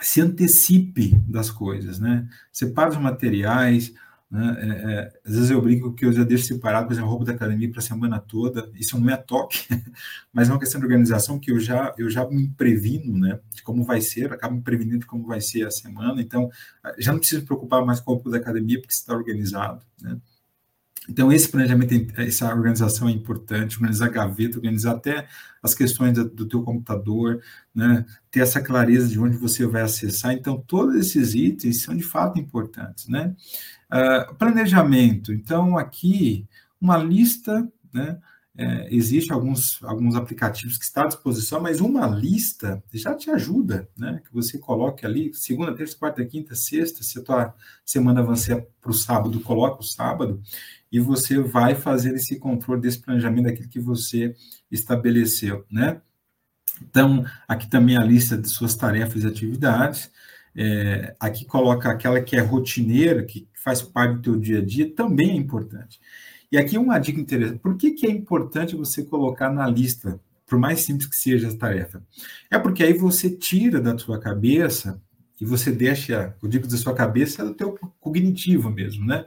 Se 0.00 0.20
antecipe 0.20 1.12
das 1.26 1.50
coisas, 1.50 1.98
né? 1.98 2.28
Separe 2.52 2.90
os 2.90 2.96
materiais, 2.98 3.92
né? 4.32 4.56
É, 4.60 4.92
é, 4.94 5.12
às 5.26 5.34
vezes 5.34 5.50
eu 5.50 5.60
brinco 5.60 5.92
que 5.92 6.06
eu 6.06 6.12
já 6.12 6.24
deixo 6.24 6.46
separado, 6.46 6.86
por 6.86 6.94
exemplo, 6.94 7.10
roupa 7.10 7.26
da 7.26 7.32
academia 7.32 7.70
para 7.70 7.80
a 7.80 7.82
semana 7.82 8.18
toda. 8.18 8.70
Isso 8.74 8.98
não 8.98 9.10
é 9.10 9.16
toque, 9.18 9.58
mas 10.32 10.48
é 10.48 10.52
uma 10.52 10.58
questão 10.58 10.80
de 10.80 10.86
organização 10.86 11.38
que 11.38 11.52
eu 11.52 11.60
já, 11.60 11.94
eu 11.98 12.08
já 12.08 12.26
me 12.26 12.48
previno 12.48 13.18
né, 13.18 13.38
de 13.54 13.62
como 13.62 13.84
vai 13.84 14.00
ser, 14.00 14.32
acabo 14.32 14.56
me 14.56 14.62
prevenindo 14.62 15.00
de 15.00 15.06
como 15.06 15.26
vai 15.26 15.42
ser 15.42 15.66
a 15.66 15.70
semana. 15.70 16.22
Então, 16.22 16.48
já 16.96 17.12
não 17.12 17.18
preciso 17.18 17.42
me 17.42 17.46
preocupar 17.46 17.84
mais 17.84 18.00
com 18.00 18.10
a 18.10 18.14
roupa 18.14 18.30
da 18.30 18.38
academia, 18.38 18.80
porque 18.80 18.94
está 18.94 19.14
organizado. 19.14 19.84
Né? 20.00 20.16
Então, 21.08 21.32
esse 21.32 21.48
planejamento, 21.48 22.14
essa 22.20 22.54
organização 22.54 23.08
é 23.08 23.12
importante, 23.12 23.76
organizar 23.76 24.06
a 24.06 24.10
gaveta, 24.10 24.56
organizar 24.56 24.92
até 24.92 25.26
as 25.62 25.74
questões 25.74 26.16
do 26.16 26.46
teu 26.46 26.62
computador, 26.62 27.42
né? 27.74 28.04
ter 28.30 28.40
essa 28.40 28.60
clareza 28.60 29.08
de 29.08 29.18
onde 29.18 29.36
você 29.36 29.66
vai 29.66 29.82
acessar. 29.82 30.32
Então, 30.32 30.62
todos 30.64 30.94
esses 30.94 31.34
itens 31.34 31.82
são 31.82 31.96
de 31.96 32.02
fato 32.02 32.38
importantes. 32.38 33.08
Né? 33.08 33.34
Uh, 33.92 34.34
planejamento. 34.36 35.32
Então, 35.32 35.76
aqui, 35.76 36.46
uma 36.80 36.96
lista, 36.98 37.68
né? 37.92 38.18
É, 38.54 38.94
existe 38.94 39.32
alguns, 39.32 39.82
alguns 39.82 40.14
aplicativos 40.14 40.76
que 40.76 40.84
estão 40.84 41.04
à 41.04 41.06
disposição, 41.06 41.58
mas 41.58 41.80
uma 41.80 42.06
lista 42.06 42.84
já 42.92 43.14
te 43.14 43.30
ajuda, 43.30 43.88
né? 43.96 44.20
Que 44.22 44.32
você 44.32 44.58
coloque 44.58 45.06
ali, 45.06 45.32
segunda, 45.32 45.74
terça, 45.74 45.96
quarta, 45.96 46.22
quinta, 46.22 46.54
sexta, 46.54 47.02
se 47.02 47.18
a 47.18 47.22
tua 47.22 47.54
semana 47.82 48.20
avançar 48.20 48.62
para 48.78 48.90
o 48.90 48.94
sábado, 48.94 49.40
coloca 49.40 49.80
o 49.80 49.82
sábado, 49.82 50.42
e 50.92 51.00
você 51.00 51.40
vai 51.40 51.74
fazer 51.74 52.14
esse 52.14 52.38
controle 52.38 52.82
desse 52.82 53.00
planejamento 53.00 53.46
daquilo 53.46 53.68
que 53.68 53.80
você 53.80 54.34
estabeleceu, 54.70 55.64
né? 55.70 56.02
Então, 56.82 57.24
aqui 57.48 57.68
também 57.68 57.96
a 57.96 58.04
lista 58.04 58.36
de 58.36 58.48
suas 58.48 58.74
tarefas 58.74 59.24
e 59.24 59.26
atividades. 59.26 60.10
É, 60.54 61.16
aqui 61.18 61.46
coloca 61.46 61.90
aquela 61.90 62.20
que 62.20 62.36
é 62.36 62.40
rotineira, 62.40 63.24
que 63.24 63.48
faz 63.54 63.80
parte 63.80 64.16
do 64.16 64.22
teu 64.22 64.36
dia 64.36 64.58
a 64.58 64.64
dia, 64.64 64.94
também 64.94 65.30
é 65.30 65.34
importante. 65.34 65.98
E 66.50 66.58
aqui 66.58 66.76
uma 66.76 66.98
dica 66.98 67.18
interessante. 67.18 67.58
Por 67.60 67.78
que, 67.78 67.92
que 67.92 68.06
é 68.06 68.10
importante 68.10 68.76
você 68.76 69.02
colocar 69.02 69.50
na 69.50 69.66
lista, 69.66 70.20
por 70.46 70.58
mais 70.58 70.80
simples 70.80 71.08
que 71.08 71.16
seja 71.16 71.48
a 71.48 71.56
tarefa? 71.56 72.04
É 72.50 72.58
porque 72.58 72.82
aí 72.82 72.92
você 72.92 73.30
tira 73.30 73.80
da 73.80 73.96
sua 73.96 74.20
cabeça 74.20 75.00
e 75.40 75.46
você 75.46 75.72
deixa, 75.72 76.36
o 76.42 76.48
digo 76.48 76.68
da 76.68 76.76
sua 76.76 76.94
cabeça, 76.94 77.40
é 77.40 77.44
do 77.46 77.54
teu 77.54 77.78
cognitivo 77.98 78.68
mesmo, 78.68 79.06
né? 79.06 79.24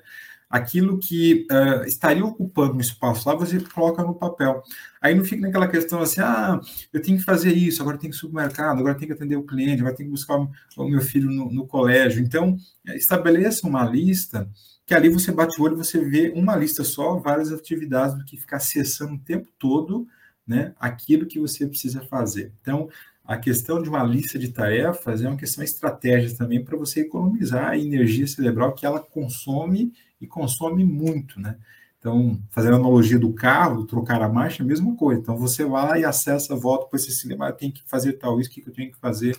Aquilo 0.55 0.97
que 0.97 1.45
uh, 1.51 1.83
estaria 1.85 2.23
ocupando 2.23 2.75
um 2.75 2.79
espaço 2.79 3.27
lá, 3.27 3.35
você 3.35 3.59
coloca 3.59 4.01
no 4.01 4.15
papel. 4.15 4.63
Aí 5.01 5.13
não 5.13 5.25
fica 5.25 5.41
naquela 5.41 5.67
questão 5.67 5.99
assim, 5.99 6.21
ah, 6.21 6.61
eu 6.93 7.01
tenho 7.01 7.17
que 7.17 7.25
fazer 7.25 7.51
isso, 7.51 7.81
agora 7.81 7.97
tenho 7.97 8.11
que 8.11 8.17
ir 8.17 8.21
supermercado, 8.21 8.79
agora 8.79 8.95
tenho 8.95 9.07
que 9.07 9.13
atender 9.13 9.35
o 9.35 9.43
cliente, 9.43 9.81
agora 9.81 9.93
tenho 9.93 10.07
que 10.07 10.15
buscar 10.15 10.37
o, 10.37 10.89
meu 10.89 11.01
filho 11.01 11.29
no, 11.29 11.51
no, 11.51 11.67
colégio. 11.67 12.23
Então, 12.23 12.55
estabeleça 12.87 13.67
uma 13.67 13.83
lista, 13.83 14.49
que 14.85 14.93
ali 14.93 15.09
você 15.09 15.29
bate 15.29 15.59
o 15.59 15.63
olho 15.65 15.75
você 15.75 15.99
vê 15.99 16.31
uma 16.33 16.55
lista 16.55 16.85
só, 16.85 17.17
várias 17.17 17.51
atividades, 17.51 18.17
do 18.17 18.23
que 18.23 18.37
ficar 18.37 18.57
acessando 18.57 19.15
o 19.15 19.19
tempo 19.19 19.49
todo, 19.59 20.07
né, 20.47 20.73
aquilo 20.79 21.25
que 21.25 21.37
você 21.37 21.67
precisa 21.67 22.01
fazer. 22.05 22.53
Então, 22.61 22.87
a 23.25 23.35
questão 23.35 23.81
de 23.81 23.89
uma 23.89 24.03
lista 24.03 24.39
de 24.39 24.49
tarefas 24.49 25.21
é 25.21 25.27
uma 25.27 25.35
questão 25.35 25.63
estratégica 25.63 26.37
também 26.37 26.63
para 26.63 26.77
você 26.77 27.01
economizar 27.01 27.71
a 27.71 27.77
energia 27.77 28.25
cerebral 28.25 28.73
que 28.73 28.85
ela 28.85 29.01
consome 29.01 29.91
e 30.19 30.27
consome 30.27 30.83
muito, 30.83 31.39
né? 31.39 31.57
Então, 31.99 32.39
fazendo 32.51 32.75
a 32.75 32.77
analogia 32.77 33.17
do 33.17 33.33
carro, 33.33 33.83
trocar 33.83 34.21
a 34.21 34.29
marcha, 34.29 34.61
a 34.61 34.65
mesma 34.65 34.95
coisa. 34.95 35.19
Então, 35.19 35.35
você 35.35 35.65
vai 35.65 35.87
lá 35.87 35.99
e 35.99 36.05
acessa, 36.05 36.55
volta 36.55 36.85
para 36.85 36.97
esse 36.97 37.11
cinema, 37.11 37.51
tem 37.51 37.71
que 37.71 37.81
fazer 37.87 38.13
tal 38.13 38.39
isso, 38.39 38.49
o 38.49 38.53
que 38.53 38.63
eu 38.67 38.73
tenho 38.73 38.91
que 38.91 38.99
fazer. 38.99 39.35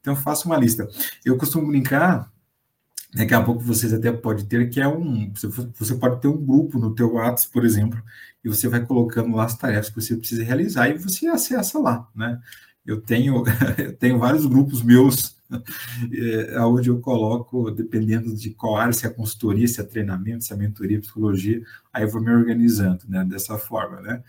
Então, 0.00 0.16
faça 0.16 0.46
uma 0.46 0.56
lista. 0.56 0.88
Eu 1.22 1.36
costumo 1.36 1.66
brincar, 1.66 2.32
daqui 3.14 3.34
a 3.34 3.42
pouco 3.42 3.60
vocês 3.60 3.92
até 3.92 4.10
podem 4.10 4.46
ter, 4.46 4.70
que 4.70 4.80
é 4.80 4.88
um, 4.88 5.30
você 5.78 5.94
pode 5.94 6.22
ter 6.22 6.28
um 6.28 6.42
grupo 6.42 6.78
no 6.78 6.94
teu 6.94 7.12
WhatsApp, 7.12 7.52
por 7.52 7.66
exemplo, 7.66 8.02
e 8.42 8.48
você 8.48 8.66
vai 8.66 8.84
colocando 8.84 9.36
lá 9.36 9.44
as 9.44 9.58
tarefas 9.58 9.90
que 9.90 10.00
você 10.00 10.16
precisa 10.16 10.42
realizar 10.42 10.88
e 10.88 10.96
você 10.96 11.26
acessa 11.26 11.78
lá, 11.78 12.08
né? 12.14 12.40
Eu 12.86 13.00
tenho, 13.00 13.44
eu 13.76 13.94
tenho 13.94 14.18
vários 14.18 14.46
grupos 14.46 14.82
meus 14.82 15.36
é, 16.54 16.60
onde 16.60 16.88
eu 16.88 17.00
coloco, 17.00 17.70
dependendo 17.70 18.34
de 18.34 18.50
qual 18.50 18.76
área, 18.76 18.92
se 18.92 19.06
é 19.06 19.10
consultoria, 19.10 19.66
se 19.66 19.80
é 19.80 19.84
treinamento, 19.84 20.44
se 20.44 20.52
é 20.52 20.56
mentoria, 20.56 21.00
psicologia, 21.00 21.62
aí 21.92 22.04
eu 22.04 22.08
vou 22.08 22.22
me 22.22 22.30
organizando, 22.30 23.04
né, 23.08 23.24
dessa 23.24 23.58
forma, 23.58 24.00
né. 24.00 24.22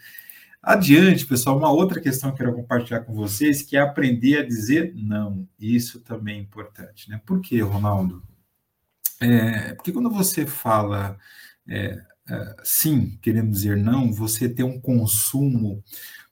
Adiante, 0.62 1.26
pessoal, 1.26 1.58
uma 1.58 1.72
outra 1.72 2.00
questão 2.00 2.30
que 2.30 2.36
eu 2.36 2.46
quero 2.46 2.56
compartilhar 2.56 3.00
com 3.02 3.14
vocês, 3.14 3.64
que 3.64 3.76
é 3.76 3.80
aprender 3.80 4.38
a 4.38 4.46
dizer 4.46 4.94
não. 4.96 5.48
Isso 5.60 6.00
também 6.02 6.38
é 6.38 6.42
importante, 6.42 7.10
né. 7.10 7.20
Por 7.26 7.42
quê, 7.42 7.62
Ronaldo? 7.62 8.22
É, 9.20 9.74
porque 9.74 9.92
quando 9.92 10.10
você 10.10 10.46
fala 10.46 11.18
é, 11.68 12.00
é, 12.30 12.56
sim, 12.64 13.18
querendo 13.22 13.52
dizer 13.52 13.78
não, 13.78 14.12
você 14.12 14.48
tem 14.48 14.66
um 14.66 14.80
consumo, 14.80 15.84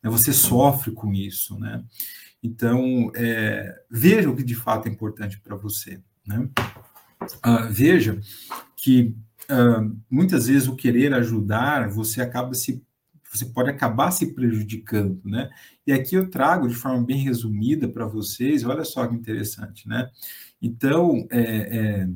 né, 0.01 0.09
você 0.09 0.31
sofre 0.31 0.91
com 0.91 1.13
isso, 1.13 1.57
né? 1.59 1.83
Então, 2.41 3.11
é, 3.15 3.81
veja 3.89 4.29
o 4.29 4.35
que 4.35 4.43
de 4.43 4.55
fato 4.55 4.87
é 4.87 4.91
importante 4.91 5.39
para 5.39 5.55
você. 5.55 6.01
Né? 6.25 6.49
Uh, 7.45 7.69
veja 7.69 8.19
que 8.75 9.15
uh, 9.49 9.97
muitas 10.09 10.47
vezes 10.47 10.67
o 10.67 10.75
querer 10.75 11.13
ajudar, 11.13 11.89
você 11.89 12.21
acaba 12.21 12.53
se 12.53 12.81
você 13.31 13.45
pode 13.45 13.69
acabar 13.69 14.09
se 14.11 14.33
prejudicando, 14.33 15.21
né? 15.23 15.49
E 15.85 15.93
aqui 15.93 16.15
eu 16.15 16.29
trago 16.29 16.67
de 16.67 16.73
forma 16.73 17.05
bem 17.05 17.19
resumida 17.19 17.87
para 17.87 18.07
vocês, 18.07 18.63
olha 18.63 18.83
só 18.83 19.05
que 19.05 19.13
interessante, 19.13 19.87
né? 19.87 20.09
Então, 20.59 21.27
é, 21.29 21.41
é, 21.41 22.09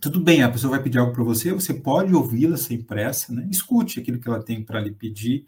tudo 0.00 0.20
bem, 0.20 0.42
a 0.42 0.48
pessoa 0.48 0.72
vai 0.72 0.82
pedir 0.82 0.98
algo 0.98 1.12
para 1.12 1.24
você, 1.24 1.52
você 1.52 1.74
pode 1.74 2.14
ouvi-la 2.14 2.56
sem 2.56 2.80
pressa, 2.80 3.32
né? 3.32 3.48
Escute 3.50 3.98
aquilo 3.98 4.20
que 4.20 4.28
ela 4.28 4.42
tem 4.42 4.64
para 4.64 4.80
lhe 4.80 4.92
pedir, 4.92 5.44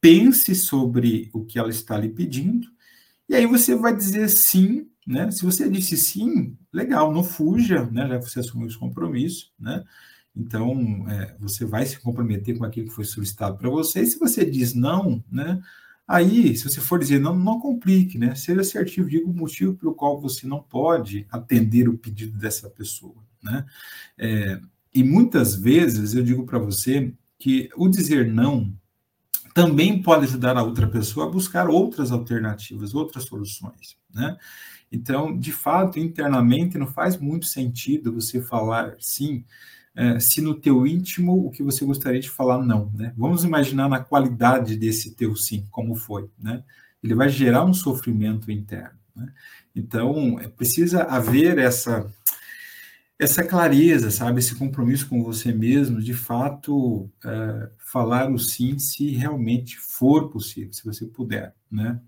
pense 0.00 0.54
sobre 0.54 1.28
o 1.32 1.44
que 1.44 1.58
ela 1.58 1.70
está 1.70 1.98
lhe 1.98 2.08
pedindo, 2.08 2.68
e 3.28 3.34
aí 3.34 3.46
você 3.46 3.74
vai 3.74 3.94
dizer 3.94 4.28
sim, 4.28 4.88
né? 5.06 5.30
Se 5.30 5.44
você 5.44 5.68
disse 5.68 5.96
sim, 5.96 6.56
legal, 6.72 7.12
não 7.12 7.24
fuja, 7.24 7.86
né? 7.90 8.08
Já 8.08 8.18
você 8.18 8.40
assumiu 8.40 8.66
os 8.66 8.76
compromissos, 8.76 9.52
né? 9.58 9.84
Então, 10.34 11.06
é, 11.08 11.34
você 11.40 11.64
vai 11.64 11.86
se 11.86 11.98
comprometer 11.98 12.58
com 12.58 12.64
aquilo 12.64 12.88
que 12.88 12.94
foi 12.94 13.04
solicitado 13.04 13.56
para 13.56 13.70
você. 13.70 14.02
E 14.02 14.06
se 14.06 14.18
você 14.18 14.44
diz 14.44 14.74
não, 14.74 15.24
né? 15.30 15.62
Aí, 16.06 16.56
se 16.56 16.64
você 16.68 16.80
for 16.80 16.98
dizer 16.98 17.18
não, 17.18 17.34
não 17.36 17.58
complique, 17.58 18.18
né? 18.18 18.34
Seja 18.34 18.60
assertivo, 18.60 19.08
diga 19.08 19.26
o 19.26 19.34
motivo 19.34 19.74
pelo 19.74 19.94
qual 19.94 20.20
você 20.20 20.46
não 20.46 20.62
pode 20.62 21.26
atender 21.30 21.88
o 21.88 21.98
pedido 21.98 22.38
dessa 22.38 22.70
pessoa, 22.70 23.16
né? 23.42 23.64
É, 24.18 24.60
e 24.94 25.02
muitas 25.02 25.54
vezes 25.56 26.14
eu 26.14 26.22
digo 26.22 26.44
para 26.46 26.58
você 26.58 27.12
que 27.38 27.68
o 27.76 27.88
dizer 27.88 28.26
não 28.32 28.72
também 29.56 30.02
pode 30.02 30.26
ajudar 30.26 30.54
a 30.58 30.62
outra 30.62 30.86
pessoa 30.86 31.24
a 31.24 31.30
buscar 31.30 31.66
outras 31.70 32.12
alternativas, 32.12 32.94
outras 32.94 33.24
soluções, 33.24 33.96
né? 34.12 34.36
Então, 34.92 35.34
de 35.34 35.50
fato, 35.50 35.98
internamente 35.98 36.76
não 36.76 36.86
faz 36.86 37.16
muito 37.16 37.46
sentido 37.46 38.12
você 38.12 38.42
falar 38.42 38.94
sim, 39.00 39.46
é, 39.94 40.20
se 40.20 40.42
no 40.42 40.54
teu 40.54 40.86
íntimo 40.86 41.46
o 41.46 41.50
que 41.50 41.62
você 41.62 41.86
gostaria 41.86 42.20
de 42.20 42.28
falar 42.28 42.62
não, 42.62 42.92
né? 42.92 43.14
Vamos 43.16 43.44
imaginar 43.44 43.88
na 43.88 43.98
qualidade 43.98 44.76
desse 44.76 45.14
teu 45.14 45.34
sim, 45.34 45.66
como 45.70 45.94
foi, 45.94 46.28
né? 46.38 46.62
Ele 47.02 47.14
vai 47.14 47.30
gerar 47.30 47.64
um 47.64 47.72
sofrimento 47.72 48.52
interno, 48.52 48.98
né? 49.14 49.32
Então, 49.74 50.38
é, 50.38 50.48
precisa 50.48 51.04
haver 51.04 51.56
essa 51.56 52.06
essa 53.18 53.42
clareza, 53.42 54.10
sabe, 54.10 54.40
esse 54.40 54.54
compromisso 54.54 55.08
com 55.08 55.22
você 55.22 55.52
mesmo, 55.52 56.00
de 56.02 56.12
fato, 56.12 57.10
é, 57.24 57.70
falar 57.78 58.30
o 58.30 58.38
sim 58.38 58.78
se 58.78 59.10
realmente 59.10 59.78
for 59.78 60.28
possível, 60.30 60.72
se 60.72 60.84
você 60.84 61.06
puder, 61.06 61.54
né? 61.70 62.00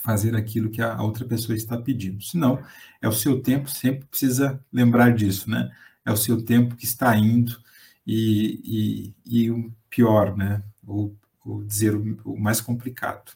Fazer 0.00 0.34
aquilo 0.34 0.70
que 0.70 0.80
a 0.80 1.02
outra 1.02 1.24
pessoa 1.26 1.54
está 1.54 1.76
pedindo. 1.76 2.22
Senão, 2.22 2.62
é 3.00 3.08
o 3.08 3.12
seu 3.12 3.42
tempo, 3.42 3.68
sempre 3.68 4.06
precisa 4.06 4.58
lembrar 4.72 5.14
disso, 5.14 5.50
né? 5.50 5.70
É 6.04 6.10
o 6.10 6.16
seu 6.16 6.42
tempo 6.42 6.76
que 6.76 6.84
está 6.86 7.14
indo 7.16 7.60
e, 8.06 9.14
e, 9.26 9.44
e 9.44 9.50
o 9.50 9.70
pior, 9.90 10.36
né? 10.36 10.62
Ou, 10.86 11.14
ou 11.44 11.62
dizer 11.62 11.94
o, 11.94 12.18
o 12.24 12.40
mais 12.40 12.60
complicado 12.60 13.32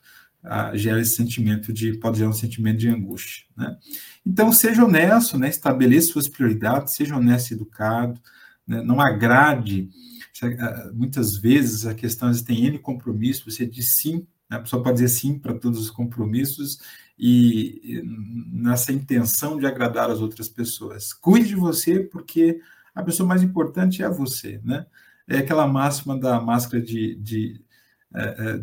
gera 0.75 1.01
esse 1.01 1.17
sentimento 1.17 1.73
de, 1.73 1.99
pode 1.99 2.19
gerar 2.19 2.31
um 2.31 2.35
sentimento 2.35 2.79
de 2.79 2.89
angústia, 2.89 3.45
né? 3.57 3.77
Então, 4.25 4.53
seja 4.53 4.85
honesto, 4.85 5.39
né? 5.39 5.49
Estabeleça 5.49 6.13
suas 6.13 6.29
prioridades, 6.29 6.95
seja 6.95 7.17
honesto 7.17 7.51
e 7.51 7.55
educado, 7.55 8.21
né? 8.67 8.83
não 8.83 9.01
agrade. 9.01 9.89
Ah, 10.43 10.91
muitas 10.93 11.37
vezes 11.37 11.87
a 11.87 11.95
questão 11.95 12.31
é 12.31 12.35
tem 12.35 12.67
N 12.67 12.79
compromissos, 12.79 13.55
você 13.55 13.67
diz 13.67 13.97
sim, 13.97 14.27
né? 14.51 14.57
a 14.57 14.61
pessoa 14.61 14.83
pode 14.83 14.97
dizer 14.97 15.09
sim 15.09 15.39
para 15.39 15.55
todos 15.55 15.81
os 15.81 15.91
compromissos 15.91 16.79
e, 17.19 17.81
e 17.83 18.03
nessa 18.53 18.93
intenção 18.93 19.59
de 19.59 19.67
agradar 19.67 20.11
as 20.11 20.21
outras 20.21 20.49
pessoas. 20.49 21.13
Cuide 21.13 21.49
de 21.49 21.55
você, 21.55 22.01
porque 22.01 22.61
a 22.95 23.03
pessoa 23.03 23.29
mais 23.29 23.43
importante 23.43 24.03
é 24.03 24.09
você, 24.09 24.61
né? 24.65 24.87
É 25.29 25.39
aquela 25.39 25.67
máxima 25.67 26.19
da 26.19 26.41
máscara 26.41 26.81
de, 26.83 27.17
de 27.17 27.61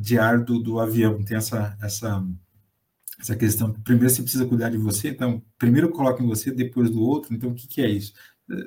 de 0.01 0.17
ar 0.17 0.43
do, 0.43 0.59
do 0.59 0.79
avião, 0.79 1.23
tem 1.23 1.37
essa, 1.37 1.77
essa, 1.81 2.25
essa 3.19 3.35
questão. 3.35 3.71
Primeiro 3.71 4.09
você 4.09 4.21
precisa 4.21 4.45
cuidar 4.45 4.69
de 4.69 4.77
você, 4.77 5.09
então, 5.09 5.43
primeiro 5.57 5.89
coloca 5.89 6.23
em 6.23 6.27
você, 6.27 6.51
depois 6.51 6.89
do 6.89 7.01
outro. 7.01 7.33
Então, 7.33 7.51
o 7.51 7.53
que, 7.53 7.67
que 7.67 7.81
é 7.81 7.89
isso? 7.89 8.13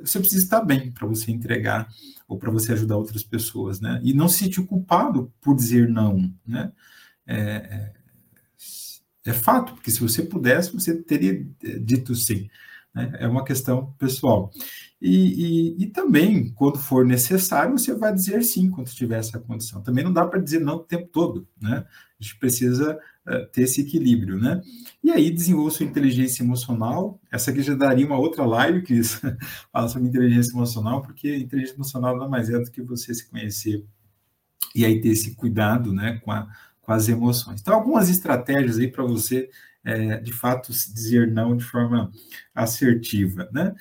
Você 0.01 0.19
precisa 0.19 0.43
estar 0.43 0.63
bem 0.63 0.91
para 0.91 1.07
você 1.07 1.31
entregar 1.31 1.89
ou 2.27 2.39
para 2.39 2.51
você 2.51 2.73
ajudar 2.73 2.97
outras 2.97 3.23
pessoas, 3.23 3.81
né? 3.81 4.01
E 4.03 4.15
não 4.15 4.29
se 4.29 4.39
sentir 4.39 4.65
culpado 4.65 5.33
por 5.41 5.55
dizer 5.55 5.89
não, 5.89 6.33
né? 6.47 6.73
É, 7.27 7.41
é, 7.41 7.93
é 9.27 9.33
fato, 9.33 9.75
porque 9.75 9.91
se 9.91 10.01
você 10.01 10.23
pudesse, 10.23 10.73
você 10.73 10.95
teria 11.03 11.45
dito 11.81 12.15
sim. 12.15 12.49
Né? 12.95 13.13
É 13.19 13.29
uma 13.29 13.45
questão 13.45 13.93
pessoal. 13.99 14.51
E, 15.01 15.75
e, 15.79 15.83
e, 15.83 15.87
também, 15.87 16.51
quando 16.55 16.79
for 16.79 17.05
necessário, 17.05 17.79
você 17.79 17.95
vai 17.95 18.15
dizer 18.15 18.43
sim 18.43 18.71
quando 18.71 18.89
tiver 18.89 19.19
essa 19.19 19.39
condição. 19.39 19.83
Também 19.83 20.03
não 20.03 20.13
dá 20.13 20.27
para 20.27 20.41
dizer 20.41 20.59
não 20.59 20.77
o 20.77 20.85
tempo 20.85 21.09
todo, 21.09 21.47
né? 21.61 21.85
A 22.19 22.23
gente 22.23 22.39
precisa 22.39 22.99
uh, 23.27 23.47
ter 23.53 23.63
esse 23.63 23.83
equilíbrio, 23.83 24.39
né? 24.39 24.63
E 25.05 25.11
aí, 25.11 25.31
desenvolva 25.31 25.71
sua 25.71 25.85
inteligência 25.85 26.43
emocional. 26.43 27.21
Essa 27.31 27.51
aqui 27.51 27.61
já 27.63 27.75
daria 27.75 28.07
uma 28.07 28.19
outra 28.19 28.47
live 28.47 28.83
que 28.83 29.03
fala 29.71 29.89
sobre 29.89 30.09
inteligência 30.09 30.53
emocional, 30.55 31.03
porque 31.03 31.37
inteligência 31.37 31.75
emocional 31.75 32.17
nada 32.17 32.29
mais 32.29 32.49
é 32.49 32.59
do 32.59 32.71
que 32.71 32.81
você 32.81 33.13
se 33.13 33.29
conhecer 33.29 33.85
e 34.75 34.85
aí 34.85 35.01
ter 35.01 35.09
esse 35.09 35.35
cuidado 35.35 35.93
né, 35.93 36.21
com, 36.23 36.31
a, 36.31 36.47
com 36.83 36.93
as 36.93 37.09
emoções. 37.09 37.61
Então, 37.61 37.75
algumas 37.75 38.11
estratégias 38.11 38.79
aí 38.79 38.91
para 38.91 39.05
você, 39.05 39.49
é, 39.85 40.19
de 40.19 40.33
fato, 40.33 40.71
dizer 40.71 41.31
não 41.31 41.57
de 41.57 41.65
forma 41.65 42.11
assertiva, 42.55 43.49
né? 43.53 43.75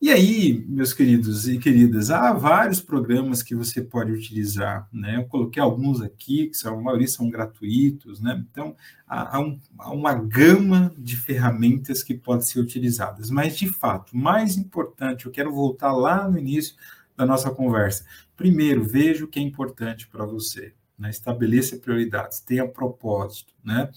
E 0.00 0.10
aí, 0.10 0.64
meus 0.68 0.92
queridos 0.92 1.48
e 1.48 1.58
queridas, 1.58 2.08
há 2.10 2.32
vários 2.32 2.80
programas 2.80 3.42
que 3.42 3.52
você 3.52 3.82
pode 3.82 4.12
utilizar, 4.12 4.88
né? 4.92 5.16
Eu 5.16 5.24
coloquei 5.26 5.60
alguns 5.60 6.00
aqui, 6.00 6.46
que 6.46 6.56
são, 6.56 6.78
a 6.78 6.80
maioria 6.80 7.08
são 7.08 7.28
gratuitos, 7.28 8.20
né? 8.20 8.44
Então, 8.48 8.76
há, 9.08 9.36
há, 9.36 9.40
um, 9.40 9.58
há 9.76 9.90
uma 9.90 10.14
gama 10.14 10.94
de 10.96 11.16
ferramentas 11.16 12.04
que 12.04 12.14
podem 12.14 12.46
ser 12.46 12.60
utilizadas. 12.60 13.28
Mas, 13.28 13.58
de 13.58 13.68
fato, 13.68 14.16
mais 14.16 14.56
importante, 14.56 15.26
eu 15.26 15.32
quero 15.32 15.52
voltar 15.52 15.92
lá 15.92 16.28
no 16.28 16.38
início 16.38 16.76
da 17.16 17.26
nossa 17.26 17.50
conversa. 17.50 18.04
Primeiro, 18.36 18.84
veja 18.84 19.24
o 19.24 19.28
que 19.28 19.40
é 19.40 19.42
importante 19.42 20.06
para 20.06 20.24
você 20.24 20.74
né? 20.98 21.10
estabeleça 21.10 21.76
prioridades, 21.76 22.40
tenha 22.40 22.66
propósito, 22.66 23.54
né? 23.64 23.90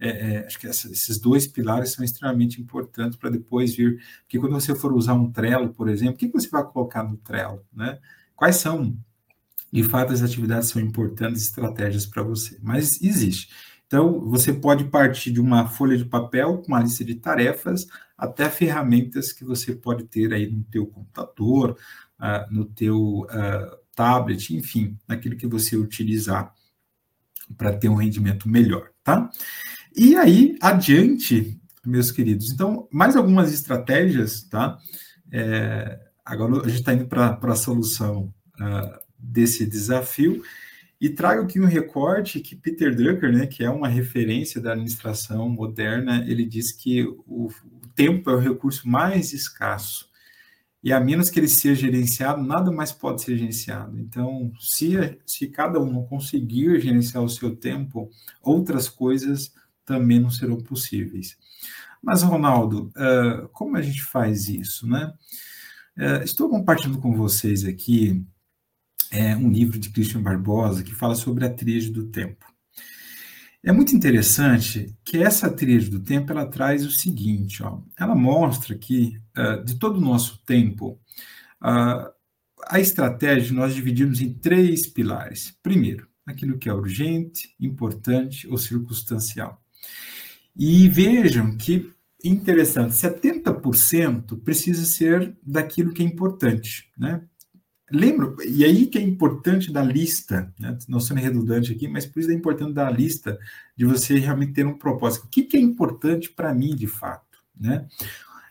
É, 0.00 0.08
é, 0.08 0.46
acho 0.46 0.58
que 0.58 0.66
essa, 0.66 0.90
esses 0.90 1.18
dois 1.18 1.46
pilares 1.46 1.90
são 1.92 2.04
extremamente 2.04 2.60
importantes 2.60 3.18
para 3.18 3.30
depois 3.30 3.74
vir, 3.74 4.02
porque 4.22 4.38
quando 4.38 4.52
você 4.52 4.74
for 4.74 4.92
usar 4.92 5.14
um 5.14 5.30
Trello, 5.30 5.72
por 5.74 5.88
exemplo, 5.88 6.14
o 6.14 6.18
que 6.18 6.28
você 6.28 6.48
vai 6.48 6.64
colocar 6.64 7.02
no 7.02 7.16
Trello, 7.18 7.62
né? 7.72 7.98
Quais 8.34 8.56
são, 8.56 8.96
de 9.72 9.82
fato, 9.82 10.12
as 10.12 10.22
atividades 10.22 10.68
são 10.68 10.80
importantes, 10.80 11.42
estratégias 11.42 12.06
para 12.06 12.22
você, 12.22 12.58
mas 12.62 13.00
existe. 13.02 13.48
Então, 13.86 14.20
você 14.20 14.52
pode 14.52 14.84
partir 14.84 15.30
de 15.30 15.40
uma 15.40 15.68
folha 15.68 15.96
de 15.96 16.04
papel 16.04 16.58
com 16.58 16.68
uma 16.68 16.80
lista 16.80 17.04
de 17.04 17.14
tarefas 17.14 17.86
até 18.18 18.48
ferramentas 18.50 19.32
que 19.32 19.44
você 19.44 19.74
pode 19.74 20.04
ter 20.04 20.32
aí 20.32 20.50
no 20.50 20.64
teu 20.64 20.86
computador, 20.86 21.78
uh, 22.18 22.52
no 22.52 22.64
teu 22.64 23.20
uh, 23.20 23.85
tablet, 23.96 24.54
enfim, 24.54 24.96
naquilo 25.08 25.36
que 25.36 25.46
você 25.46 25.76
utilizar 25.76 26.54
para 27.56 27.76
ter 27.76 27.88
um 27.88 27.94
rendimento 27.94 28.48
melhor, 28.48 28.90
tá? 29.02 29.30
E 29.96 30.14
aí, 30.14 30.56
adiante, 30.60 31.58
meus 31.84 32.12
queridos, 32.12 32.50
então, 32.50 32.86
mais 32.92 33.16
algumas 33.16 33.52
estratégias, 33.52 34.42
tá? 34.42 34.78
É, 35.32 35.98
agora 36.24 36.60
a 36.60 36.68
gente 36.68 36.80
está 36.80 36.92
indo 36.92 37.06
para 37.06 37.38
a 37.40 37.56
solução 37.56 38.32
uh, 38.60 39.00
desse 39.18 39.64
desafio 39.64 40.42
e 41.00 41.08
trago 41.08 41.42
aqui 41.42 41.60
um 41.60 41.66
recorte 41.66 42.40
que 42.40 42.54
Peter 42.54 42.94
Drucker, 42.94 43.32
né, 43.32 43.46
que 43.46 43.64
é 43.64 43.70
uma 43.70 43.88
referência 43.88 44.60
da 44.60 44.72
administração 44.72 45.48
moderna, 45.48 46.24
ele 46.26 46.44
diz 46.44 46.72
que 46.72 47.02
o, 47.04 47.48
o 47.48 47.88
tempo 47.94 48.30
é 48.30 48.34
o 48.34 48.40
recurso 48.40 48.88
mais 48.88 49.32
escasso 49.32 50.08
e 50.86 50.92
a 50.92 51.00
menos 51.00 51.28
que 51.28 51.40
ele 51.40 51.48
seja 51.48 51.80
gerenciado, 51.80 52.40
nada 52.44 52.70
mais 52.70 52.92
pode 52.92 53.20
ser 53.20 53.36
gerenciado. 53.36 53.98
Então, 53.98 54.52
se, 54.60 55.18
se 55.26 55.48
cada 55.48 55.80
um 55.80 55.92
não 55.92 56.04
conseguir 56.04 56.80
gerenciar 56.80 57.24
o 57.24 57.28
seu 57.28 57.56
tempo, 57.56 58.08
outras 58.40 58.88
coisas 58.88 59.52
também 59.84 60.20
não 60.20 60.30
serão 60.30 60.58
possíveis. 60.58 61.36
Mas, 62.00 62.22
Ronaldo, 62.22 62.92
uh, 62.96 63.48
como 63.48 63.76
a 63.76 63.82
gente 63.82 64.00
faz 64.00 64.48
isso, 64.48 64.86
né? 64.86 65.12
Uh, 65.98 66.22
estou 66.22 66.48
compartilhando 66.48 67.00
com 67.00 67.16
vocês 67.16 67.64
aqui 67.64 68.24
é, 69.10 69.34
um 69.34 69.50
livro 69.50 69.80
de 69.80 69.90
Christian 69.90 70.22
Barbosa 70.22 70.84
que 70.84 70.94
fala 70.94 71.16
sobre 71.16 71.44
a 71.44 71.52
tríade 71.52 71.90
do 71.90 72.06
tempo. 72.06 72.46
É 73.66 73.72
muito 73.72 73.96
interessante 73.96 74.94
que 75.04 75.18
essa 75.18 75.50
tríade 75.50 75.90
do 75.90 75.98
tempo 75.98 76.30
ela 76.30 76.46
traz 76.46 76.86
o 76.86 76.90
seguinte, 76.92 77.64
ó, 77.64 77.80
ela 77.98 78.14
mostra 78.14 78.78
que 78.78 79.18
uh, 79.36 79.64
de 79.64 79.74
todo 79.74 79.96
o 79.96 80.00
nosso 80.00 80.40
tempo 80.46 81.00
uh, 81.60 82.08
a 82.68 82.78
estratégia 82.78 83.52
nós 83.52 83.74
dividimos 83.74 84.20
em 84.20 84.32
três 84.32 84.86
pilares. 84.86 85.52
Primeiro, 85.64 86.06
aquilo 86.24 86.58
que 86.58 86.68
é 86.68 86.72
urgente, 86.72 87.56
importante 87.58 88.46
ou 88.46 88.56
circunstancial. 88.56 89.60
E 90.56 90.88
vejam 90.88 91.56
que 91.56 91.90
interessante, 92.22 92.94
70% 92.94 94.44
precisa 94.44 94.84
ser 94.84 95.36
daquilo 95.42 95.92
que 95.92 96.04
é 96.04 96.06
importante, 96.06 96.88
né? 96.96 97.20
Lembra, 97.90 98.34
e 98.44 98.64
aí 98.64 98.86
que 98.86 98.98
é 98.98 99.00
importante 99.00 99.72
da 99.72 99.82
lista, 99.82 100.52
né? 100.58 100.76
não 100.88 100.98
sendo 100.98 101.20
redundante 101.20 101.72
aqui, 101.72 101.86
mas 101.86 102.04
por 102.04 102.18
isso 102.18 102.30
é 102.30 102.34
importante 102.34 102.72
da 102.72 102.90
lista 102.90 103.38
de 103.76 103.84
você 103.84 104.18
realmente 104.18 104.54
ter 104.54 104.66
um 104.66 104.76
propósito. 104.76 105.24
O 105.24 105.28
que, 105.28 105.42
que 105.42 105.56
é 105.56 105.60
importante 105.60 106.30
para 106.30 106.52
mim, 106.52 106.74
de 106.74 106.88
fato? 106.88 107.38
Né? 107.58 107.86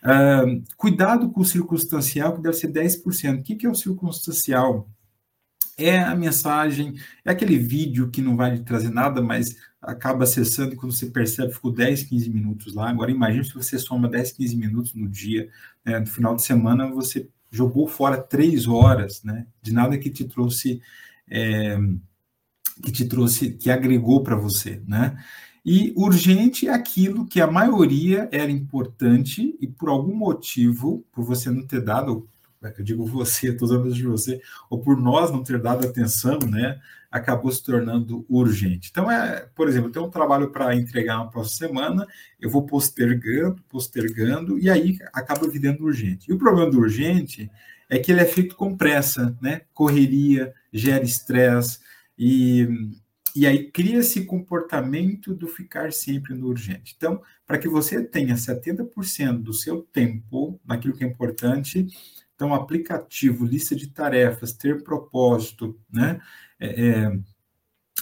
Uh, 0.02 0.64
cuidado 0.76 1.30
com 1.30 1.42
o 1.42 1.44
circunstancial, 1.44 2.34
que 2.34 2.42
deve 2.42 2.56
ser 2.56 2.72
10%. 2.72 3.40
O 3.40 3.42
que, 3.42 3.56
que 3.56 3.66
é 3.66 3.70
o 3.70 3.74
circunstancial? 3.74 4.88
É 5.76 5.98
a 5.98 6.16
mensagem, 6.16 6.94
é 7.22 7.30
aquele 7.30 7.58
vídeo 7.58 8.08
que 8.08 8.22
não 8.22 8.34
vai 8.34 8.54
lhe 8.54 8.62
trazer 8.62 8.88
nada, 8.88 9.20
mas 9.20 9.54
acaba 9.82 10.24
acessando 10.24 10.72
e 10.72 10.76
quando 10.76 10.92
você 10.92 11.06
percebe, 11.06 11.52
ficou 11.52 11.70
10, 11.70 12.04
15 12.04 12.30
minutos 12.30 12.74
lá. 12.74 12.88
Agora, 12.88 13.10
imagine 13.10 13.44
se 13.44 13.52
você 13.52 13.78
soma 13.78 14.08
10, 14.08 14.32
15 14.32 14.56
minutos 14.56 14.94
no 14.94 15.06
dia, 15.06 15.50
né? 15.84 16.00
no 16.00 16.06
final 16.06 16.34
de 16.34 16.42
semana, 16.42 16.90
você 16.90 17.28
jogou 17.56 17.88
fora 17.88 18.18
três 18.18 18.68
horas, 18.68 19.22
né? 19.24 19.46
De 19.62 19.72
nada 19.72 19.98
que 19.98 20.10
te 20.10 20.24
trouxe, 20.24 20.80
é, 21.28 21.78
que 22.82 22.92
te 22.92 23.06
trouxe, 23.06 23.50
que 23.50 23.70
agregou 23.70 24.22
para 24.22 24.36
você, 24.36 24.82
né? 24.86 25.16
E 25.64 25.92
urgente 25.96 26.68
é 26.68 26.72
aquilo 26.72 27.26
que 27.26 27.40
a 27.40 27.50
maioria 27.50 28.28
era 28.30 28.50
importante 28.50 29.56
e 29.60 29.66
por 29.66 29.88
algum 29.88 30.14
motivo, 30.14 31.04
por 31.10 31.24
você 31.24 31.50
não 31.50 31.66
ter 31.66 31.80
dado, 31.80 32.28
eu 32.62 32.84
digo 32.84 33.04
você, 33.04 33.52
todos 33.52 33.74
os 33.74 33.96
de 33.96 34.04
você, 34.04 34.40
ou 34.70 34.78
por 34.78 34.96
nós 34.96 35.32
não 35.32 35.42
ter 35.42 35.60
dado 35.60 35.84
atenção, 35.84 36.38
né? 36.48 36.78
Acabou 37.10 37.50
se 37.50 37.62
tornando 37.62 38.24
urgente. 38.28 38.88
Então, 38.90 39.10
é, 39.10 39.48
por 39.54 39.68
exemplo, 39.68 39.90
tenho 39.90 40.06
um 40.06 40.10
trabalho 40.10 40.50
para 40.50 40.74
entregar 40.74 41.18
na 41.18 41.26
próxima 41.26 41.68
semana, 41.68 42.06
eu 42.40 42.50
vou 42.50 42.66
postergando, 42.66 43.62
postergando, 43.68 44.58
e 44.58 44.68
aí 44.68 44.98
acaba 45.12 45.48
virando 45.48 45.84
urgente. 45.84 46.30
E 46.30 46.34
o 46.34 46.38
problema 46.38 46.70
do 46.70 46.78
urgente 46.78 47.50
é 47.88 47.98
que 47.98 48.10
ele 48.10 48.20
é 48.20 48.26
feito 48.26 48.56
com 48.56 48.76
pressa, 48.76 49.36
né? 49.40 49.62
Correria, 49.72 50.52
gera 50.72 51.04
estresse, 51.04 51.78
e, 52.18 52.68
e 53.34 53.46
aí 53.46 53.70
cria 53.70 53.98
esse 53.98 54.24
comportamento 54.24 55.34
do 55.34 55.46
ficar 55.46 55.92
sempre 55.92 56.34
no 56.34 56.48
urgente. 56.48 56.94
Então, 56.96 57.20
para 57.46 57.58
que 57.58 57.68
você 57.68 58.02
tenha 58.02 58.34
70% 58.34 59.42
do 59.42 59.52
seu 59.52 59.82
tempo 59.82 60.60
naquilo 60.64 60.94
que 60.94 61.04
é 61.04 61.06
importante, 61.06 61.86
então, 62.36 62.54
aplicativo, 62.54 63.46
lista 63.46 63.74
de 63.74 63.88
tarefas, 63.88 64.52
ter 64.52 64.84
propósito, 64.84 65.80
né? 65.90 66.20
É, 66.60 66.88
é, 66.88 67.18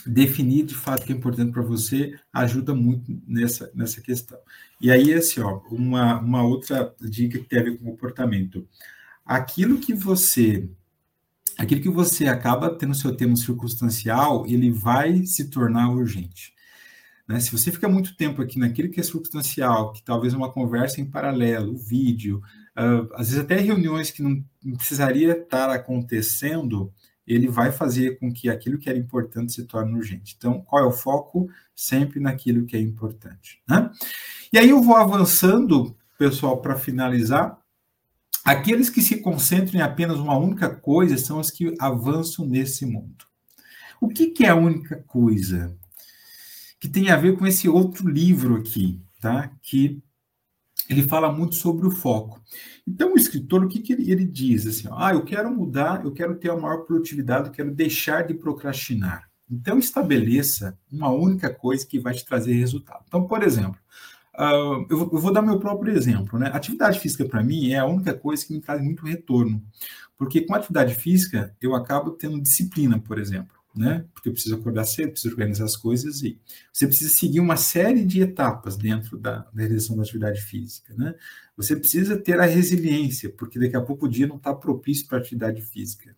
definir 0.06 0.66
de 0.66 0.74
fato 0.74 1.02
o 1.02 1.06
que 1.06 1.12
é 1.12 1.16
importante 1.16 1.52
para 1.52 1.62
você 1.62 2.18
ajuda 2.32 2.74
muito 2.74 3.16
nessa, 3.26 3.70
nessa 3.74 4.00
questão. 4.00 4.38
E 4.80 4.90
aí, 4.90 5.14
assim, 5.14 5.40
ó, 5.40 5.60
uma, 5.70 6.20
uma 6.20 6.42
outra 6.42 6.94
dica 7.00 7.38
que 7.38 7.44
tem 7.44 7.60
a 7.60 7.62
ver 7.62 7.78
com 7.78 7.92
comportamento. 7.92 8.68
Aquilo 9.24 9.78
que 9.78 9.94
você 9.94 10.68
aquilo 11.56 11.80
que 11.80 11.88
você 11.88 12.26
acaba 12.26 12.68
tendo 12.76 12.94
seu 12.96 13.16
tema 13.16 13.36
circunstancial, 13.36 14.44
ele 14.44 14.70
vai 14.70 15.24
se 15.24 15.48
tornar 15.48 15.88
urgente. 15.88 16.52
Né? 17.28 17.38
Se 17.38 17.52
você 17.52 17.70
fica 17.70 17.88
muito 17.88 18.16
tempo 18.16 18.42
aqui 18.42 18.58
naquilo 18.58 18.90
que 18.90 18.98
é 18.98 19.02
circunstancial, 19.04 19.92
que 19.92 20.02
talvez 20.02 20.34
uma 20.34 20.52
conversa 20.52 21.00
em 21.00 21.08
paralelo, 21.08 21.76
vídeo, 21.76 22.42
uh, 22.78 23.08
às 23.14 23.28
vezes 23.28 23.42
até 23.42 23.56
reuniões 23.56 24.10
que 24.10 24.22
não 24.22 24.42
precisaria 24.76 25.32
estar 25.32 25.70
acontecendo, 25.70 26.92
ele 27.26 27.48
vai 27.48 27.72
fazer 27.72 28.18
com 28.18 28.32
que 28.32 28.48
aquilo 28.50 28.78
que 28.78 28.88
era 28.88 28.98
importante 28.98 29.52
se 29.52 29.64
torne 29.64 29.94
urgente. 29.94 30.34
Então, 30.36 30.60
qual 30.60 30.82
é 30.82 30.86
o 30.86 30.92
foco? 30.92 31.48
Sempre 31.74 32.20
naquilo 32.20 32.66
que 32.66 32.76
é 32.76 32.80
importante. 32.80 33.62
Né? 33.68 33.90
E 34.52 34.58
aí 34.58 34.70
eu 34.70 34.82
vou 34.82 34.96
avançando, 34.96 35.96
pessoal, 36.18 36.60
para 36.60 36.76
finalizar. 36.76 37.58
Aqueles 38.44 38.90
que 38.90 39.00
se 39.00 39.22
concentram 39.22 39.80
em 39.80 39.82
apenas 39.82 40.18
uma 40.18 40.36
única 40.36 40.68
coisa 40.68 41.16
são 41.16 41.40
os 41.40 41.50
que 41.50 41.74
avançam 41.78 42.46
nesse 42.46 42.84
mundo. 42.84 43.24
O 44.00 44.08
que, 44.08 44.26
que 44.26 44.44
é 44.44 44.50
a 44.50 44.54
única 44.54 45.02
coisa? 45.06 45.74
Que 46.78 46.88
tem 46.88 47.08
a 47.08 47.16
ver 47.16 47.38
com 47.38 47.46
esse 47.46 47.70
outro 47.70 48.06
livro 48.06 48.56
aqui, 48.56 49.00
tá? 49.18 49.50
Que 49.62 50.02
ele 50.88 51.02
fala 51.02 51.32
muito 51.32 51.54
sobre 51.54 51.86
o 51.86 51.90
foco. 51.90 52.40
Então, 52.86 53.14
o 53.14 53.16
escritor, 53.16 53.64
o 53.64 53.68
que, 53.68 53.80
que 53.80 53.92
ele, 53.92 54.10
ele, 54.10 54.24
diz? 54.24 54.66
Assim, 54.66 54.88
ó, 54.88 54.96
ah, 54.98 55.12
eu 55.12 55.24
quero 55.24 55.50
mudar, 55.50 56.04
eu 56.04 56.12
quero 56.12 56.36
ter 56.36 56.50
a 56.50 56.56
maior 56.56 56.84
produtividade, 56.84 57.48
eu 57.48 57.52
quero 57.52 57.74
deixar 57.74 58.26
de 58.26 58.34
procrastinar. 58.34 59.28
Então, 59.50 59.78
estabeleça 59.78 60.78
uma 60.90 61.10
única 61.10 61.52
coisa 61.52 61.86
que 61.86 61.98
vai 61.98 62.14
te 62.14 62.24
trazer 62.24 62.54
resultado. 62.54 63.04
Então, 63.06 63.26
por 63.26 63.42
exemplo, 63.42 63.78
uh, 64.34 64.86
eu, 64.90 64.98
vou, 64.98 65.10
eu, 65.12 65.18
vou, 65.18 65.32
dar 65.32 65.42
meu 65.42 65.58
próprio 65.58 65.96
exemplo. 65.96 66.38
Né? 66.38 66.50
Atividade 66.52 66.98
física, 67.00 67.24
para 67.24 67.42
mim, 67.42 67.70
é 67.70 67.78
a 67.78 67.86
única 67.86 68.14
coisa 68.14 68.44
que 68.46 68.52
me 68.52 68.60
traz 68.60 68.82
muito 68.82 69.04
retorno. 69.04 69.62
Porque 70.16 70.42
com 70.42 70.54
atividade 70.54 70.94
física, 70.94 71.54
eu 71.60 71.74
acabo 71.74 72.12
tendo 72.12 72.40
disciplina, 72.40 72.98
por 72.98 73.18
exemplo. 73.18 73.63
Né? 73.74 74.04
Porque 74.14 74.28
eu 74.28 74.32
preciso 74.32 74.54
acordar 74.54 74.84
cedo, 74.84 75.12
preciso 75.12 75.34
organizar 75.34 75.64
as 75.64 75.76
coisas 75.76 76.22
e 76.22 76.38
você 76.72 76.86
precisa 76.86 77.12
seguir 77.12 77.40
uma 77.40 77.56
série 77.56 78.04
de 78.04 78.20
etapas 78.20 78.76
dentro 78.76 79.18
da, 79.18 79.38
da 79.38 79.50
realização 79.62 79.96
da 79.96 80.02
atividade 80.02 80.40
física, 80.40 80.94
né? 80.96 81.14
Você 81.56 81.76
precisa 81.76 82.16
ter 82.16 82.40
a 82.40 82.46
resiliência, 82.46 83.30
porque 83.30 83.58
daqui 83.58 83.76
a 83.76 83.80
pouco 83.80 84.06
o 84.06 84.08
dia 84.08 84.26
não 84.26 84.36
está 84.36 84.52
propício 84.52 85.06
para 85.06 85.18
atividade 85.18 85.62
física. 85.62 86.14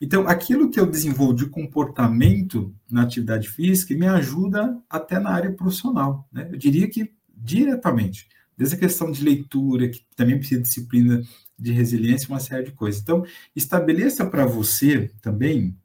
Então, 0.00 0.26
aquilo 0.26 0.70
que 0.70 0.78
eu 0.78 0.86
desenvolvo 0.86 1.34
de 1.34 1.46
comportamento 1.46 2.74
na 2.90 3.02
atividade 3.02 3.48
física 3.48 3.94
me 3.94 4.06
ajuda 4.06 4.76
até 4.88 5.18
na 5.18 5.30
área 5.30 5.52
profissional, 5.52 6.28
né? 6.32 6.48
Eu 6.52 6.58
diria 6.58 6.88
que 6.88 7.12
diretamente, 7.34 8.28
desde 8.56 8.76
a 8.76 8.78
questão 8.78 9.10
de 9.10 9.24
leitura, 9.24 9.88
que 9.88 10.04
também 10.14 10.38
precisa 10.38 10.60
de 10.60 10.68
disciplina 10.68 11.22
de 11.58 11.72
resiliência, 11.72 12.28
uma 12.28 12.40
série 12.40 12.64
de 12.64 12.72
coisas. 12.72 13.00
Então, 13.00 13.24
estabeleça 13.54 14.26
para 14.26 14.44
você 14.44 15.10
também 15.20 15.76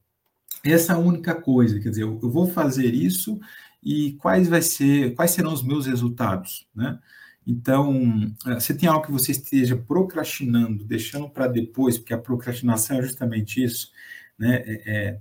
essa 0.72 0.98
única 0.98 1.36
coisa, 1.36 1.80
quer 1.80 1.90
dizer, 1.90 2.04
eu, 2.04 2.20
vou 2.20 2.48
fazer 2.48 2.94
isso 2.94 3.40
e 3.84 4.14
quais 4.14 4.48
vai 4.48 4.62
ser, 4.62 5.14
quais 5.16 5.32
serão 5.32 5.54
os 5.54 5.64
meus 5.64 5.86
resultados, 5.86 6.68
né? 6.76 7.00
Então, 7.46 8.30
eh, 8.46 8.56
você 8.56 8.74
tem 8.74 8.90
algo 8.90 9.06
que 9.06 9.12
você 9.12 9.32
esteja 9.32 9.78
procrastinando, 9.78 10.84
deixando 10.84 11.30
para 11.30 11.48
depois, 11.48 11.98
porque 11.98 12.14
a 12.14 12.18
procrastinação 12.18 12.98
é 12.98 13.02
justamente 13.02 13.64
isso, 13.64 13.92
né? 14.38 14.64
É, 14.66 14.82
é, 14.86 15.20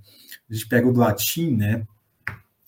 a 0.49 0.53
gente 0.53 0.67
pega 0.67 0.87
o 0.87 0.91
do 0.93 0.99
latim, 0.99 1.55
né? 1.55 1.87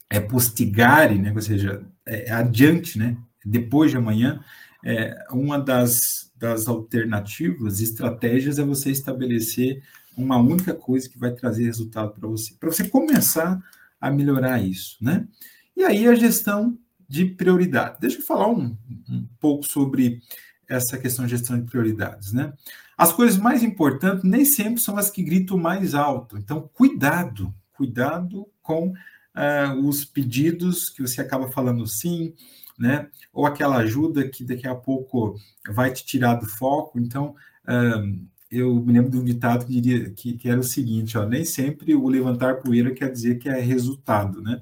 É 0.09 0.19
postigare, 0.19 1.19
né? 1.19 1.33
Ou 1.35 1.41
seja, 1.41 1.85
é, 2.05 2.29
é 2.29 2.31
adiante, 2.31 2.97
né? 2.97 3.17
Depois 3.45 3.91
de 3.91 3.97
amanhã. 3.97 4.41
É, 4.83 5.13
uma 5.31 5.59
das, 5.59 6.31
das 6.37 6.67
alternativas, 6.67 7.81
estratégias, 7.81 8.59
é 8.59 8.63
você 8.63 8.91
estabelecer 8.91 9.83
uma 10.17 10.37
única 10.37 10.73
coisa 10.73 11.09
que 11.09 11.17
vai 11.17 11.31
trazer 11.31 11.63
resultado 11.63 12.11
para 12.11 12.27
você, 12.27 12.53
para 12.59 12.71
você 12.71 12.87
começar 12.87 13.61
a 13.99 14.11
melhorar 14.11 14.61
isso, 14.61 14.97
né? 15.01 15.27
E 15.75 15.83
aí 15.83 16.07
a 16.07 16.15
gestão 16.15 16.77
de 17.07 17.25
prioridade. 17.25 17.97
Deixa 17.99 18.19
eu 18.19 18.25
falar 18.25 18.49
um, 18.49 18.77
um 19.09 19.27
pouco 19.39 19.65
sobre 19.65 20.21
essa 20.67 20.97
questão 20.97 21.25
de 21.25 21.31
gestão 21.31 21.59
de 21.59 21.65
prioridades, 21.65 22.31
né? 22.31 22.53
As 22.97 23.11
coisas 23.11 23.37
mais 23.37 23.63
importantes 23.63 24.23
nem 24.23 24.45
sempre 24.45 24.81
são 24.81 24.97
as 24.97 25.09
que 25.09 25.23
gritam 25.23 25.57
mais 25.57 25.95
alto. 25.95 26.37
Então, 26.37 26.69
cuidado, 26.73 27.53
cuidado 27.73 28.45
com 28.61 28.89
uh, 28.89 29.87
os 29.87 30.05
pedidos 30.05 30.89
que 30.89 31.01
você 31.01 31.21
acaba 31.21 31.49
falando 31.49 31.87
sim, 31.87 32.33
né? 32.77 33.09
Ou 33.33 33.45
aquela 33.45 33.77
ajuda 33.77 34.27
que 34.27 34.43
daqui 34.43 34.67
a 34.67 34.75
pouco 34.75 35.35
vai 35.69 35.91
te 35.91 36.05
tirar 36.05 36.35
do 36.35 36.45
foco. 36.45 36.99
Então, 36.99 37.35
uh, 37.63 38.27
eu 38.51 38.75
me 38.75 38.93
lembro 38.93 39.11
de 39.11 39.17
um 39.17 39.23
ditado 39.23 39.65
que, 39.65 39.79
diria, 39.79 40.09
que, 40.11 40.33
que, 40.33 40.49
era 40.49 40.59
o 40.59 40.63
seguinte, 40.63 41.17
ó, 41.17 41.25
nem 41.25 41.45
sempre 41.45 41.93
o 41.95 42.07
levantar 42.07 42.55
poeira 42.55 42.93
quer 42.93 43.11
dizer 43.11 43.37
que 43.37 43.47
é 43.47 43.59
resultado, 43.59 44.41
né? 44.41 44.61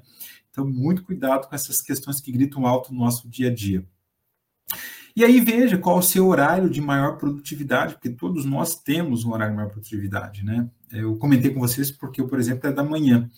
Então, 0.50 0.66
muito 0.68 1.04
cuidado 1.04 1.48
com 1.48 1.54
essas 1.54 1.80
questões 1.80 2.20
que 2.20 2.32
gritam 2.32 2.66
alto 2.66 2.92
no 2.92 3.00
nosso 3.00 3.28
dia 3.28 3.48
a 3.48 3.54
dia. 3.54 3.84
E 5.16 5.24
aí 5.24 5.40
veja 5.40 5.78
qual 5.78 5.98
o 5.98 6.02
seu 6.02 6.28
horário 6.28 6.70
de 6.70 6.80
maior 6.80 7.16
produtividade, 7.16 7.94
porque 7.94 8.10
todos 8.10 8.44
nós 8.44 8.76
temos 8.76 9.24
um 9.24 9.32
horário 9.32 9.52
de 9.52 9.56
maior 9.56 9.70
produtividade, 9.70 10.44
né? 10.44 10.68
Eu 10.92 11.16
comentei 11.16 11.52
com 11.52 11.60
vocês 11.60 11.90
porque 11.90 12.22
por 12.22 12.38
exemplo, 12.38 12.68
é 12.68 12.72
da 12.72 12.84
manhã. 12.84 13.28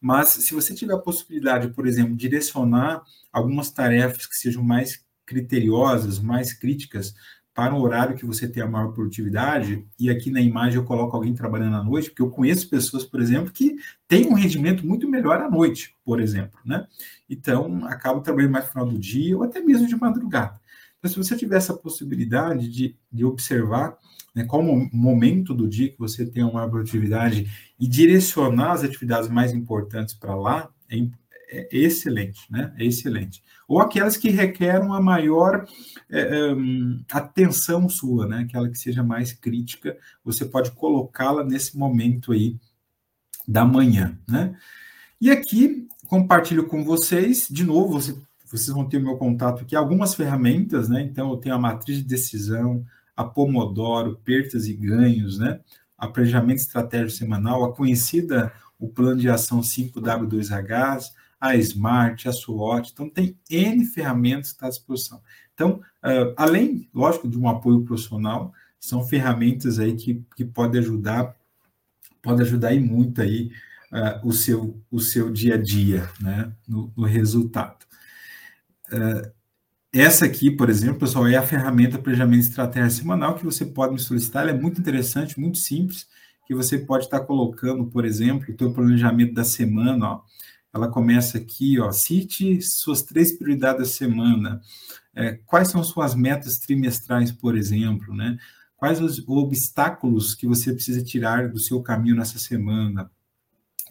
Mas 0.00 0.30
se 0.30 0.54
você 0.54 0.74
tiver 0.74 0.94
a 0.94 0.98
possibilidade, 0.98 1.68
por 1.68 1.86
exemplo, 1.86 2.16
direcionar 2.16 3.02
algumas 3.32 3.70
tarefas 3.70 4.26
que 4.26 4.36
sejam 4.36 4.62
mais 4.62 5.04
criteriosas, 5.26 6.18
mais 6.18 6.52
críticas, 6.52 7.14
para 7.58 7.74
um 7.74 7.80
horário 7.80 8.14
que 8.14 8.24
você 8.24 8.46
tem 8.46 8.62
a 8.62 8.68
maior 8.68 8.92
produtividade, 8.92 9.84
e 9.98 10.08
aqui 10.08 10.30
na 10.30 10.40
imagem 10.40 10.76
eu 10.76 10.84
coloco 10.84 11.16
alguém 11.16 11.34
trabalhando 11.34 11.74
à 11.74 11.82
noite, 11.82 12.08
porque 12.08 12.22
eu 12.22 12.30
conheço 12.30 12.70
pessoas, 12.70 13.02
por 13.02 13.20
exemplo, 13.20 13.50
que 13.50 13.74
têm 14.06 14.28
um 14.28 14.34
rendimento 14.34 14.86
muito 14.86 15.08
melhor 15.08 15.42
à 15.42 15.50
noite, 15.50 15.96
por 16.04 16.20
exemplo, 16.20 16.56
né? 16.64 16.86
Então, 17.28 17.84
acabam 17.86 18.22
trabalhando 18.22 18.52
mais 18.52 18.66
no 18.66 18.70
final 18.70 18.86
do 18.86 18.96
dia 18.96 19.36
ou 19.36 19.42
até 19.42 19.60
mesmo 19.60 19.88
de 19.88 19.96
madrugada. 19.96 20.60
Então, 21.00 21.10
se 21.10 21.16
você 21.16 21.34
tiver 21.34 21.56
essa 21.56 21.74
possibilidade 21.74 22.68
de, 22.68 22.96
de 23.12 23.24
observar 23.24 23.98
né, 24.32 24.44
qual 24.44 24.62
o 24.62 24.96
momento 24.96 25.52
do 25.52 25.66
dia 25.66 25.88
que 25.88 25.98
você 25.98 26.24
tem 26.24 26.44
uma 26.44 26.70
produtividade 26.70 27.50
e 27.76 27.88
direcionar 27.88 28.70
as 28.70 28.84
atividades 28.84 29.28
mais 29.28 29.52
importantes 29.52 30.14
para 30.14 30.36
lá, 30.36 30.70
é, 30.88 30.96
é 31.50 31.68
excelente, 31.70 32.40
né? 32.50 32.72
É 32.78 32.84
excelente. 32.84 33.42
Ou 33.66 33.80
aquelas 33.80 34.16
que 34.16 34.30
requerem 34.30 34.86
uma 34.86 35.00
maior 35.00 35.66
é, 36.08 36.52
um, 36.52 37.02
atenção 37.10 37.88
sua, 37.88 38.26
né? 38.26 38.40
Aquela 38.40 38.68
que 38.68 38.78
seja 38.78 39.02
mais 39.02 39.32
crítica, 39.32 39.96
você 40.24 40.44
pode 40.44 40.70
colocá-la 40.72 41.44
nesse 41.44 41.76
momento 41.76 42.32
aí 42.32 42.56
da 43.46 43.64
manhã, 43.64 44.18
né? 44.28 44.54
E 45.20 45.30
aqui 45.30 45.86
compartilho 46.06 46.66
com 46.66 46.84
vocês, 46.84 47.48
de 47.50 47.64
novo, 47.64 48.00
você, 48.00 48.16
vocês 48.46 48.68
vão 48.68 48.88
ter 48.88 48.96
o 48.96 49.02
meu 49.02 49.16
contato 49.16 49.62
aqui, 49.62 49.76
algumas 49.76 50.14
ferramentas, 50.14 50.88
né? 50.88 51.02
Então, 51.02 51.30
eu 51.30 51.36
tenho 51.36 51.54
a 51.54 51.58
matriz 51.58 51.98
de 51.98 52.04
decisão, 52.04 52.84
a 53.16 53.24
Pomodoro, 53.24 54.18
perdas 54.24 54.66
e 54.66 54.74
ganhos, 54.74 55.38
né? 55.38 55.60
A 55.96 56.06
planejamento 56.06 56.58
estratégico 56.58 57.10
semanal, 57.10 57.64
a 57.64 57.74
conhecida 57.74 58.52
o 58.78 58.88
plano 58.88 59.20
de 59.20 59.28
ação 59.28 59.60
5W2H, 59.60 61.10
a 61.40 61.56
Smart, 61.56 62.28
a 62.28 62.32
SWOT. 62.32 62.90
Então, 62.92 63.08
tem 63.08 63.36
N 63.50 63.84
ferramentas 63.84 64.48
que 64.48 64.54
estão 64.54 64.68
à 64.68 64.70
disposição. 64.70 65.22
Então, 65.54 65.80
uh, 66.04 66.34
além, 66.36 66.88
lógico, 66.94 67.28
de 67.28 67.38
um 67.38 67.48
apoio 67.48 67.82
profissional, 67.82 68.52
são 68.78 69.04
ferramentas 69.04 69.78
aí 69.78 69.94
que, 69.94 70.24
que 70.36 70.44
podem 70.44 70.80
ajudar, 70.80 71.34
pode 72.22 72.42
ajudar 72.42 72.72
e 72.72 72.80
muito 72.80 73.20
aí 73.20 73.50
uh, 73.92 74.26
o, 74.26 74.32
seu, 74.32 74.80
o 74.90 75.00
seu 75.00 75.30
dia 75.32 75.54
a 75.54 75.58
dia, 75.58 76.08
né, 76.20 76.52
no, 76.66 76.92
no 76.96 77.04
resultado. 77.04 77.84
Uh, 78.92 79.30
essa 79.92 80.26
aqui, 80.26 80.50
por 80.50 80.68
exemplo, 80.68 80.98
pessoal, 80.98 81.26
é 81.26 81.36
a 81.36 81.42
ferramenta 81.42 81.98
Planejamento 81.98 82.42
Estratégia 82.42 82.90
Semanal 82.90 83.34
que 83.36 83.44
você 83.44 83.64
pode 83.64 83.94
me 83.94 83.98
solicitar. 83.98 84.42
Ela 84.42 84.56
é 84.56 84.60
muito 84.60 84.80
interessante, 84.80 85.40
muito 85.40 85.58
simples, 85.58 86.06
que 86.46 86.54
você 86.54 86.78
pode 86.78 87.04
estar 87.04 87.20
colocando, 87.20 87.86
por 87.86 88.04
exemplo, 88.04 88.46
o 88.50 88.56
teu 88.56 88.72
planejamento 88.72 89.34
da 89.34 89.44
semana, 89.44 90.06
ó, 90.06 90.20
ela 90.78 90.88
começa 90.88 91.38
aqui, 91.38 91.78
ó, 91.78 91.92
cite 91.92 92.62
suas 92.62 93.02
três 93.02 93.36
prioridades 93.36 93.80
da 93.80 93.84
semana. 93.84 94.60
É, 95.14 95.32
quais 95.46 95.68
são 95.68 95.82
suas 95.82 96.14
metas 96.14 96.58
trimestrais, 96.58 97.32
por 97.32 97.56
exemplo, 97.56 98.14
né? 98.14 98.38
Quais 98.76 99.00
os 99.00 99.22
obstáculos 99.28 100.34
que 100.34 100.46
você 100.46 100.72
precisa 100.72 101.02
tirar 101.02 101.48
do 101.48 101.58
seu 101.58 101.82
caminho 101.82 102.14
nessa 102.14 102.38
semana? 102.38 103.10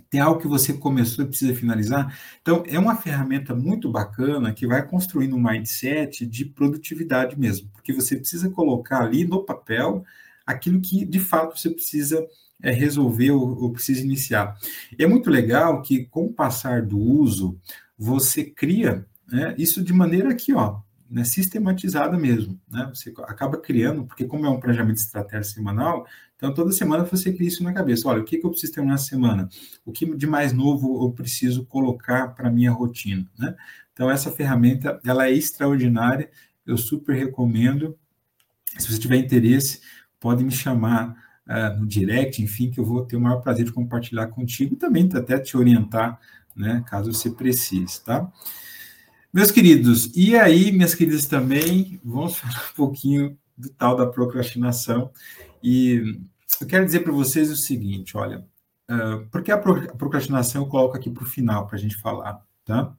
Tem 0.10 0.22
algo 0.22 0.40
que 0.40 0.48
você 0.48 0.74
começou 0.74 1.26
e 1.26 1.28
precisa 1.28 1.54
finalizar? 1.54 2.18
Então, 2.42 2.64
é 2.66 2.80
uma 2.80 2.96
ferramenta 2.96 3.54
muito 3.54 3.92
bacana 3.92 4.54
que 4.54 4.66
vai 4.66 4.88
construindo 4.88 5.36
um 5.36 5.44
mindset 5.44 6.26
de 6.26 6.46
produtividade 6.46 7.38
mesmo, 7.38 7.70
porque 7.74 7.92
você 7.92 8.16
precisa 8.16 8.50
colocar 8.50 9.04
ali 9.04 9.26
no 9.26 9.44
papel 9.44 10.06
aquilo 10.46 10.80
que 10.80 11.04
de 11.06 11.20
fato 11.20 11.60
você 11.60 11.70
precisa 11.70 12.26
é, 12.62 12.72
resolver 12.72 13.32
ou, 13.32 13.72
precisa 13.72 14.02
iniciar. 14.02 14.58
E 14.98 15.04
é 15.04 15.08
muito 15.08 15.30
legal 15.30 15.82
que, 15.82 16.06
com 16.06 16.26
o 16.26 16.34
passar 16.34 16.82
do 16.82 16.98
uso, 17.00 17.60
você 17.98 18.44
cria 18.44 19.06
né, 19.32 19.56
isso 19.58 19.84
de 19.84 19.94
maneira 19.94 20.30
aqui, 20.32 20.54
ó, 20.54 20.80
né, 21.10 21.24
sistematizada 21.24 22.18
mesmo. 22.18 22.60
Né? 22.70 22.90
Você 22.94 23.14
acaba 23.24 23.58
criando, 23.58 24.06
porque 24.06 24.26
como 24.26 24.46
é 24.46 24.50
um 24.50 24.60
planejamento 24.60 24.98
estratégico 24.98 25.56
semanal, 25.56 26.06
então 26.36 26.54
toda 26.54 26.72
semana 26.72 27.04
você 27.04 27.34
cria 27.34 27.48
isso 27.48 27.64
na 27.64 27.74
cabeça. 27.74 28.08
Olha, 28.08 28.22
o 28.22 28.26
que, 28.26 28.38
que 28.38 28.46
eu 28.46 28.52
preciso 28.52 28.74
ter 28.74 28.84
na 28.84 28.98
semana? 28.98 29.50
O 29.86 29.92
que 29.92 30.06
de 30.16 30.28
mais 30.28 30.54
novo 30.54 31.04
eu 31.04 31.12
preciso 31.12 31.66
colocar 31.66 32.30
para 32.30 32.50
minha 32.50 32.72
rotina? 32.72 33.28
Né? 33.38 33.56
Então 33.94 34.10
essa 34.10 34.32
ferramenta, 34.32 35.00
ela 35.04 35.28
é 35.28 35.32
extraordinária, 35.32 36.30
eu 36.66 36.78
super 36.78 37.16
recomendo. 37.16 37.98
Se 38.78 38.92
você 38.92 39.00
tiver 39.00 39.18
interesse, 39.18 39.82
pode 40.20 40.44
me 40.44 40.52
chamar 40.52 41.16
uh, 41.48 41.80
no 41.80 41.88
direct, 41.88 42.42
enfim, 42.42 42.70
que 42.70 42.80
eu 42.80 42.86
vou 42.86 43.06
ter 43.06 43.16
o 43.16 43.22
maior 43.22 43.42
prazer 43.42 43.66
de 43.66 43.72
compartilhar 43.72 44.28
contigo 44.28 44.74
e 44.74 44.78
também 44.78 45.10
até 45.14 45.40
te 45.40 45.56
orientar, 45.58 46.20
né, 46.56 46.84
caso 46.88 47.14
você 47.14 47.30
precise, 47.30 48.04
tá? 48.04 48.32
Meus 49.34 49.52
queridos, 49.52 50.12
e 50.16 50.36
aí, 50.36 50.72
minhas 50.72 50.96
queridas 50.96 51.26
também, 51.26 52.00
vamos 52.04 52.38
falar 52.40 52.70
um 52.72 52.76
pouquinho 52.76 53.38
do 53.58 53.70
tal 53.70 53.96
da 53.96 54.06
procrastinação. 54.06 55.12
E 55.62 56.20
eu 56.62 56.68
quero 56.68 56.86
dizer 56.86 57.02
para 57.02 57.12
vocês 57.12 57.52
o 57.52 57.56
seguinte: 57.56 58.16
olha, 58.16 58.46
uh, 58.90 59.26
porque 59.32 59.52
a 59.52 59.58
procrastinação 59.58 60.64
eu 60.64 60.68
coloco 60.68 60.96
aqui 60.96 61.10
para 61.10 61.24
o 61.24 61.28
final 61.28 61.68
para 61.68 61.76
a 61.76 61.80
gente 61.80 61.98
falar, 61.98 62.42
tá? 62.64 62.96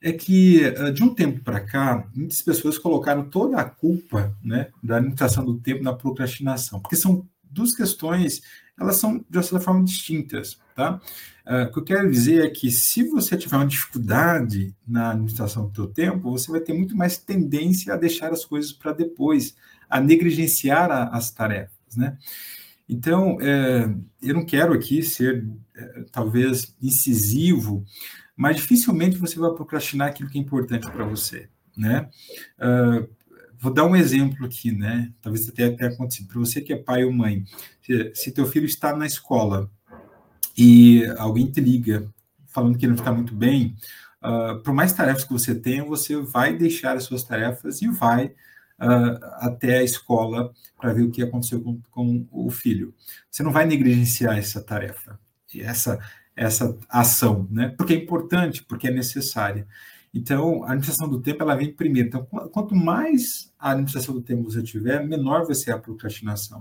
É 0.00 0.12
que 0.12 0.60
de 0.92 1.02
um 1.02 1.14
tempo 1.14 1.42
para 1.42 1.60
cá, 1.60 2.06
muitas 2.14 2.42
pessoas 2.42 2.78
colocaram 2.78 3.28
toda 3.28 3.56
a 3.58 3.64
culpa 3.64 4.36
né, 4.44 4.68
da 4.82 4.98
limitação 5.00 5.44
do 5.44 5.58
tempo 5.58 5.82
na 5.82 5.94
procrastinação, 5.94 6.80
porque 6.80 6.96
são 6.96 7.26
duas 7.50 7.74
questões, 7.74 8.42
elas 8.78 8.96
são 8.96 9.24
de 9.28 9.42
certa 9.42 9.60
forma 9.60 9.84
distintas, 9.84 10.58
tá? 10.74 11.00
Uh, 11.46 11.62
o 11.68 11.72
que 11.72 11.78
eu 11.78 11.84
quero 11.84 12.10
dizer 12.10 12.44
é 12.44 12.50
que 12.50 12.70
se 12.70 13.04
você 13.04 13.36
tiver 13.36 13.56
uma 13.56 13.66
dificuldade 13.66 14.74
na 14.86 15.12
administração 15.12 15.68
do 15.68 15.74
seu 15.74 15.86
tempo, 15.86 16.30
você 16.30 16.50
vai 16.50 16.60
ter 16.60 16.72
muito 16.72 16.96
mais 16.96 17.16
tendência 17.16 17.94
a 17.94 17.96
deixar 17.96 18.32
as 18.32 18.44
coisas 18.44 18.72
para 18.72 18.92
depois, 18.92 19.56
a 19.88 20.00
negligenciar 20.00 20.90
a, 20.90 21.04
as 21.04 21.30
tarefas, 21.30 21.96
né? 21.96 22.18
Então, 22.88 23.38
é, 23.40 23.88
eu 24.22 24.34
não 24.34 24.44
quero 24.44 24.72
aqui 24.72 25.02
ser, 25.02 25.46
é, 25.74 26.04
talvez, 26.12 26.74
incisivo, 26.80 27.84
mas 28.36 28.56
dificilmente 28.56 29.16
você 29.16 29.38
vai 29.38 29.50
procrastinar 29.52 30.08
aquilo 30.08 30.28
que 30.28 30.38
é 30.38 30.40
importante 30.40 30.90
para 30.90 31.04
você, 31.04 31.48
né? 31.76 32.08
Uh, 32.58 33.08
vou 33.58 33.72
dar 33.72 33.84
um 33.84 33.96
exemplo 33.96 34.44
aqui, 34.44 34.70
né? 34.70 35.12
Talvez 35.22 35.48
até 35.48 35.70
tenha 35.70 35.90
acontecido. 35.90 36.28
Para 36.28 36.40
você 36.40 36.60
que 36.60 36.72
é 36.72 36.76
pai 36.76 37.04
ou 37.04 37.12
mãe, 37.12 37.44
se, 37.80 38.12
se 38.14 38.32
teu 38.32 38.46
filho 38.46 38.66
está 38.66 38.94
na 38.94 39.06
escola 39.06 39.70
e 40.56 41.06
alguém 41.18 41.50
te 41.50 41.60
liga 41.60 42.12
falando 42.48 42.78
que 42.78 42.84
ele 42.84 42.92
não 42.92 42.98
está 42.98 43.12
muito 43.12 43.34
bem, 43.34 43.76
uh, 44.22 44.62
por 44.62 44.72
mais 44.72 44.92
tarefas 44.92 45.24
que 45.24 45.32
você 45.32 45.54
tenha, 45.54 45.84
você 45.84 46.16
vai 46.16 46.56
deixar 46.56 46.96
as 46.96 47.04
suas 47.04 47.22
tarefas 47.22 47.82
e 47.82 47.88
vai 47.88 48.26
uh, 48.26 49.18
até 49.40 49.78
a 49.78 49.82
escola 49.82 50.52
para 50.78 50.92
ver 50.92 51.02
o 51.02 51.10
que 51.10 51.22
aconteceu 51.22 51.60
com, 51.60 51.80
com, 51.90 52.26
o 52.30 52.50
filho. 52.50 52.94
Você 53.30 53.42
não 53.42 53.52
vai 53.52 53.66
negligenciar 53.66 54.38
essa 54.38 54.62
tarefa, 54.62 55.18
essa, 55.54 55.98
essa 56.36 56.76
ação, 56.88 57.48
né? 57.50 57.74
Porque 57.76 57.94
é 57.94 57.96
importante, 57.96 58.62
porque 58.62 58.88
é 58.88 58.90
necessária. 58.90 59.66
Então, 60.12 60.62
a 60.62 60.68
administração 60.68 61.08
do 61.08 61.20
tempo 61.20 61.42
ela 61.42 61.54
vem 61.54 61.72
primeiro. 61.72 62.08
Então, 62.08 62.24
quanto 62.24 62.74
mais 62.74 63.52
a 63.58 63.72
administração 63.72 64.14
do 64.14 64.22
tempo 64.22 64.50
você 64.50 64.62
tiver, 64.62 65.06
menor 65.06 65.44
vai 65.44 65.54
ser 65.54 65.72
a 65.72 65.78
procrastinação. 65.78 66.60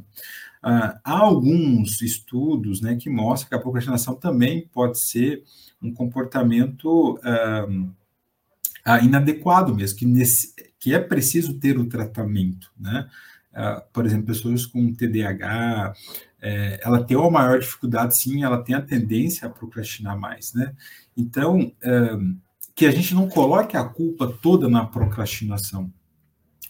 Uh, 0.63 0.97
há 1.03 1.19
alguns 1.19 2.01
estudos 2.01 2.81
né, 2.81 2.95
que 2.95 3.09
mostram 3.09 3.49
que 3.49 3.55
a 3.55 3.59
procrastinação 3.59 4.15
também 4.15 4.67
pode 4.73 4.99
ser 4.99 5.43
um 5.81 5.93
comportamento 5.93 7.15
uh, 7.15 7.93
inadequado 9.03 9.73
mesmo, 9.73 9.99
que, 9.99 10.05
nesse, 10.05 10.53
que 10.79 10.93
é 10.93 10.99
preciso 10.99 11.59
ter 11.59 11.77
o 11.77 11.87
tratamento. 11.87 12.71
Né? 12.77 13.07
Uh, 13.55 13.81
por 13.93 14.05
exemplo, 14.05 14.25
pessoas 14.25 14.65
com 14.65 14.93
TDAH, 14.93 15.93
é, 16.41 16.79
ela 16.83 17.03
tem 17.03 17.15
uma 17.15 17.31
maior 17.31 17.59
dificuldade, 17.59 18.17
sim, 18.17 18.43
ela 18.43 18.61
tem 18.61 18.75
a 18.75 18.81
tendência 18.81 19.47
a 19.47 19.49
procrastinar 19.49 20.19
mais. 20.19 20.53
Né? 20.53 20.73
Então, 21.15 21.71
que 22.75 22.85
a 22.85 22.91
gente 22.91 23.15
não 23.15 23.29
coloque 23.29 23.77
a 23.77 23.83
culpa 23.85 24.27
toda 24.41 24.67
na 24.67 24.85
procrastinação, 24.85 25.91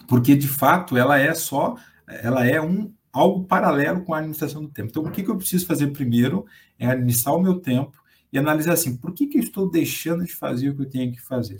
porque 0.07 0.35
de 0.35 0.47
fato 0.47 0.95
ela 0.95 1.17
é 1.17 1.33
só, 1.33 1.75
ela 2.07 2.45
é 2.45 2.61
um 2.61 2.93
algo 3.11 3.45
paralelo 3.45 4.03
com 4.03 4.13
a 4.13 4.17
administração 4.17 4.61
do 4.61 4.69
tempo. 4.69 4.89
Então, 4.89 5.03
o 5.03 5.09
que, 5.09 5.23
que 5.23 5.31
eu 5.31 5.37
preciso 5.37 5.65
fazer 5.65 5.87
primeiro 5.87 6.45
é 6.77 6.85
administrar 6.85 7.33
o 7.33 7.41
meu 7.41 7.59
tempo 7.59 7.97
e 8.31 8.37
analisar 8.37 8.73
assim, 8.73 8.97
por 8.97 9.13
que, 9.13 9.27
que 9.27 9.37
eu 9.37 9.41
estou 9.41 9.71
deixando 9.71 10.25
de 10.25 10.33
fazer 10.33 10.69
o 10.69 10.75
que 10.75 10.81
eu 10.81 10.89
tenho 10.89 11.11
que 11.13 11.21
fazer? 11.21 11.57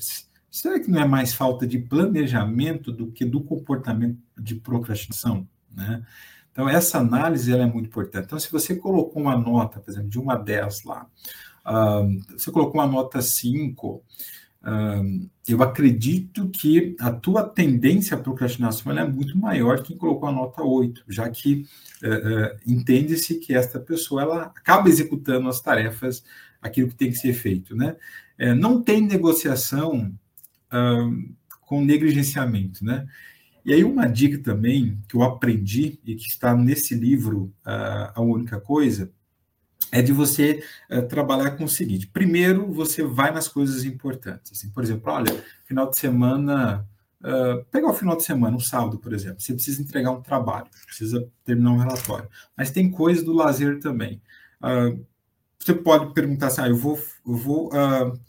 Será 0.56 0.80
que 0.80 0.90
não 0.90 1.02
é 1.02 1.06
mais 1.06 1.34
falta 1.34 1.68
de 1.68 1.78
planejamento 1.78 2.90
do 2.90 3.12
que 3.12 3.26
do 3.26 3.44
comportamento 3.44 4.18
de 4.38 4.56
procrastinação? 4.56 5.46
Né? 5.70 6.02
Então, 6.50 6.70
essa 6.70 6.98
análise 6.98 7.52
ela 7.52 7.64
é 7.64 7.66
muito 7.66 7.88
importante. 7.88 8.24
Então, 8.24 8.40
se 8.40 8.50
você 8.50 8.74
colocou 8.74 9.22
uma 9.22 9.38
nota, 9.38 9.82
por 9.82 9.92
exemplo, 9.92 10.08
de 10.08 10.18
1 10.18 10.32
a 10.32 10.36
10 10.36 10.84
lá, 10.86 11.08
você 12.30 12.50
colocou 12.52 12.80
uma 12.80 12.88
nota 12.88 13.22
5, 13.22 14.02
eu 15.46 15.62
acredito 15.62 16.48
que 16.48 16.96
a 17.02 17.12
tua 17.12 17.44
tendência 17.44 18.16
à 18.16 18.20
procrastinação 18.22 18.98
é 18.98 19.06
muito 19.06 19.38
maior 19.38 19.80
que 19.80 19.90
quem 19.90 19.98
colocou 19.98 20.30
a 20.30 20.32
nota 20.32 20.64
8, 20.64 21.04
já 21.10 21.30
que 21.30 21.66
uh, 22.02 22.58
entende-se 22.66 23.36
que 23.40 23.54
esta 23.54 23.78
pessoa 23.78 24.22
ela 24.22 24.44
acaba 24.44 24.88
executando 24.88 25.50
as 25.50 25.60
tarefas, 25.60 26.24
aquilo 26.62 26.88
que 26.88 26.96
tem 26.96 27.12
que 27.12 27.18
ser 27.18 27.34
feito. 27.34 27.76
Né? 27.76 27.98
É, 28.38 28.56
não 28.56 28.82
tem 28.82 29.02
negociação 29.02 30.18
uh, 30.76 31.36
com 31.62 31.84
negligenciamento. 31.84 32.84
Né? 32.84 33.08
E 33.64 33.74
aí, 33.74 33.84
uma 33.84 34.08
dica 34.08 34.38
também 34.38 35.00
que 35.08 35.16
eu 35.16 35.24
aprendi 35.24 36.00
e 36.06 36.16
que 36.16 36.28
está 36.28 36.56
nesse 36.56 36.94
livro, 36.94 37.52
A 37.64 38.22
Única 38.22 38.60
Coisa, 38.60 39.12
é 39.92 40.02
de 40.02 40.12
você 40.12 40.64
uh, 40.92 41.02
trabalhar 41.04 41.52
com 41.52 41.64
o 41.64 41.70
seguinte: 41.70 42.08
primeiro, 42.08 42.72
você 42.72 43.04
vai 43.04 43.32
nas 43.32 43.48
coisas 43.48 43.84
importantes. 43.86 44.52
Assim, 44.52 44.70
por 44.70 44.84
exemplo, 44.84 45.12
olha, 45.12 45.44
final 45.66 45.90
de 45.90 45.98
semana, 45.98 46.86
uh, 47.22 47.88
o 47.88 47.94
final 47.94 48.18
de 48.18 48.24
semana, 48.24 48.56
um 48.56 48.60
sábado, 48.60 48.98
por 48.98 49.14
exemplo, 49.14 49.40
você 49.40 49.54
precisa 49.54 49.82
entregar 49.82 50.12
um 50.12 50.22
trabalho, 50.22 50.68
precisa 50.86 51.28
terminar 51.44 51.72
um 51.72 51.78
relatório, 51.78 52.30
mas 52.58 52.72
tem 52.72 52.90
coisas 52.90 53.24
do 53.24 53.34
lazer 53.34 53.80
também. 53.80 54.22
Uh, 54.62 55.06
você 55.60 55.74
pode 55.74 56.14
perguntar 56.14 56.48
assim: 56.48 56.62
ah, 56.62 56.70
eu 56.70 56.78
vou, 56.78 57.00
eu 57.26 57.36
vou 57.36 57.70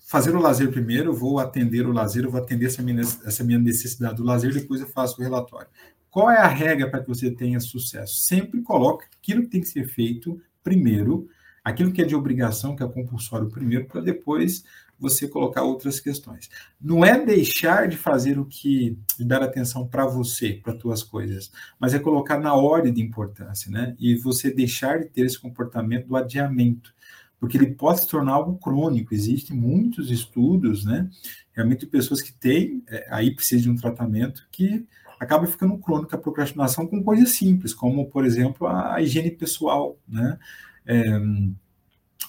fazer 0.06 0.34
o 0.34 0.40
lazer 0.40 0.70
primeiro, 0.70 1.10
eu 1.10 1.14
vou 1.14 1.38
atender 1.38 1.86
o 1.86 1.92
lazer, 1.92 2.24
eu 2.24 2.30
vou 2.30 2.40
atender 2.40 2.66
essa 2.66 2.82
minha, 2.82 3.00
essa 3.00 3.44
minha 3.44 3.58
necessidade 3.58 4.16
do 4.16 4.24
lazer, 4.24 4.52
depois 4.52 4.80
eu 4.80 4.88
faço 4.88 5.20
o 5.20 5.24
relatório. 5.24 5.68
Qual 6.10 6.30
é 6.30 6.38
a 6.38 6.48
regra 6.48 6.90
para 6.90 7.00
que 7.00 7.08
você 7.08 7.30
tenha 7.30 7.60
sucesso? 7.60 8.20
Sempre 8.20 8.62
coloque 8.62 9.04
aquilo 9.18 9.42
que 9.42 9.48
tem 9.48 9.60
que 9.60 9.68
ser 9.68 9.86
feito 9.86 10.40
primeiro 10.62 11.28
aquilo 11.66 11.90
que 11.90 12.00
é 12.00 12.04
de 12.04 12.14
obrigação, 12.14 12.76
que 12.76 12.82
é 12.84 12.86
compulsório 12.86 13.48
primeiro, 13.48 13.86
para 13.86 14.00
depois 14.00 14.62
você 14.96 15.26
colocar 15.26 15.64
outras 15.64 15.98
questões. 15.98 16.48
Não 16.80 17.04
é 17.04 17.22
deixar 17.24 17.88
de 17.88 17.96
fazer 17.96 18.38
o 18.38 18.44
que, 18.44 18.96
de 19.18 19.24
dar 19.24 19.42
atenção 19.42 19.84
para 19.84 20.06
você, 20.06 20.60
para 20.62 20.74
as 20.74 20.78
tuas 20.78 21.02
coisas, 21.02 21.50
mas 21.76 21.92
é 21.92 21.98
colocar 21.98 22.38
na 22.38 22.54
ordem 22.54 22.92
de 22.92 23.02
importância, 23.02 23.68
né? 23.68 23.96
E 23.98 24.14
você 24.14 24.48
deixar 24.48 25.00
de 25.00 25.06
ter 25.06 25.26
esse 25.26 25.40
comportamento 25.40 26.06
do 26.06 26.14
adiamento, 26.14 26.94
porque 27.38 27.56
ele 27.56 27.74
pode 27.74 28.00
se 28.00 28.08
tornar 28.08 28.32
algo 28.32 28.58
crônico. 28.58 29.14
Existem 29.14 29.56
muitos 29.56 30.10
estudos, 30.10 30.84
né? 30.84 31.08
Realmente 31.52 31.86
pessoas 31.86 32.20
que 32.22 32.32
têm, 32.32 32.82
é, 32.88 33.06
aí 33.10 33.34
precisa 33.34 33.62
de 33.62 33.70
um 33.70 33.76
tratamento 33.76 34.46
que 34.50 34.86
acaba 35.18 35.46
ficando 35.46 35.78
crônico 35.78 36.14
a 36.14 36.18
procrastinação 36.18 36.86
com 36.86 37.02
coisas 37.02 37.30
simples, 37.30 37.72
como, 37.72 38.06
por 38.06 38.24
exemplo, 38.24 38.66
a 38.66 39.00
higiene 39.00 39.30
pessoal, 39.30 39.98
né? 40.06 40.38
é, 40.86 41.02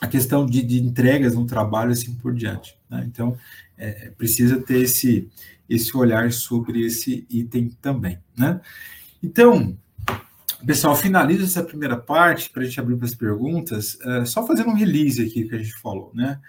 a 0.02 0.08
questão 0.08 0.46
de, 0.46 0.64
de, 0.64 0.80
entregas 0.80 1.36
no 1.36 1.46
trabalho 1.46 1.92
assim 1.92 2.14
por 2.16 2.34
diante. 2.34 2.78
Né? 2.90 3.04
Então, 3.08 3.38
é, 3.78 4.10
precisa 4.18 4.60
ter 4.60 4.82
esse, 4.82 5.30
esse 5.70 5.96
olhar 5.96 6.32
sobre 6.32 6.86
esse 6.86 7.26
item 7.30 7.70
também. 7.82 8.20
Né? 8.36 8.60
Então, 9.22 9.78
pessoal, 10.66 10.96
finaliza 10.96 11.44
essa 11.44 11.64
primeira 11.64 11.98
parte 11.98 12.50
para 12.50 12.62
a 12.62 12.66
gente 12.66 12.80
abrir 12.80 12.98
para 12.98 13.06
as 13.06 13.16
perguntas, 13.16 13.98
é, 14.02 14.26
só 14.26 14.46
fazendo 14.46 14.70
um 14.70 14.76
release 14.76 15.22
aqui 15.22 15.48
que 15.48 15.56
a 15.56 15.58
gente 15.58 15.74
falou. 15.80 16.12
Né? 16.14 16.40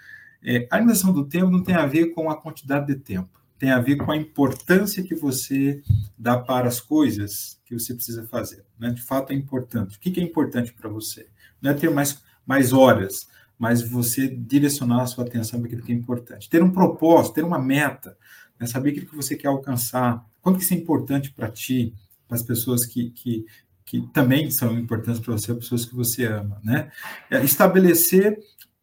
É, 0.43 0.67
a 0.71 0.77
animação 0.77 1.13
do 1.13 1.25
tempo 1.25 1.49
não 1.49 1.63
tem 1.63 1.75
a 1.75 1.85
ver 1.85 2.07
com 2.07 2.29
a 2.29 2.41
quantidade 2.41 2.87
de 2.87 2.95
tempo, 2.95 3.39
tem 3.57 3.71
a 3.71 3.79
ver 3.79 3.97
com 3.97 4.11
a 4.11 4.17
importância 4.17 5.03
que 5.03 5.13
você 5.13 5.81
dá 6.17 6.37
para 6.37 6.67
as 6.67 6.79
coisas 6.79 7.59
que 7.65 7.73
você 7.73 7.93
precisa 7.93 8.25
fazer. 8.27 8.63
Né? 8.79 8.89
De 8.91 9.01
fato, 9.01 9.31
é 9.31 9.35
importante. 9.35 9.97
O 9.97 9.99
que, 9.99 10.11
que 10.11 10.19
é 10.19 10.23
importante 10.23 10.73
para 10.73 10.89
você? 10.89 11.27
não 11.61 11.71
é 11.71 11.73
ter 11.73 11.89
mais, 11.89 12.21
mais 12.45 12.73
horas, 12.73 13.27
mas 13.57 13.81
você 13.81 14.27
direcionar 14.27 15.01
a 15.01 15.05
sua 15.05 15.25
atenção 15.25 15.59
para 15.59 15.67
aquilo 15.67 15.83
que 15.83 15.91
é 15.91 15.95
importante. 15.95 16.49
Ter 16.49 16.63
um 16.63 16.71
propósito, 16.71 17.35
ter 17.35 17.43
uma 17.43 17.59
meta, 17.59 18.17
né? 18.59 18.65
saber 18.65 18.91
aquilo 18.91 19.07
que 19.07 19.15
você 19.15 19.35
quer 19.35 19.47
alcançar, 19.47 20.25
quanto 20.41 20.57
que 20.57 20.63
isso 20.63 20.73
é 20.73 20.77
importante 20.77 21.31
para 21.31 21.49
ti, 21.49 21.93
para 22.27 22.35
as 22.35 22.43
pessoas 22.43 22.85
que, 22.85 23.09
que, 23.11 23.45
que 23.89 24.01
também 24.13 24.51
são 24.51 24.77
importantes 24.77 25.19
para 25.19 25.33
você, 25.33 25.51
pessoas 25.55 25.83
que 25.83 25.95
você 25.95 26.25
ama, 26.25 26.61
né? 26.63 26.91
É 27.27 27.43
estabelecer 27.43 28.37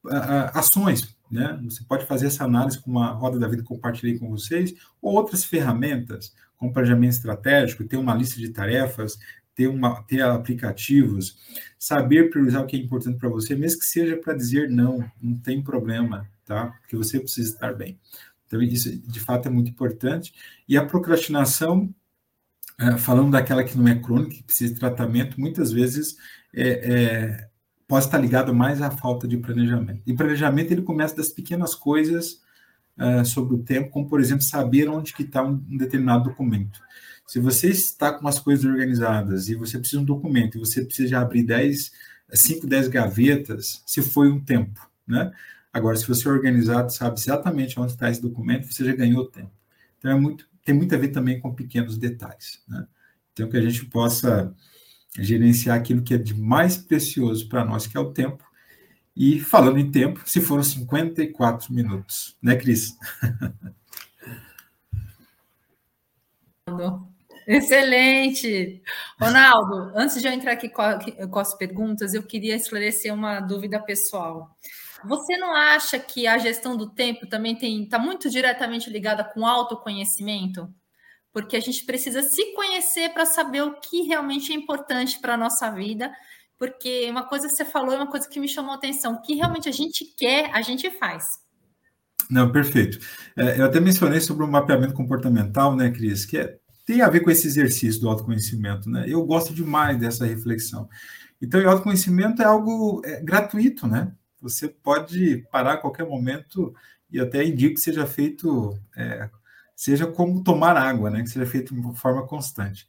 uh, 0.05 0.51
ações, 0.53 1.17
né? 1.31 1.57
Você 1.63 1.85
pode 1.85 2.05
fazer 2.07 2.27
essa 2.27 2.43
análise 2.43 2.81
com 2.81 2.91
uma 2.91 3.13
roda 3.13 3.39
da 3.39 3.47
vida 3.47 3.63
que 3.63 3.69
compartilhei 3.69 4.19
com 4.19 4.29
vocês, 4.29 4.75
ou 5.01 5.15
outras 5.15 5.45
ferramentas, 5.45 6.35
como 6.57 6.73
planejamento 6.73 7.13
estratégico, 7.13 7.85
ter 7.85 7.97
uma 7.97 8.17
lista 8.17 8.41
de 8.41 8.49
tarefas, 8.49 9.17
ter, 9.55 9.69
uma, 9.69 10.03
ter 10.03 10.23
aplicativos, 10.23 11.39
saber 11.79 12.29
priorizar 12.29 12.65
o 12.65 12.67
que 12.67 12.75
é 12.75 12.81
importante 12.81 13.17
para 13.17 13.29
você, 13.29 13.55
mesmo 13.55 13.79
que 13.79 13.87
seja 13.87 14.17
para 14.17 14.35
dizer 14.35 14.69
não, 14.69 15.09
não 15.23 15.37
tem 15.37 15.63
problema, 15.63 16.29
tá? 16.45 16.67
Porque 16.81 16.97
você 16.97 17.21
precisa 17.21 17.55
estar 17.55 17.73
bem. 17.75 17.97
Então, 18.49 18.61
isso 18.61 18.91
de 18.99 19.21
fato 19.21 19.47
é 19.47 19.53
muito 19.53 19.71
importante. 19.71 20.35
E 20.69 20.77
a 20.77 20.85
procrastinação, 20.85 21.95
é, 22.79 22.99
falando 22.99 23.33
daquela 23.33 23.64
que 23.64 23.77
não 23.77 23.89
é 23.89 23.95
crônica, 23.95 24.37
que 24.37 24.43
precisa 24.43 24.74
de 24.74 24.81
tratamento, 24.81 25.41
muitas 25.41 25.72
vezes 25.72 26.16
é, 26.55 26.68
é, 26.68 27.49
pode 27.89 28.05
estar 28.05 28.18
ligado 28.18 28.55
mais 28.55 28.83
à 28.83 28.91
falta 28.91 29.27
de 29.27 29.37
planejamento. 29.39 30.03
E 30.07 30.14
planejamento 30.14 30.72
ele 30.72 30.83
começa 30.83 31.16
das 31.16 31.29
pequenas 31.29 31.74
coisas 31.74 32.43
é, 32.99 33.24
sobre 33.24 33.55
o 33.55 33.59
tempo, 33.59 33.91
como 33.91 34.09
por 34.09 34.20
exemplo 34.20 34.43
saber 34.43 34.89
onde 34.89 35.12
que 35.12 35.22
está 35.22 35.43
um, 35.43 35.64
um 35.70 35.77
determinado 35.77 36.24
documento. 36.24 36.81
Se 37.27 37.41
você 37.41 37.68
está 37.68 38.12
com 38.12 38.29
as 38.29 38.39
coisas 38.39 38.64
organizadas 38.64 39.49
e 39.49 39.55
você 39.55 39.79
precisa 39.79 39.99
de 39.99 40.05
um 40.05 40.14
documento 40.14 40.57
e 40.57 40.61
você 40.61 40.85
precisa 40.85 41.18
abrir 41.18 41.43
10, 41.45 41.93
5, 42.33 42.66
10 42.66 42.89
gavetas, 42.89 43.83
se 43.85 44.01
foi 44.01 44.31
um 44.31 44.41
tempo, 44.41 44.89
né? 45.07 45.33
Agora, 45.72 45.97
se 45.97 46.07
você 46.07 46.27
é 46.27 46.31
organizado, 46.31 46.91
sabe 46.93 47.18
exatamente 47.18 47.79
onde 47.79 47.93
está 47.93 48.09
esse 48.11 48.22
documento, 48.22 48.72
você 48.72 48.85
já 48.85 48.95
ganhou 48.95 49.27
tempo. 49.27 49.51
Então, 49.99 50.11
é 50.11 50.14
muito, 50.14 50.49
tem 50.67 50.75
muito 50.75 50.93
a 50.95 50.99
ver 50.99 51.09
também 51.09 51.41
com 51.41 51.55
pequenos 51.55 51.97
detalhes, 51.97 52.61
né? 52.69 52.87
Então, 53.33 53.49
que 53.49 53.57
a 53.57 53.61
gente 53.62 53.87
possa 53.87 54.53
gerenciar 55.17 55.79
aquilo 55.79 56.03
que 56.03 56.12
é 56.14 56.19
de 56.19 56.35
mais 56.35 56.77
precioso 56.77 57.49
para 57.49 57.64
nós, 57.64 57.87
que 57.87 57.97
é 57.97 58.01
o 58.01 58.12
tempo. 58.12 58.45
E 59.14 59.39
falando 59.39 59.79
em 59.79 59.91
tempo, 59.91 60.21
se 60.27 60.41
foram 60.41 60.64
54 60.64 61.73
minutos, 61.73 62.37
né, 62.43 62.57
Cris? 62.57 62.99
Excelente! 67.47 68.83
Ronaldo, 69.21 69.93
antes 69.95 70.21
de 70.21 70.27
eu 70.27 70.33
entrar 70.33 70.53
aqui 70.53 70.69
com, 70.69 71.39
as 71.39 71.55
perguntas, 71.55 72.12
eu 72.12 72.25
queria 72.25 72.57
esclarecer 72.57 73.14
uma 73.14 73.39
dúvida 73.39 73.79
pessoal. 73.79 74.51
Você 75.07 75.37
não 75.37 75.55
acha 75.55 75.99
que 75.99 76.27
a 76.27 76.39
gestão 76.39 76.77
do 76.77 76.91
tempo 76.91 77.27
também 77.27 77.57
está 77.83 77.99
muito 77.99 78.29
diretamente 78.29 78.91
ligada 78.91 79.25
com 79.25 79.47
autoconhecimento? 79.47 80.69
Porque 81.33 81.57
a 81.57 81.61
gente 81.61 81.85
precisa 81.85 82.23
se 82.23 82.55
conhecer 82.55 83.11
para 83.11 83.27
saber 83.27 83.63
o 83.63 83.79
que 83.81 84.03
realmente 84.03 84.53
é 84.53 84.55
importante 84.55 85.21
para 85.21 85.35
a 85.35 85.37
nossa 85.37 85.71
vida. 85.71 86.11
Porque 86.59 87.09
uma 87.11 87.25
coisa 87.25 87.47
que 87.47 87.55
você 87.55 87.65
falou 87.65 87.93
é 87.93 87.97
uma 87.97 88.11
coisa 88.11 88.29
que 88.29 88.41
me 88.41 88.49
chamou 88.49 88.73
a 88.73 88.77
atenção: 88.77 89.15
o 89.15 89.23
que 89.23 89.35
realmente 89.35 89.69
a 89.69 89.73
gente 89.73 90.05
quer, 90.17 90.51
a 90.55 90.63
gente 90.63 90.91
faz. 90.91 91.25
Não, 92.31 92.51
perfeito. 92.51 92.99
É, 93.37 93.61
eu 93.61 93.67
até 93.67 93.79
mencionei 93.79 94.21
sobre 94.21 94.45
o 94.45 94.49
mapeamento 94.49 94.95
comportamental, 94.95 95.77
né, 95.77 95.91
Cris, 95.91 96.25
que 96.25 96.39
é, 96.39 96.57
tem 96.85 97.03
a 97.03 97.09
ver 97.09 97.21
com 97.21 97.31
esse 97.31 97.47
exercício 97.47 98.01
do 98.01 98.09
autoconhecimento, 98.09 98.89
né? 98.89 99.05
Eu 99.07 99.25
gosto 99.25 99.55
demais 99.55 99.99
dessa 99.99 100.25
reflexão. 100.25 100.89
Então, 101.41 101.61
o 101.61 101.69
autoconhecimento 101.69 102.41
é 102.41 102.45
algo 102.45 103.03
é, 103.05 103.21
gratuito, 103.23 103.87
né? 103.87 104.13
Você 104.49 104.68
pode 104.68 105.47
parar 105.51 105.74
a 105.74 105.78
qualquer 105.78 106.07
momento 106.07 106.74
e 107.11 107.20
até 107.20 107.44
indico 107.44 107.74
que 107.74 107.80
seja 107.80 108.07
feito, 108.07 108.78
é, 108.97 109.30
seja 109.74 110.07
como 110.07 110.42
tomar 110.42 110.76
água, 110.76 111.11
né? 111.11 111.22
Que 111.22 111.30
seja 111.30 111.47
feito 111.47 111.74
de 111.74 111.99
forma 111.99 112.26
constante. 112.26 112.86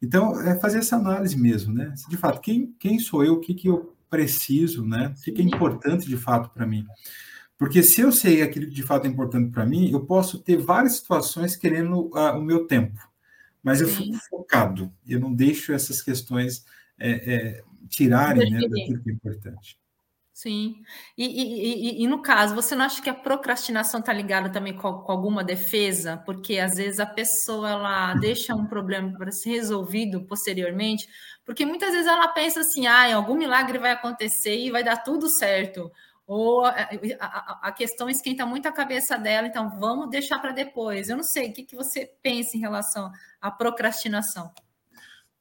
Então, 0.00 0.40
é 0.40 0.58
fazer 0.58 0.78
essa 0.78 0.96
análise 0.96 1.36
mesmo, 1.36 1.74
né? 1.74 1.92
De 2.08 2.16
fato, 2.16 2.40
quem, 2.40 2.74
quem 2.78 2.98
sou 2.98 3.24
eu? 3.24 3.34
O 3.34 3.40
que, 3.40 3.54
que 3.54 3.68
eu 3.68 3.96
preciso, 4.08 4.86
né? 4.86 5.14
O 5.18 5.22
que, 5.22 5.32
que 5.32 5.42
é 5.42 5.44
importante 5.44 6.06
de 6.06 6.16
fato 6.16 6.50
para 6.50 6.66
mim? 6.66 6.86
Porque 7.58 7.82
se 7.82 8.00
eu 8.00 8.12
sei 8.12 8.40
aquilo 8.40 8.66
que 8.66 8.74
de 8.74 8.84
fato 8.84 9.06
é 9.06 9.10
importante 9.10 9.50
para 9.50 9.66
mim, 9.66 9.90
eu 9.90 10.06
posso 10.06 10.38
ter 10.38 10.56
várias 10.56 10.94
situações 10.94 11.56
querendo 11.56 12.06
uh, 12.14 12.38
o 12.38 12.42
meu 12.42 12.66
tempo, 12.66 13.00
mas 13.60 13.78
Sim. 13.78 13.84
eu 13.84 13.90
fico 13.90 14.16
focado, 14.30 14.92
eu 15.04 15.18
não 15.18 15.34
deixo 15.34 15.72
essas 15.72 16.00
questões 16.00 16.64
é, 16.96 17.34
é, 17.34 17.64
tirarem 17.88 18.48
né, 18.48 18.60
daquilo 18.60 19.02
que 19.02 19.10
é 19.10 19.12
importante. 19.12 19.76
Sim. 20.40 20.84
E, 21.16 21.24
e, 21.24 22.00
e, 22.00 22.04
e, 22.04 22.06
no 22.06 22.22
caso, 22.22 22.54
você 22.54 22.76
não 22.76 22.84
acha 22.84 23.02
que 23.02 23.10
a 23.10 23.14
procrastinação 23.14 23.98
está 23.98 24.12
ligada 24.12 24.48
também 24.48 24.72
com, 24.72 24.92
com, 25.00 25.10
alguma 25.10 25.42
defesa? 25.42 26.22
Porque 26.24 26.60
às 26.60 26.76
vezes 26.76 27.00
a 27.00 27.06
pessoa 27.06 27.68
ela 27.68 28.14
deixa 28.14 28.54
um 28.54 28.64
problema 28.64 29.18
para 29.18 29.32
ser 29.32 29.50
resolvido 29.50 30.22
posteriormente, 30.26 31.08
porque 31.44 31.66
muitas 31.66 31.90
vezes 31.90 32.06
ela 32.06 32.28
pensa 32.28 32.60
assim: 32.60 32.86
ah, 32.86 33.16
algum 33.16 33.34
milagre 33.34 33.80
vai 33.80 33.90
acontecer 33.90 34.56
e 34.56 34.70
vai 34.70 34.84
dar 34.84 34.98
tudo 34.98 35.28
certo 35.28 35.90
ou 36.24 36.64
a, 36.64 36.70
a, 37.18 37.58
a, 37.68 37.72
questão 37.72 38.08
esquenta 38.08 38.46
muito 38.46 38.68
a 38.68 38.72
cabeça 38.72 39.18
dela, 39.18 39.48
então 39.48 39.76
vamos 39.80 40.08
deixar 40.08 40.38
para 40.38 40.52
depois. 40.52 41.08
Eu 41.08 41.16
não 41.16 41.24
sei, 41.24 41.48
o 41.48 41.52
que, 41.52 41.64
que 41.64 41.74
você 41.74 42.12
pensa 42.22 42.56
em 42.56 42.60
relação 42.60 43.10
à 43.40 43.50
procrastinação? 43.50 44.52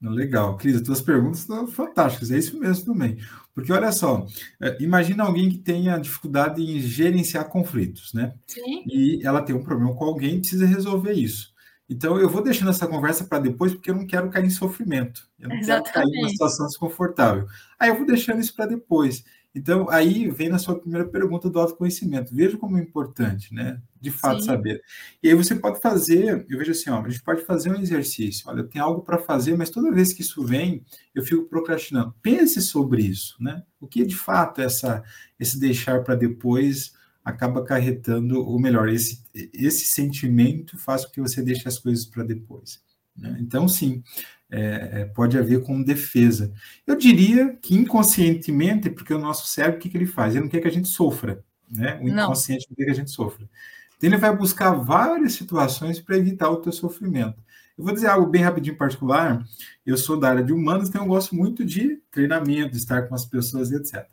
Legal, 0.01 0.55
Cris, 0.57 0.75
as 0.75 0.81
tuas 0.83 1.01
perguntas 1.01 1.39
estão 1.39 1.67
fantásticas, 1.67 2.31
é 2.31 2.37
isso 2.37 2.57
mesmo 2.59 2.93
também. 2.93 3.17
Porque 3.57 3.73
olha 3.73 3.91
só, 3.91 4.23
é, 4.61 4.77
imagina 4.79 5.23
alguém 5.23 5.49
que 5.49 5.57
tenha 5.57 5.97
dificuldade 5.97 6.61
em 6.61 6.79
gerenciar 6.79 7.49
conflitos, 7.49 8.13
né? 8.13 8.35
Sim. 8.45 8.83
E 8.85 9.25
ela 9.25 9.41
tem 9.41 9.55
um 9.55 9.63
problema 9.63 9.95
com 9.95 10.05
alguém 10.05 10.35
e 10.35 10.39
precisa 10.41 10.67
resolver 10.67 11.13
isso. 11.13 11.55
Então, 11.89 12.19
eu 12.19 12.29
vou 12.29 12.43
deixando 12.43 12.69
essa 12.69 12.85
conversa 12.85 13.23
para 13.23 13.39
depois, 13.39 13.73
porque 13.73 13.89
eu 13.89 13.95
não 13.95 14.05
quero 14.05 14.29
cair 14.29 14.45
em 14.45 14.51
sofrimento. 14.51 15.27
Eu 15.39 15.49
não 15.49 15.55
Exatamente. 15.55 15.91
quero 15.91 16.05
cair 16.05 16.15
em 16.15 16.19
uma 16.19 16.29
situação 16.29 16.67
desconfortável. 16.67 17.47
Aí 17.79 17.89
eu 17.89 17.95
vou 17.95 18.05
deixando 18.05 18.39
isso 18.41 18.55
para 18.55 18.67
depois. 18.67 19.23
Então, 19.57 19.89
aí 19.89 20.29
vem 20.29 20.49
na 20.49 20.59
sua 20.59 20.79
primeira 20.79 21.07
pergunta 21.07 21.49
do 21.49 21.59
autoconhecimento. 21.59 22.33
Veja 22.33 22.57
como 22.57 22.77
é 22.77 22.81
importante, 22.81 23.51
né? 23.51 23.81
De 23.99 24.11
fato, 24.11 24.41
Sim. 24.41 24.45
saber. 24.45 24.81
E 25.21 25.29
aí 25.29 25.33
você 25.33 25.55
pode 25.55 25.81
fazer, 25.81 26.45
eu 26.47 26.59
vejo 26.59 26.71
assim, 26.71 26.91
ó, 26.91 27.01
a 27.03 27.09
gente 27.09 27.23
pode 27.23 27.43
fazer 27.43 27.71
um 27.71 27.81
exercício. 27.81 28.47
Olha, 28.47 28.59
eu 28.59 28.67
tenho 28.67 28.85
algo 28.85 29.01
para 29.01 29.17
fazer, 29.17 29.57
mas 29.57 29.71
toda 29.71 29.91
vez 29.91 30.13
que 30.13 30.21
isso 30.21 30.45
vem, 30.45 30.85
eu 31.15 31.23
fico 31.23 31.45
procrastinando. 31.45 32.13
Pense 32.21 32.61
sobre 32.61 33.01
isso, 33.01 33.35
né? 33.41 33.63
O 33.79 33.87
que 33.87 34.05
de 34.05 34.15
fato 34.15 34.61
essa, 34.61 35.03
esse 35.39 35.59
deixar 35.59 36.03
para 36.03 36.13
depois 36.13 36.93
acaba 37.25 37.59
acarretando, 37.59 38.39
ou 38.39 38.59
melhor, 38.59 38.87
esse, 38.87 39.23
esse 39.33 39.87
sentimento 39.87 40.77
faz 40.77 41.03
com 41.03 41.11
que 41.11 41.19
você 41.19 41.41
deixe 41.41 41.67
as 41.67 41.79
coisas 41.79 42.05
para 42.05 42.23
depois. 42.23 42.79
Né? 43.17 43.37
Então, 43.39 43.67
sim, 43.67 44.03
é, 44.49 45.01
é, 45.01 45.05
pode 45.05 45.37
haver 45.37 45.63
com 45.63 45.81
defesa. 45.81 46.53
Eu 46.85 46.95
diria 46.95 47.55
que 47.61 47.75
inconscientemente, 47.75 48.89
porque 48.89 49.13
o 49.13 49.19
nosso 49.19 49.47
cérebro, 49.47 49.77
o 49.77 49.81
que, 49.81 49.89
que 49.89 49.97
ele 49.97 50.05
faz? 50.05 50.33
Ele 50.33 50.43
não 50.43 50.49
quer 50.49 50.61
que 50.61 50.67
a 50.67 50.71
gente 50.71 50.87
sofra, 50.87 51.43
né? 51.69 51.99
O 52.01 52.07
inconsciente 52.07 52.67
não, 52.69 52.71
não 52.71 52.75
quer 52.77 52.85
que 52.85 52.91
a 52.91 52.95
gente 52.95 53.11
sofra. 53.11 53.49
Então, 53.97 54.09
ele 54.09 54.17
vai 54.17 54.35
buscar 54.35 54.71
várias 54.71 55.33
situações 55.33 55.99
para 55.99 56.17
evitar 56.17 56.49
o 56.49 56.57
teu 56.57 56.71
sofrimento. 56.71 57.41
Eu 57.77 57.83
vou 57.83 57.93
dizer 57.93 58.07
algo 58.07 58.27
bem 58.27 58.41
rapidinho 58.41 58.77
particular. 58.77 59.43
Eu 59.85 59.97
sou 59.97 60.19
da 60.19 60.29
área 60.29 60.43
de 60.43 60.53
humanos, 60.53 60.89
então 60.89 61.03
eu 61.03 61.07
gosto 61.07 61.35
muito 61.35 61.63
de 61.63 61.97
treinamento, 62.11 62.71
de 62.71 62.77
estar 62.77 63.03
com 63.03 63.13
as 63.13 63.25
pessoas 63.25 63.71
e 63.71 63.75
etc. 63.75 64.05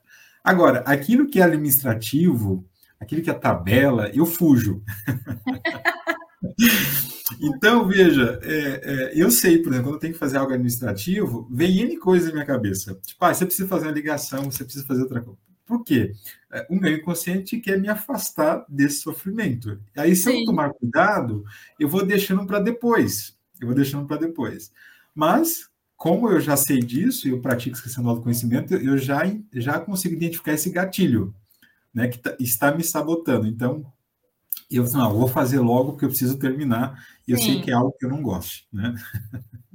Agora, 0.43 0.81
aquilo 0.81 1.27
que 1.27 1.41
é 1.41 1.45
administrativo, 1.45 2.67
aquilo 3.01 3.23
que 3.23 3.31
é 3.31 3.35
tabela, 3.35 4.11
eu 4.11 4.27
fujo. 4.27 4.83
Então, 7.41 7.89
veja, 7.89 8.39
é, 8.43 8.53
é, 8.53 9.13
eu 9.15 9.31
sei, 9.31 9.59
por 9.59 9.73
exemplo, 9.73 9.89
quando 9.89 9.95
eu 9.95 10.01
tenho 10.01 10.13
que 10.13 10.19
fazer 10.19 10.37
algo 10.37 10.53
administrativo, 10.53 11.49
vem 11.51 11.81
N 11.81 11.97
coisas 11.97 12.29
na 12.29 12.35
minha 12.35 12.47
cabeça. 12.47 12.99
Tipo, 13.03 13.25
ah, 13.25 13.33
você 13.33 13.47
precisa 13.47 13.69
fazer 13.69 13.87
uma 13.87 13.93
ligação, 13.93 14.45
você 14.45 14.63
precisa 14.63 14.87
fazer 14.87 15.03
outra 15.03 15.23
coisa. 15.23 15.39
Por 15.65 15.83
quê? 15.83 16.13
É, 16.53 16.67
o 16.69 16.77
meu 16.77 16.93
inconsciente 16.93 17.59
quer 17.59 17.81
me 17.81 17.89
afastar 17.89 18.67
desse 18.69 18.99
sofrimento. 19.01 19.81
Aí, 19.97 20.15
se 20.15 20.25
Sim. 20.25 20.41
eu 20.41 20.47
tomar 20.47 20.75
cuidado, 20.75 21.45
eu 21.81 21.89
vou 21.89 22.05
deixando 22.05 22.47
para 22.47 22.61
depois. 22.61 23.35
Eu 23.59 23.69
vou 23.69 23.75
deixando 23.75 24.07
para 24.07 24.19
depois. 24.19 24.71
Mas, 25.15 25.71
como 25.97 26.29
eu 26.29 26.41
já 26.41 26.57
sei 26.57 26.81
disso 26.81 27.27
e 27.27 27.31
eu 27.31 27.41
pratico 27.41 27.79
esse 27.79 28.03
do 28.03 28.09
autoconhecimento, 28.09 28.75
eu 28.75 28.99
já, 28.99 29.23
já 29.55 29.81
consigo 29.81 30.15
identificar 30.15 30.53
esse 30.53 30.69
gatilho, 30.69 31.35
né, 31.95 32.09
que 32.09 32.19
tá, 32.19 32.37
está 32.39 32.75
me 32.75 32.85
sabotando. 32.85 33.47
Então, 33.47 33.91
e 34.71 34.77
eu 34.77 34.85
não, 34.93 35.13
vou 35.13 35.29
fazer 35.29 35.61
logo 35.61 35.93
porque 35.93 36.05
eu 36.05 36.09
preciso 36.09 36.39
terminar. 36.39 36.99
E 37.27 37.33
eu 37.33 37.39
sei 37.39 37.61
que 37.61 37.71
é 37.71 37.75
algo 37.75 37.95
que 37.99 38.07
eu 38.07 38.11
não 38.11 38.23
gosto, 38.23 38.65
né? 38.73 38.95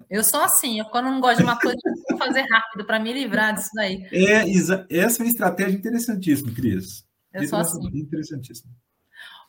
Eu 0.10 0.24
sou 0.24 0.42
assim, 0.42 0.80
eu 0.80 0.86
quando 0.86 1.06
não 1.06 1.22
gosto 1.22 1.38
de 1.38 1.44
uma 1.44 1.60
coisa, 1.60 1.78
eu 1.86 1.94
vou 2.10 2.18
fazer 2.18 2.42
rápido 2.50 2.84
para 2.84 3.00
me 3.00 3.14
livrar 3.14 3.54
disso 3.54 3.70
daí. 3.76 4.08
É, 4.12 4.50
essa 4.90 5.22
é 5.22 5.24
uma 5.24 5.30
estratégia 5.30 5.78
interessantíssima, 5.78 6.52
Cris. 6.52 7.06
Eu 7.32 7.48
sou 7.48 7.60
assim. 7.60 7.80
Interessantíssima. 7.94 8.74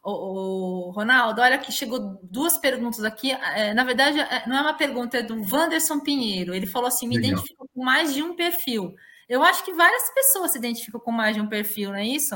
O, 0.03 0.88
o, 0.88 0.91
Ronaldo, 0.91 1.41
olha 1.41 1.59
que 1.59 1.72
chegou 1.72 2.18
duas 2.22 2.59
perguntas 2.59 3.05
aqui. 3.05 3.32
É, 3.32 3.72
na 3.72 3.84
verdade, 3.84 4.18
é, 4.18 4.47
não 4.47 4.57
é 4.57 4.61
uma 4.61 4.74
pergunta, 4.74 5.18
é 5.18 5.22
do 5.22 5.34
Wanderson 5.51 6.01
Pinheiro. 6.01 6.55
Ele 6.55 6.66
falou 6.66 6.88
assim: 6.88 7.09
me 7.09 7.16
Legal. 7.16 7.32
identifico 7.32 7.66
com 7.74 7.82
mais 7.82 8.12
de 8.12 8.22
um 8.22 8.36
perfil. 8.36 8.95
Eu 9.28 9.43
acho 9.43 9.64
que 9.64 9.72
várias 9.72 10.12
pessoas 10.12 10.53
se 10.53 10.59
identificam 10.59 11.01
com 11.01 11.12
mais 11.12 11.36
de 11.36 11.41
um 11.41 11.47
perfil, 11.47 11.91
não 11.91 11.97
é 11.97 12.07
isso? 12.07 12.34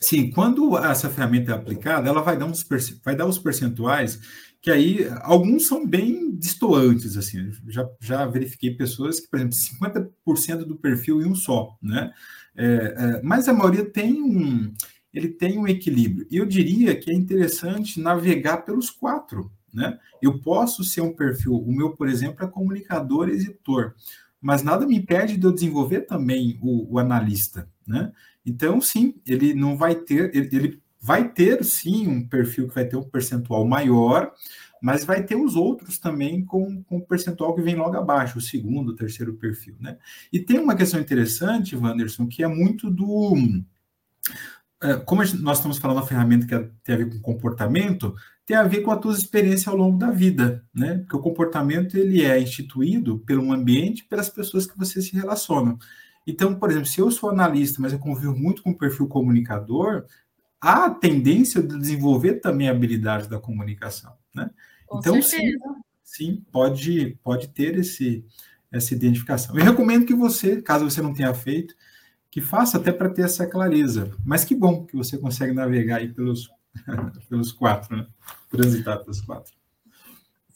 Sim, 0.00 0.30
quando 0.30 0.76
essa 0.78 1.10
ferramenta 1.10 1.52
é 1.52 1.54
aplicada, 1.54 2.08
ela 2.08 2.22
vai 2.22 2.36
dar, 2.38 2.46
uns, 2.46 2.66
vai 3.04 3.16
dar 3.16 3.26
os 3.26 3.38
percentuais 3.38 4.18
que 4.60 4.70
aí 4.70 5.08
alguns 5.22 5.66
são 5.66 5.86
bem 5.86 6.34
distoantes, 6.34 7.16
assim, 7.16 7.52
já, 7.68 7.88
já 8.00 8.26
verifiquei 8.26 8.74
pessoas 8.74 9.20
que, 9.20 9.28
por 9.28 9.38
exemplo, 9.38 9.56
50% 9.56 10.64
do 10.64 10.76
perfil 10.76 11.22
em 11.22 11.26
um 11.26 11.34
só, 11.34 11.76
né? 11.80 12.12
É, 12.56 12.64
é, 12.64 13.22
mas 13.22 13.48
a 13.48 13.52
maioria 13.52 13.84
tem 13.84 14.20
um, 14.20 14.72
ele 15.14 15.28
tem 15.28 15.58
um 15.58 15.68
equilíbrio. 15.68 16.26
E 16.28 16.36
eu 16.36 16.44
diria 16.44 16.96
que 16.96 17.10
é 17.10 17.14
interessante 17.14 18.00
navegar 18.00 18.58
pelos 18.58 18.90
quatro, 18.90 19.50
né? 19.72 19.98
Eu 20.20 20.40
posso 20.40 20.82
ser 20.82 21.02
um 21.02 21.14
perfil, 21.14 21.54
o 21.54 21.72
meu, 21.72 21.90
por 21.90 22.08
exemplo, 22.08 22.44
é 22.44 22.48
comunicador 22.48 23.28
editor, 23.28 23.94
mas 24.40 24.62
nada 24.62 24.86
me 24.86 24.96
impede 24.96 25.36
de 25.36 25.46
eu 25.46 25.52
desenvolver 25.52 26.02
também 26.02 26.58
o, 26.60 26.94
o 26.94 26.98
analista, 26.98 27.68
né? 27.86 28.12
Então, 28.48 28.80
sim, 28.80 29.14
ele 29.26 29.52
não 29.52 29.76
vai 29.76 29.94
ter, 29.94 30.34
ele, 30.34 30.48
ele 30.56 30.82
vai 30.98 31.28
ter 31.28 31.62
sim 31.62 32.08
um 32.08 32.26
perfil 32.26 32.66
que 32.66 32.74
vai 32.74 32.86
ter 32.86 32.96
um 32.96 33.02
percentual 33.02 33.66
maior, 33.66 34.32
mas 34.80 35.04
vai 35.04 35.22
ter 35.22 35.36
os 35.36 35.54
outros 35.54 35.98
também 35.98 36.42
com, 36.44 36.82
com 36.84 36.98
percentual 37.00 37.54
que 37.54 37.60
vem 37.60 37.74
logo 37.74 37.96
abaixo, 37.96 38.38
o 38.38 38.42
segundo, 38.42 38.90
o 38.90 38.96
terceiro 38.96 39.34
perfil, 39.34 39.76
né? 39.78 39.98
E 40.32 40.38
tem 40.38 40.58
uma 40.58 40.74
questão 40.74 40.98
interessante, 40.98 41.76
Wanderson, 41.76 42.26
que 42.26 42.42
é 42.42 42.48
muito 42.48 42.90
do. 42.90 43.34
É, 44.82 44.94
como 44.94 45.22
nós 45.40 45.58
estamos 45.58 45.76
falando 45.76 46.00
da 46.00 46.06
ferramenta 46.06 46.46
que 46.46 46.70
tem 46.84 46.94
a 46.94 46.98
ver 46.98 47.10
com 47.10 47.20
comportamento, 47.20 48.14
tem 48.46 48.56
a 48.56 48.62
ver 48.62 48.80
com 48.80 48.92
a 48.92 48.96
tua 48.96 49.12
experiência 49.12 49.68
ao 49.70 49.76
longo 49.76 49.98
da 49.98 50.10
vida, 50.10 50.64
né? 50.72 50.98
Porque 50.98 51.16
o 51.16 51.20
comportamento 51.20 51.96
ele 51.98 52.24
é 52.24 52.40
instituído 52.40 53.18
pelo 53.18 53.52
ambiente, 53.52 54.04
pelas 54.04 54.30
pessoas 54.30 54.66
que 54.66 54.78
você 54.78 55.02
se 55.02 55.14
relaciona. 55.14 55.76
Então, 56.28 56.54
por 56.54 56.70
exemplo, 56.70 56.86
se 56.86 57.00
eu 57.00 57.10
sou 57.10 57.30
analista, 57.30 57.80
mas 57.80 57.94
eu 57.94 57.98
convivo 57.98 58.36
muito 58.36 58.62
com 58.62 58.70
o 58.70 58.76
perfil 58.76 59.08
comunicador, 59.08 60.04
há 60.60 60.84
a 60.84 60.90
tendência 60.90 61.62
de 61.62 61.78
desenvolver 61.78 62.34
também 62.34 62.68
a 62.68 62.72
habilidade 62.72 63.30
da 63.30 63.40
comunicação, 63.40 64.12
né? 64.34 64.50
Com 64.86 64.98
então, 64.98 65.22
sim, 65.22 65.52
sim, 66.04 66.44
pode, 66.52 67.18
pode 67.24 67.48
ter 67.48 67.78
esse, 67.78 68.26
essa 68.70 68.94
identificação. 68.94 69.58
Eu 69.58 69.64
recomendo 69.64 70.04
que 70.04 70.14
você, 70.14 70.60
caso 70.60 70.84
você 70.84 71.00
não 71.00 71.14
tenha 71.14 71.32
feito, 71.32 71.74
que 72.30 72.42
faça 72.42 72.76
até 72.76 72.92
para 72.92 73.08
ter 73.08 73.22
essa 73.22 73.46
clareza. 73.46 74.14
Mas 74.22 74.44
que 74.44 74.54
bom 74.54 74.84
que 74.84 74.94
você 74.94 75.16
consegue 75.16 75.54
navegar 75.54 75.96
aí 75.96 76.12
pelos, 76.12 76.50
pelos 77.30 77.52
quatro, 77.52 77.96
né? 77.96 78.06
transitar 78.50 78.98
pelos 78.98 79.22
quatro. 79.22 79.57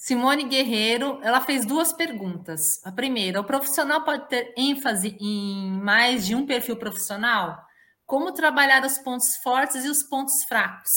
Simone 0.03 0.49
Guerreiro, 0.49 1.21
ela 1.23 1.41
fez 1.41 1.65
duas 1.65 1.93
perguntas. 1.93 2.85
A 2.85 2.91
primeira, 2.91 3.41
o 3.41 3.45
profissional 3.45 4.03
pode 4.03 4.29
ter 4.29 4.53
ênfase 4.57 5.17
em 5.21 5.71
mais 5.81 6.27
de 6.27 6.35
um 6.35 6.45
perfil 6.45 6.77
profissional? 6.77 7.65
Como 8.05 8.33
trabalhar 8.33 8.85
os 8.85 8.99
pontos 8.99 9.37
fortes 9.37 9.85
e 9.85 9.89
os 9.89 10.03
pontos 10.03 10.43
fracos? 10.49 10.91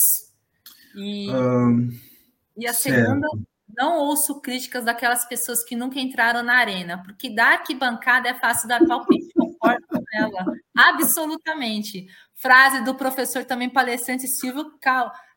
E, 0.96 1.30
um, 1.30 1.88
e 2.56 2.66
a 2.66 2.74
certo. 2.74 2.96
segunda, 2.96 3.28
não 3.78 3.96
ouço 3.98 4.40
críticas 4.40 4.84
daquelas 4.84 5.24
pessoas 5.24 5.62
que 5.62 5.76
nunca 5.76 6.00
entraram 6.00 6.42
na 6.42 6.56
arena, 6.56 7.00
porque 7.04 7.30
da 7.30 7.50
arquibancada 7.50 8.28
é 8.28 8.34
fácil 8.34 8.66
dar 8.66 8.84
palpite, 8.88 9.32
concordo 9.34 9.86
com 9.86 10.02
ela. 10.14 10.52
Absolutamente. 10.76 12.08
Frase 12.34 12.82
do 12.82 12.96
professor 12.96 13.44
também 13.44 13.70
palestrante 13.70 14.26
Silvio 14.26 14.72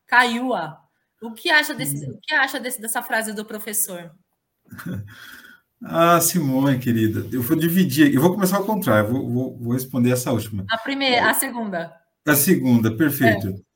Caiua. 0.08 0.89
O 1.22 1.32
que 1.32 1.50
acha, 1.50 1.74
desse, 1.74 2.08
o 2.08 2.18
que 2.20 2.34
acha 2.34 2.58
desse, 2.58 2.80
dessa 2.80 3.02
frase 3.02 3.32
do 3.32 3.44
professor? 3.44 4.10
Ah, 5.82 6.20
Simone, 6.20 6.78
querida, 6.78 7.26
eu 7.32 7.40
vou 7.40 7.56
dividir, 7.56 8.14
eu 8.14 8.20
vou 8.20 8.34
começar 8.34 8.58
ao 8.58 8.66
contrário, 8.66 9.10
vou, 9.10 9.30
vou, 9.30 9.58
vou 9.58 9.72
responder 9.72 10.10
essa 10.10 10.30
última. 10.30 10.66
A 10.70 10.76
primeira, 10.76 11.30
a 11.30 11.32
segunda. 11.32 11.90
A 12.26 12.36
segunda, 12.36 12.94
perfeito. 12.94 13.48
É. 13.48 13.70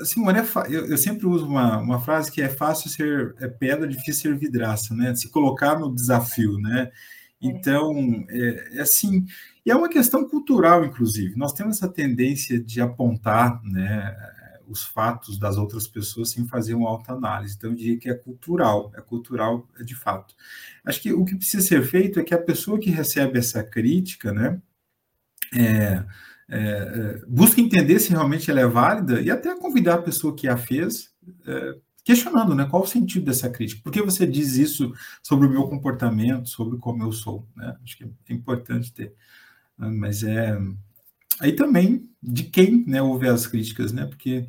Uh, 0.00 0.04
Simone, 0.04 0.40
eu, 0.68 0.86
eu, 0.86 0.98
sempre 0.98 1.26
uso 1.26 1.46
uma, 1.46 1.78
uma 1.78 1.98
frase 1.98 2.30
que 2.30 2.42
é 2.42 2.48
fácil 2.50 2.90
ser 2.90 3.34
é 3.40 3.48
pedra, 3.48 3.88
difícil 3.88 4.32
ser 4.32 4.38
vidraça, 4.38 4.94
né? 4.94 5.14
Se 5.14 5.30
colocar 5.30 5.78
no 5.78 5.94
desafio, 5.94 6.58
né? 6.58 6.90
É. 6.90 6.92
Então, 7.40 8.24
é, 8.28 8.78
é 8.78 8.80
assim, 8.82 9.24
e 9.64 9.70
é 9.70 9.76
uma 9.76 9.88
questão 9.88 10.28
cultural, 10.28 10.84
inclusive. 10.84 11.36
Nós 11.36 11.52
temos 11.52 11.76
essa 11.76 11.88
tendência 11.88 12.58
de 12.58 12.80
apontar, 12.80 13.62
né? 13.64 14.14
Os 14.68 14.84
fatos 14.84 15.38
das 15.38 15.56
outras 15.56 15.86
pessoas 15.86 16.30
sem 16.30 16.46
fazer 16.46 16.74
uma 16.74 16.88
autoanálise. 16.88 17.54
Então, 17.56 17.70
eu 17.70 17.76
diria 17.76 17.98
que 17.98 18.08
é 18.08 18.14
cultural, 18.14 18.92
é 18.96 19.00
cultural 19.00 19.68
de 19.84 19.94
fato. 19.94 20.34
Acho 20.84 21.00
que 21.00 21.12
o 21.12 21.24
que 21.24 21.36
precisa 21.36 21.66
ser 21.66 21.82
feito 21.82 22.18
é 22.18 22.24
que 22.24 22.34
a 22.34 22.42
pessoa 22.42 22.78
que 22.78 22.90
recebe 22.90 23.38
essa 23.38 23.62
crítica, 23.62 24.32
né, 24.32 24.60
é, 25.52 26.04
é, 26.48 26.58
é 26.58 27.20
busque 27.26 27.60
entender 27.60 27.98
se 27.98 28.10
realmente 28.10 28.50
ela 28.50 28.60
é 28.60 28.66
válida 28.66 29.20
e 29.20 29.30
até 29.30 29.54
convidar 29.58 29.94
a 29.94 30.02
pessoa 30.02 30.34
que 30.34 30.48
a 30.48 30.56
fez, 30.56 31.12
é, 31.46 31.76
questionando, 32.04 32.54
né, 32.54 32.66
qual 32.68 32.82
o 32.82 32.86
sentido 32.86 33.24
dessa 33.24 33.48
crítica? 33.48 33.82
Por 33.82 33.92
que 33.92 34.02
você 34.02 34.26
diz 34.26 34.56
isso 34.56 34.92
sobre 35.22 35.46
o 35.46 35.50
meu 35.50 35.64
comportamento, 35.64 36.48
sobre 36.48 36.78
como 36.78 37.02
eu 37.02 37.12
sou? 37.12 37.48
Né? 37.56 37.76
Acho 37.82 37.96
que 37.96 38.04
é 38.04 38.32
importante 38.34 38.92
ter. 38.92 39.14
Mas 39.76 40.22
é, 40.22 40.56
aí 41.40 41.52
também 41.52 42.08
de 42.22 42.44
quem 42.44 42.84
né, 42.86 43.02
ouve 43.02 43.28
as 43.28 43.46
críticas, 43.46 43.92
né? 43.92 44.06
Porque 44.06 44.48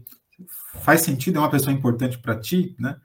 faz 0.82 1.02
sentido, 1.02 1.38
é 1.38 1.40
uma 1.40 1.50
pessoa 1.50 1.74
importante 1.74 2.18
para 2.18 2.40
ti, 2.40 2.76
né? 2.80 2.98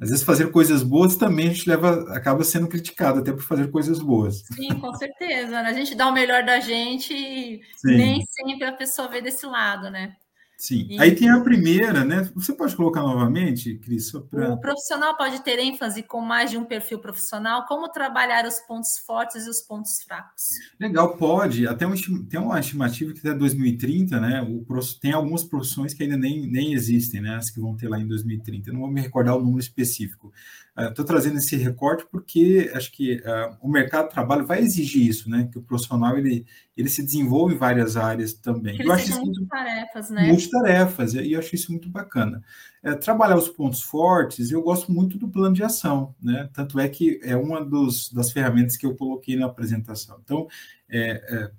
Às 0.00 0.10
vezes 0.10 0.24
fazer 0.24 0.52
coisas 0.52 0.84
boas 0.84 1.16
também 1.16 1.48
a 1.48 1.52
gente 1.52 1.68
leva, 1.68 2.14
acaba 2.14 2.44
sendo 2.44 2.68
criticado 2.68 3.18
até 3.18 3.32
por 3.32 3.42
fazer 3.42 3.68
coisas 3.68 3.98
boas. 3.98 4.44
Sim, 4.54 4.78
com 4.78 4.94
certeza. 4.94 5.60
Né? 5.60 5.68
A 5.68 5.72
gente 5.72 5.96
dá 5.96 6.08
o 6.08 6.12
melhor 6.12 6.44
da 6.44 6.60
gente 6.60 7.12
e 7.12 7.60
Sim. 7.76 7.96
nem 7.96 8.24
sempre 8.26 8.64
a 8.64 8.72
pessoa 8.72 9.08
vê 9.08 9.20
desse 9.20 9.44
lado, 9.44 9.90
né? 9.90 10.14
Sim. 10.58 10.88
E... 10.90 10.98
Aí 10.98 11.14
tem 11.14 11.30
a 11.30 11.38
primeira, 11.38 12.04
né? 12.04 12.28
Você 12.34 12.52
pode 12.52 12.74
colocar 12.74 13.00
novamente, 13.00 13.76
Cris? 13.76 14.10
Pra... 14.28 14.54
O 14.54 14.60
profissional 14.60 15.16
pode 15.16 15.40
ter 15.44 15.56
ênfase 15.60 16.02
com 16.02 16.20
mais 16.20 16.50
de 16.50 16.58
um 16.58 16.64
perfil 16.64 16.98
profissional. 16.98 17.64
Como 17.66 17.88
trabalhar 17.88 18.44
os 18.44 18.58
pontos 18.66 18.98
fortes 18.98 19.46
e 19.46 19.48
os 19.48 19.60
pontos 19.60 20.02
fracos? 20.02 20.48
Legal, 20.80 21.16
pode. 21.16 21.64
Até 21.64 21.86
um, 21.86 21.94
tem 22.28 22.40
uma 22.40 22.58
estimativa 22.58 23.12
que 23.12 23.20
até 23.20 23.32
2030, 23.32 24.18
né? 24.18 24.42
O, 24.42 24.66
tem 25.00 25.12
algumas 25.12 25.44
profissões 25.44 25.94
que 25.94 26.02
ainda 26.02 26.16
nem, 26.16 26.50
nem 26.50 26.72
existem, 26.72 27.20
né? 27.20 27.36
As 27.36 27.50
que 27.50 27.60
vão 27.60 27.76
ter 27.76 27.88
lá 27.88 28.00
em 28.00 28.08
2030. 28.08 28.70
Eu 28.70 28.74
não 28.74 28.80
vou 28.80 28.90
me 28.90 29.00
recordar 29.00 29.36
o 29.36 29.40
número 29.40 29.60
específico. 29.60 30.32
Estou 30.78 31.04
uh, 31.04 31.08
trazendo 31.08 31.38
esse 31.38 31.56
recorte 31.56 32.06
porque 32.10 32.70
acho 32.74 32.92
que 32.92 33.16
uh, 33.16 33.56
o 33.60 33.68
mercado 33.68 34.06
de 34.06 34.14
trabalho 34.14 34.46
vai 34.46 34.60
exigir 34.60 35.08
isso, 35.08 35.28
né? 35.28 35.48
Que 35.50 35.58
o 35.58 35.62
profissional 35.62 36.16
ele, 36.16 36.46
ele 36.76 36.88
se 36.88 37.02
desenvolve 37.02 37.54
em 37.54 37.58
várias 37.58 37.96
áreas 37.96 38.32
também. 38.32 38.76
Que 38.76 38.86
eu 38.86 38.92
acho 38.92 39.10
isso 39.10 39.20
muito 39.20 39.44
tarefas, 39.46 40.10
né? 40.10 40.28
Multitarefas, 40.28 41.14
e 41.14 41.32
eu 41.32 41.38
acho 41.40 41.54
isso 41.54 41.72
muito 41.72 41.88
bacana. 41.88 42.42
É, 42.82 42.94
trabalhar 42.94 43.36
os 43.36 43.48
pontos 43.48 43.82
fortes, 43.82 44.50
eu 44.52 44.62
gosto 44.62 44.92
muito 44.92 45.18
do 45.18 45.28
plano 45.28 45.54
de 45.54 45.64
ação, 45.64 46.14
né? 46.22 46.48
Tanto 46.52 46.78
é 46.78 46.88
que 46.88 47.18
é 47.24 47.36
uma 47.36 47.64
dos, 47.64 48.12
das 48.12 48.30
ferramentas 48.30 48.76
que 48.76 48.86
eu 48.86 48.94
coloquei 48.94 49.36
na 49.36 49.46
apresentação. 49.46 50.20
Então, 50.22 50.46
é, 50.88 51.10
é, 51.10 51.50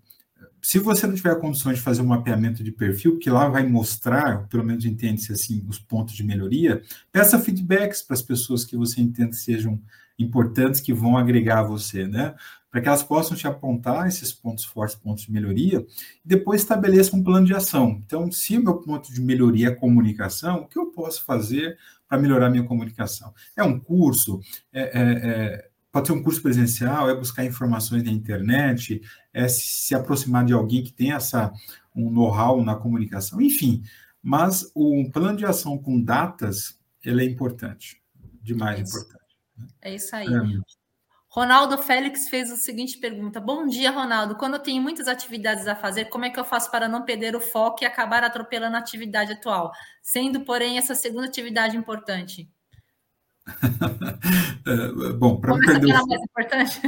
se 0.61 0.79
você 0.79 1.07
não 1.07 1.15
tiver 1.15 1.39
condições 1.39 1.77
de 1.77 1.83
fazer 1.83 2.01
um 2.01 2.07
mapeamento 2.07 2.63
de 2.63 2.71
perfil, 2.71 3.17
que 3.17 3.29
lá 3.29 3.47
vai 3.47 3.65
mostrar, 3.65 4.47
pelo 4.47 4.63
menos 4.63 4.85
entende-se 4.85 5.31
assim, 5.31 5.65
os 5.67 5.79
pontos 5.79 6.13
de 6.15 6.23
melhoria, 6.23 6.81
peça 7.11 7.39
feedbacks 7.39 8.01
para 8.01 8.13
as 8.13 8.21
pessoas 8.21 8.65
que 8.65 8.77
você 8.77 9.01
entende 9.01 9.35
sejam 9.35 9.81
importantes, 10.17 10.81
que 10.81 10.93
vão 10.93 11.17
agregar 11.17 11.59
a 11.59 11.63
você, 11.63 12.05
né? 12.05 12.35
para 12.69 12.81
que 12.81 12.87
elas 12.87 13.03
possam 13.03 13.35
te 13.35 13.47
apontar 13.47 14.07
esses 14.07 14.31
pontos 14.31 14.63
fortes, 14.63 14.95
pontos 14.95 15.25
de 15.25 15.31
melhoria, 15.31 15.85
e 16.23 16.27
depois 16.27 16.61
estabeleça 16.61 17.15
um 17.15 17.23
plano 17.23 17.45
de 17.45 17.53
ação. 17.53 18.01
Então, 18.05 18.31
se 18.31 18.57
o 18.57 18.63
meu 18.63 18.75
ponto 18.75 19.11
de 19.11 19.21
melhoria 19.21 19.69
é 19.69 19.75
comunicação, 19.75 20.61
o 20.61 20.67
que 20.67 20.77
eu 20.77 20.87
posso 20.87 21.25
fazer 21.25 21.77
para 22.07 22.19
melhorar 22.19 22.49
minha 22.49 22.63
comunicação? 22.63 23.33
É 23.55 23.63
um 23.63 23.79
curso? 23.79 24.39
É, 24.71 24.81
é, 24.81 24.89
é, 25.01 25.68
pode 25.91 26.07
ser 26.07 26.13
um 26.13 26.23
curso 26.23 26.41
presencial? 26.41 27.09
É 27.09 27.15
buscar 27.15 27.45
informações 27.45 28.03
na 28.03 28.11
internet? 28.11 29.01
É 29.33 29.47
se 29.47 29.93
aproximar 29.95 30.45
de 30.45 30.53
alguém 30.53 30.83
que 30.83 30.93
tem 30.93 31.11
essa, 31.11 31.51
um 31.95 32.09
know-how 32.09 32.63
na 32.63 32.75
comunicação? 32.75 33.41
Enfim, 33.41 33.83
mas 34.21 34.69
o 34.75 35.09
plano 35.11 35.37
de 35.37 35.45
ação 35.45 35.77
com 35.77 36.01
datas, 36.01 36.79
ele 37.03 37.23
é 37.23 37.25
importante, 37.25 38.01
demais 38.41 38.79
é 38.79 38.81
importante. 38.81 39.37
Né? 39.57 39.67
É 39.81 39.95
isso 39.95 40.15
aí. 40.15 40.27
É. 40.27 40.79
Ronaldo 41.29 41.77
Félix 41.77 42.27
fez 42.27 42.51
a 42.51 42.57
seguinte 42.57 42.97
pergunta: 42.97 43.39
Bom 43.39 43.67
dia, 43.67 43.91
Ronaldo. 43.91 44.35
Quando 44.35 44.55
eu 44.55 44.59
tenho 44.59 44.81
muitas 44.81 45.07
atividades 45.07 45.67
a 45.67 45.75
fazer, 45.75 46.05
como 46.05 46.25
é 46.25 46.29
que 46.29 46.39
eu 46.39 46.43
faço 46.43 46.71
para 46.71 46.87
não 46.87 47.05
perder 47.05 47.35
o 47.35 47.41
foco 47.41 47.83
e 47.83 47.85
acabar 47.85 48.23
atropelando 48.23 48.75
a 48.75 48.79
atividade 48.79 49.33
atual, 49.33 49.71
sendo, 50.01 50.41
porém, 50.41 50.77
essa 50.77 50.95
segunda 50.95 51.27
atividade 51.27 51.77
importante? 51.77 52.49
bom, 55.17 55.39
para 55.39 55.53
não 55.53 55.59
perder 55.59 55.95
o 55.95 56.07
mais 56.07 56.21
importante. 56.21 56.81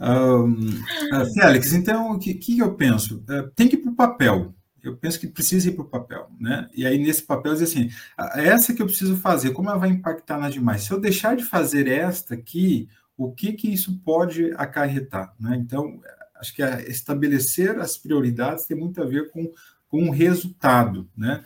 um, 0.00 1.32
Félix, 1.34 1.72
então, 1.72 2.12
o 2.12 2.18
que, 2.18 2.34
que 2.34 2.58
eu 2.58 2.74
penso? 2.74 3.22
É, 3.28 3.42
tem 3.54 3.68
que 3.68 3.76
ir 3.76 3.78
para 3.78 3.92
o 3.92 3.96
papel 3.96 4.54
eu 4.84 4.96
penso 4.96 5.18
que 5.18 5.26
precisa 5.26 5.68
ir 5.68 5.72
para 5.72 5.82
o 5.82 5.88
papel, 5.88 6.30
né? 6.38 6.68
E 6.74 6.84
aí 6.84 6.98
nesse 6.98 7.22
papel 7.22 7.54
dizer 7.54 7.64
assim, 7.64 7.90
essa 8.34 8.74
que 8.74 8.82
eu 8.82 8.86
preciso 8.86 9.16
fazer, 9.16 9.52
como 9.52 9.70
ela 9.70 9.78
vai 9.78 9.88
impactar 9.88 10.38
nas 10.38 10.52
demais? 10.52 10.82
Se 10.82 10.92
eu 10.92 11.00
deixar 11.00 11.34
de 11.34 11.42
fazer 11.42 11.88
esta 11.88 12.34
aqui, 12.34 12.86
o 13.16 13.32
que 13.32 13.54
que 13.54 13.72
isso 13.72 13.98
pode 14.04 14.52
acarretar, 14.56 15.34
né? 15.40 15.56
Então, 15.56 16.00
acho 16.36 16.54
que 16.54 16.62
estabelecer 16.62 17.78
as 17.78 17.96
prioridades 17.96 18.66
tem 18.66 18.76
muito 18.76 19.02
a 19.02 19.06
ver 19.06 19.30
com, 19.30 19.50
com 19.88 20.08
o 20.08 20.12
resultado, 20.12 21.08
né? 21.16 21.42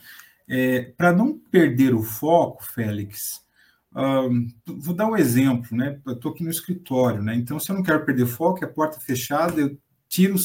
É, 0.49 0.92
para 0.96 1.12
não 1.12 1.38
perder 1.38 1.94
o 1.94 2.03
foco, 2.03 2.64
Félix, 2.64 3.40
vou 4.66 4.94
dar 4.94 5.07
um 5.07 5.16
exemplo, 5.16 5.76
né? 5.76 6.01
Eu 6.07 6.14
estou 6.14 6.32
aqui 6.32 6.44
no 6.44 6.51
escritório, 6.51 7.22
né? 7.22 7.34
Então, 7.34 7.59
se 7.59 7.70
eu 7.70 7.76
não 7.76 7.82
quero 7.82 8.05
perder 8.05 8.26
foco, 8.26 8.64
é 8.64 8.66
a 8.66 8.72
porta 8.72 8.99
fechada, 9.01 9.61
eu 9.61 9.78
tiro 10.09 10.36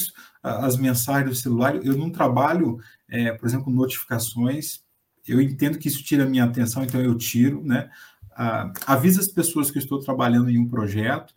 as 0.42 0.76
mensagens 0.78 1.30
do 1.30 1.36
celular, 1.36 1.76
eu 1.76 1.96
não 1.96 2.10
trabalho, 2.10 2.80
é, 3.08 3.32
por 3.32 3.48
exemplo, 3.48 3.72
notificações, 3.72 4.84
eu 5.28 5.42
entendo 5.42 5.78
que 5.78 5.88
isso 5.88 6.04
tira 6.04 6.24
a 6.24 6.30
minha 6.30 6.44
atenção, 6.44 6.84
então 6.84 7.02
eu 7.02 7.18
tiro, 7.18 7.64
né? 7.64 7.90
Ah, 8.36 8.74
avisa 8.88 9.22
as 9.22 9.28
pessoas 9.28 9.72
que 9.72 9.78
eu 9.78 9.82
estou 9.82 10.00
trabalhando 10.00 10.50
em 10.50 10.58
um 10.58 10.68
projeto. 10.68 11.34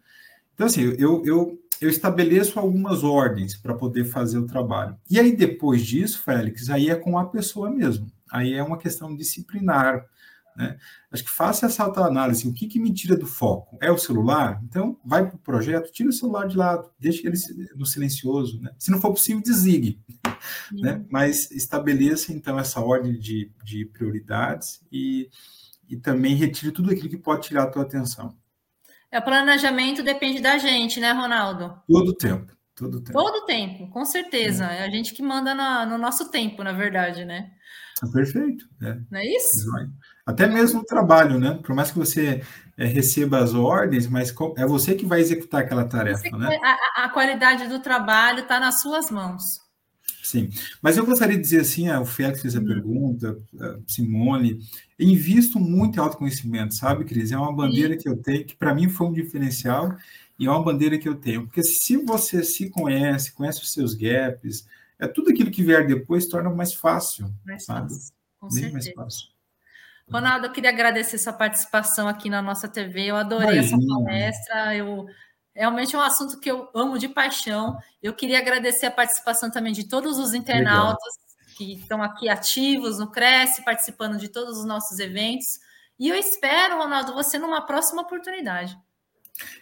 Então, 0.55 0.67
assim, 0.67 0.83
eu, 0.99 1.23
eu, 1.25 1.61
eu 1.81 1.89
estabeleço 1.89 2.59
algumas 2.59 3.05
ordens 3.05 3.57
para 3.57 3.75
poder 3.75 4.05
fazer 4.05 4.39
o 4.39 4.47
trabalho. 4.47 4.97
E 5.09 5.21
aí, 5.21 5.37
depois 5.37 5.85
disso, 5.85 6.23
Félix, 6.23 6.71
aí 6.71 6.89
é 6.89 6.97
com 6.97 7.19
a 7.19 7.27
pessoa 7.27 7.71
mesmo. 7.71 8.11
Aí 8.31 8.55
é 8.55 8.63
uma 8.63 8.79
questão 8.79 9.15
disciplinar. 9.15 10.05
Né? 10.57 10.79
Acho 11.13 11.23
que 11.23 11.31
faça 11.31 11.67
essa 11.67 11.85
autoanálise. 11.85 12.49
O 12.49 12.53
que, 12.53 12.67
que 12.67 12.79
me 12.79 12.93
tira 12.93 13.17
do 13.17 13.27
foco? 13.27 13.77
É 13.81 13.91
o 13.91 13.99
celular? 13.99 14.61
Então, 14.65 14.99
vai 15.05 15.27
para 15.27 15.37
o 15.37 15.39
projeto, 15.39 15.93
tira 15.93 16.09
o 16.09 16.13
celular 16.13 16.47
de 16.49 16.57
lado, 16.57 16.91
deixe 16.99 17.27
ele 17.27 17.37
no 17.77 17.85
silencioso. 17.85 18.61
Né? 18.61 18.71
Se 18.79 18.91
não 18.91 19.01
for 19.01 19.11
possível, 19.11 19.43
desligue. 19.43 20.01
Uhum. 20.73 20.81
Né? 20.81 21.05
Mas 21.11 21.51
estabeleça, 21.51 22.33
então, 22.33 22.59
essa 22.59 22.81
ordem 22.81 23.19
de, 23.19 23.53
de 23.63 23.85
prioridades 23.85 24.81
e, 24.91 25.29
e 25.89 25.97
também 25.97 26.35
retire 26.35 26.73
tudo 26.73 26.91
aquilo 26.91 27.11
que 27.11 27.19
pode 27.19 27.49
tirar 27.49 27.65
a 27.65 27.71
tua 27.71 27.83
atenção. 27.83 28.35
É, 29.11 29.19
o 29.19 29.23
planejamento 29.23 30.03
depende 30.03 30.41
da 30.41 30.59
gente, 30.59 30.99
né, 31.01 31.13
Ronaldo? 31.13 31.81
Todo 31.87 32.09
o 32.09 32.15
tempo. 32.15 32.57
Todo 32.75 33.01
tempo. 33.01 33.19
Todo 33.19 33.47
tempo, 33.47 33.89
com 33.89 34.05
certeza. 34.05 34.71
É, 34.71 34.81
é 34.81 34.85
a 34.85 34.91
gente 34.91 35.15
que 35.15 35.23
manda 35.23 35.55
na, 35.55 35.87
no 35.87 35.97
nosso 35.97 36.31
tempo, 36.31 36.63
na 36.63 36.73
verdade, 36.73 37.25
né? 37.25 37.51
Perfeito. 38.13 38.69
É. 38.83 38.99
Não 39.11 39.19
é 39.19 39.27
isso? 39.27 39.67
Até 40.27 40.47
mesmo 40.47 40.81
no 40.81 40.85
trabalho, 40.85 41.39
né? 41.39 41.59
Por 41.63 41.75
mais 41.75 41.91
que 41.91 41.99
você 41.99 42.43
é, 42.77 42.85
receba 42.85 43.39
as 43.39 43.55
ordens, 43.55 44.07
mas 44.07 44.35
é 44.59 44.67
você 44.67 44.95
que 44.95 45.07
vai 45.07 45.21
executar 45.21 45.63
aquela 45.63 45.85
tarefa, 45.85 46.37
né? 46.37 46.59
A, 46.63 47.05
a, 47.05 47.09
qualidade 47.09 47.69
do 47.69 47.81
trabalho 47.81 48.41
está 48.41 48.61
nas 48.61 48.83
suas 48.83 49.11
mãos. 49.11 49.65
Sim, 50.23 50.51
mas 50.83 50.97
eu 50.97 51.07
gostaria 51.07 51.37
de 51.37 51.43
dizer 51.43 51.61
assim, 51.61 51.89
ah, 51.89 52.01
o 52.01 52.05
Félix 52.05 52.43
fez 52.43 52.57
a 52.57 52.59
uhum. 52.59 52.67
pergunta, 52.67 53.39
a 53.61 53.77
Simone, 53.87 54.59
invisto 54.99 55.59
muito 55.59 55.97
em 55.97 56.01
autoconhecimento, 56.01 56.75
sabe, 56.75 57.05
Cris? 57.05 57.31
É 57.31 57.39
uma 57.39 57.55
bandeira 57.55 57.95
Sim. 57.95 58.01
que 58.01 58.09
eu 58.09 58.17
tenho, 58.17 58.45
que 58.45 58.57
para 58.57 58.75
mim 58.75 58.89
foi 58.89 59.07
um 59.07 59.13
diferencial 59.13 59.97
e 60.39 60.47
é 60.47 60.51
uma 60.51 60.63
bandeira 60.63 60.99
que 60.99 61.09
eu 61.09 61.15
tenho, 61.15 61.47
porque 61.47 61.63
se 61.63 61.97
você 61.97 62.43
se 62.43 62.69
conhece, 62.69 63.33
conhece 63.33 63.63
os 63.63 63.73
seus 63.73 63.95
gaps, 63.95 64.67
é 64.99 65.07
tudo 65.07 65.31
aquilo 65.31 65.51
que 65.51 65.63
vier 65.63 65.87
depois 65.87 66.27
torna 66.27 66.51
mais 66.51 66.75
fácil, 66.75 67.33
mais 67.45 67.65
sabe? 67.65 67.93
Fácil. 67.93 68.15
Com 68.39 68.49
Bem 68.49 68.63
certeza. 68.63 68.75
mais 68.75 68.95
fácil. 68.95 69.37
Ronaldo, 70.11 70.47
eu 70.47 70.53
queria 70.53 70.71
agradecer 70.71 71.19
sua 71.19 71.33
participação 71.33 72.07
aqui 72.07 72.31
na 72.31 72.41
nossa 72.41 72.69
TV. 72.69 73.07
Eu 73.07 73.17
adorei 73.17 73.59
Imagina. 73.59 73.83
essa 73.83 74.05
palestra. 74.05 74.77
Eu 74.77 75.07
realmente 75.53 75.97
é 75.97 75.99
um 75.99 76.03
assunto 76.03 76.39
que 76.39 76.51
eu 76.51 76.71
amo 76.75 76.99
de 76.99 77.09
paixão. 77.09 77.77
Eu 78.03 78.15
queria 78.15 78.39
agradecer 78.39 78.87
a 78.87 78.91
participação 78.91 79.51
também 79.51 79.73
de 79.73 79.89
todos 79.89 80.19
os 80.19 80.33
internautas 80.33 81.15
Legal. 81.41 81.57
que 81.57 81.73
estão 81.73 82.03
aqui 82.03 82.29
ativos 82.29 82.99
no 82.99 83.11
Cresce, 83.11 83.65
participando 83.65 84.17
de 84.17 84.29
todos 84.29 84.59
os 84.59 84.65
nossos 84.65 84.99
eventos. 85.01 85.59
E 85.99 86.09
eu 86.09 86.15
espero, 86.15 86.77
Ronaldo, 86.77 87.15
você 87.15 87.39
numa 87.39 87.63
próxima 87.63 88.03
oportunidade. 88.03 88.79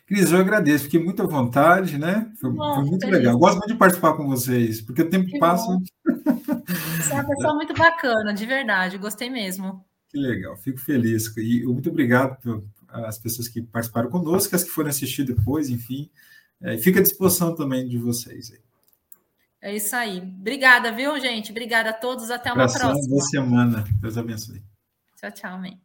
Cris, 0.06 0.32
eu 0.32 0.38
agradeço, 0.38 0.84
fiquei 0.84 1.02
muito 1.02 1.22
à 1.22 1.26
vontade, 1.26 1.98
né? 1.98 2.30
Foi, 2.40 2.50
bom, 2.50 2.74
foi 2.74 2.84
muito 2.84 3.06
feliz. 3.06 3.18
legal. 3.18 3.38
Gosto 3.38 3.58
muito 3.58 3.72
de 3.72 3.78
participar 3.78 4.14
com 4.14 4.26
vocês, 4.26 4.80
porque 4.80 5.02
o 5.02 5.10
tempo 5.10 5.26
que 5.26 5.38
passa. 5.38 5.66
Você 6.04 7.12
é 7.12 7.14
uma 7.14 7.26
pessoa 7.26 7.54
muito 7.54 7.74
bacana, 7.74 8.32
de 8.32 8.46
verdade, 8.46 8.98
gostei 8.98 9.30
mesmo. 9.30 9.84
Que 10.08 10.18
legal, 10.18 10.56
fico 10.56 10.78
feliz. 10.78 11.34
E 11.36 11.64
muito 11.64 11.90
obrigado 11.90 12.64
às 12.88 13.18
pessoas 13.18 13.48
que 13.48 13.62
participaram 13.62 14.08
conosco, 14.10 14.54
as 14.54 14.62
que 14.62 14.70
foram 14.70 14.90
assistir 14.90 15.24
depois, 15.24 15.68
enfim. 15.68 16.10
É, 16.60 16.78
fica 16.78 17.00
à 17.00 17.02
disposição 17.02 17.54
também 17.54 17.88
de 17.88 17.98
vocês. 17.98 18.52
É 19.60 19.74
isso 19.74 19.96
aí. 19.96 20.18
Obrigada, 20.18 20.92
viu, 20.92 21.18
gente? 21.18 21.50
Obrigada 21.50 21.90
a 21.90 21.92
todos. 21.92 22.30
Até 22.30 22.52
uma 22.52 22.64
Abração, 22.64 22.90
próxima. 22.90 23.08
Boa 23.08 23.24
semana. 23.24 23.84
Deus 24.00 24.18
abençoe. 24.18 24.62
Tchau, 25.16 25.32
tchau, 25.32 25.58
mãe. 25.58 25.80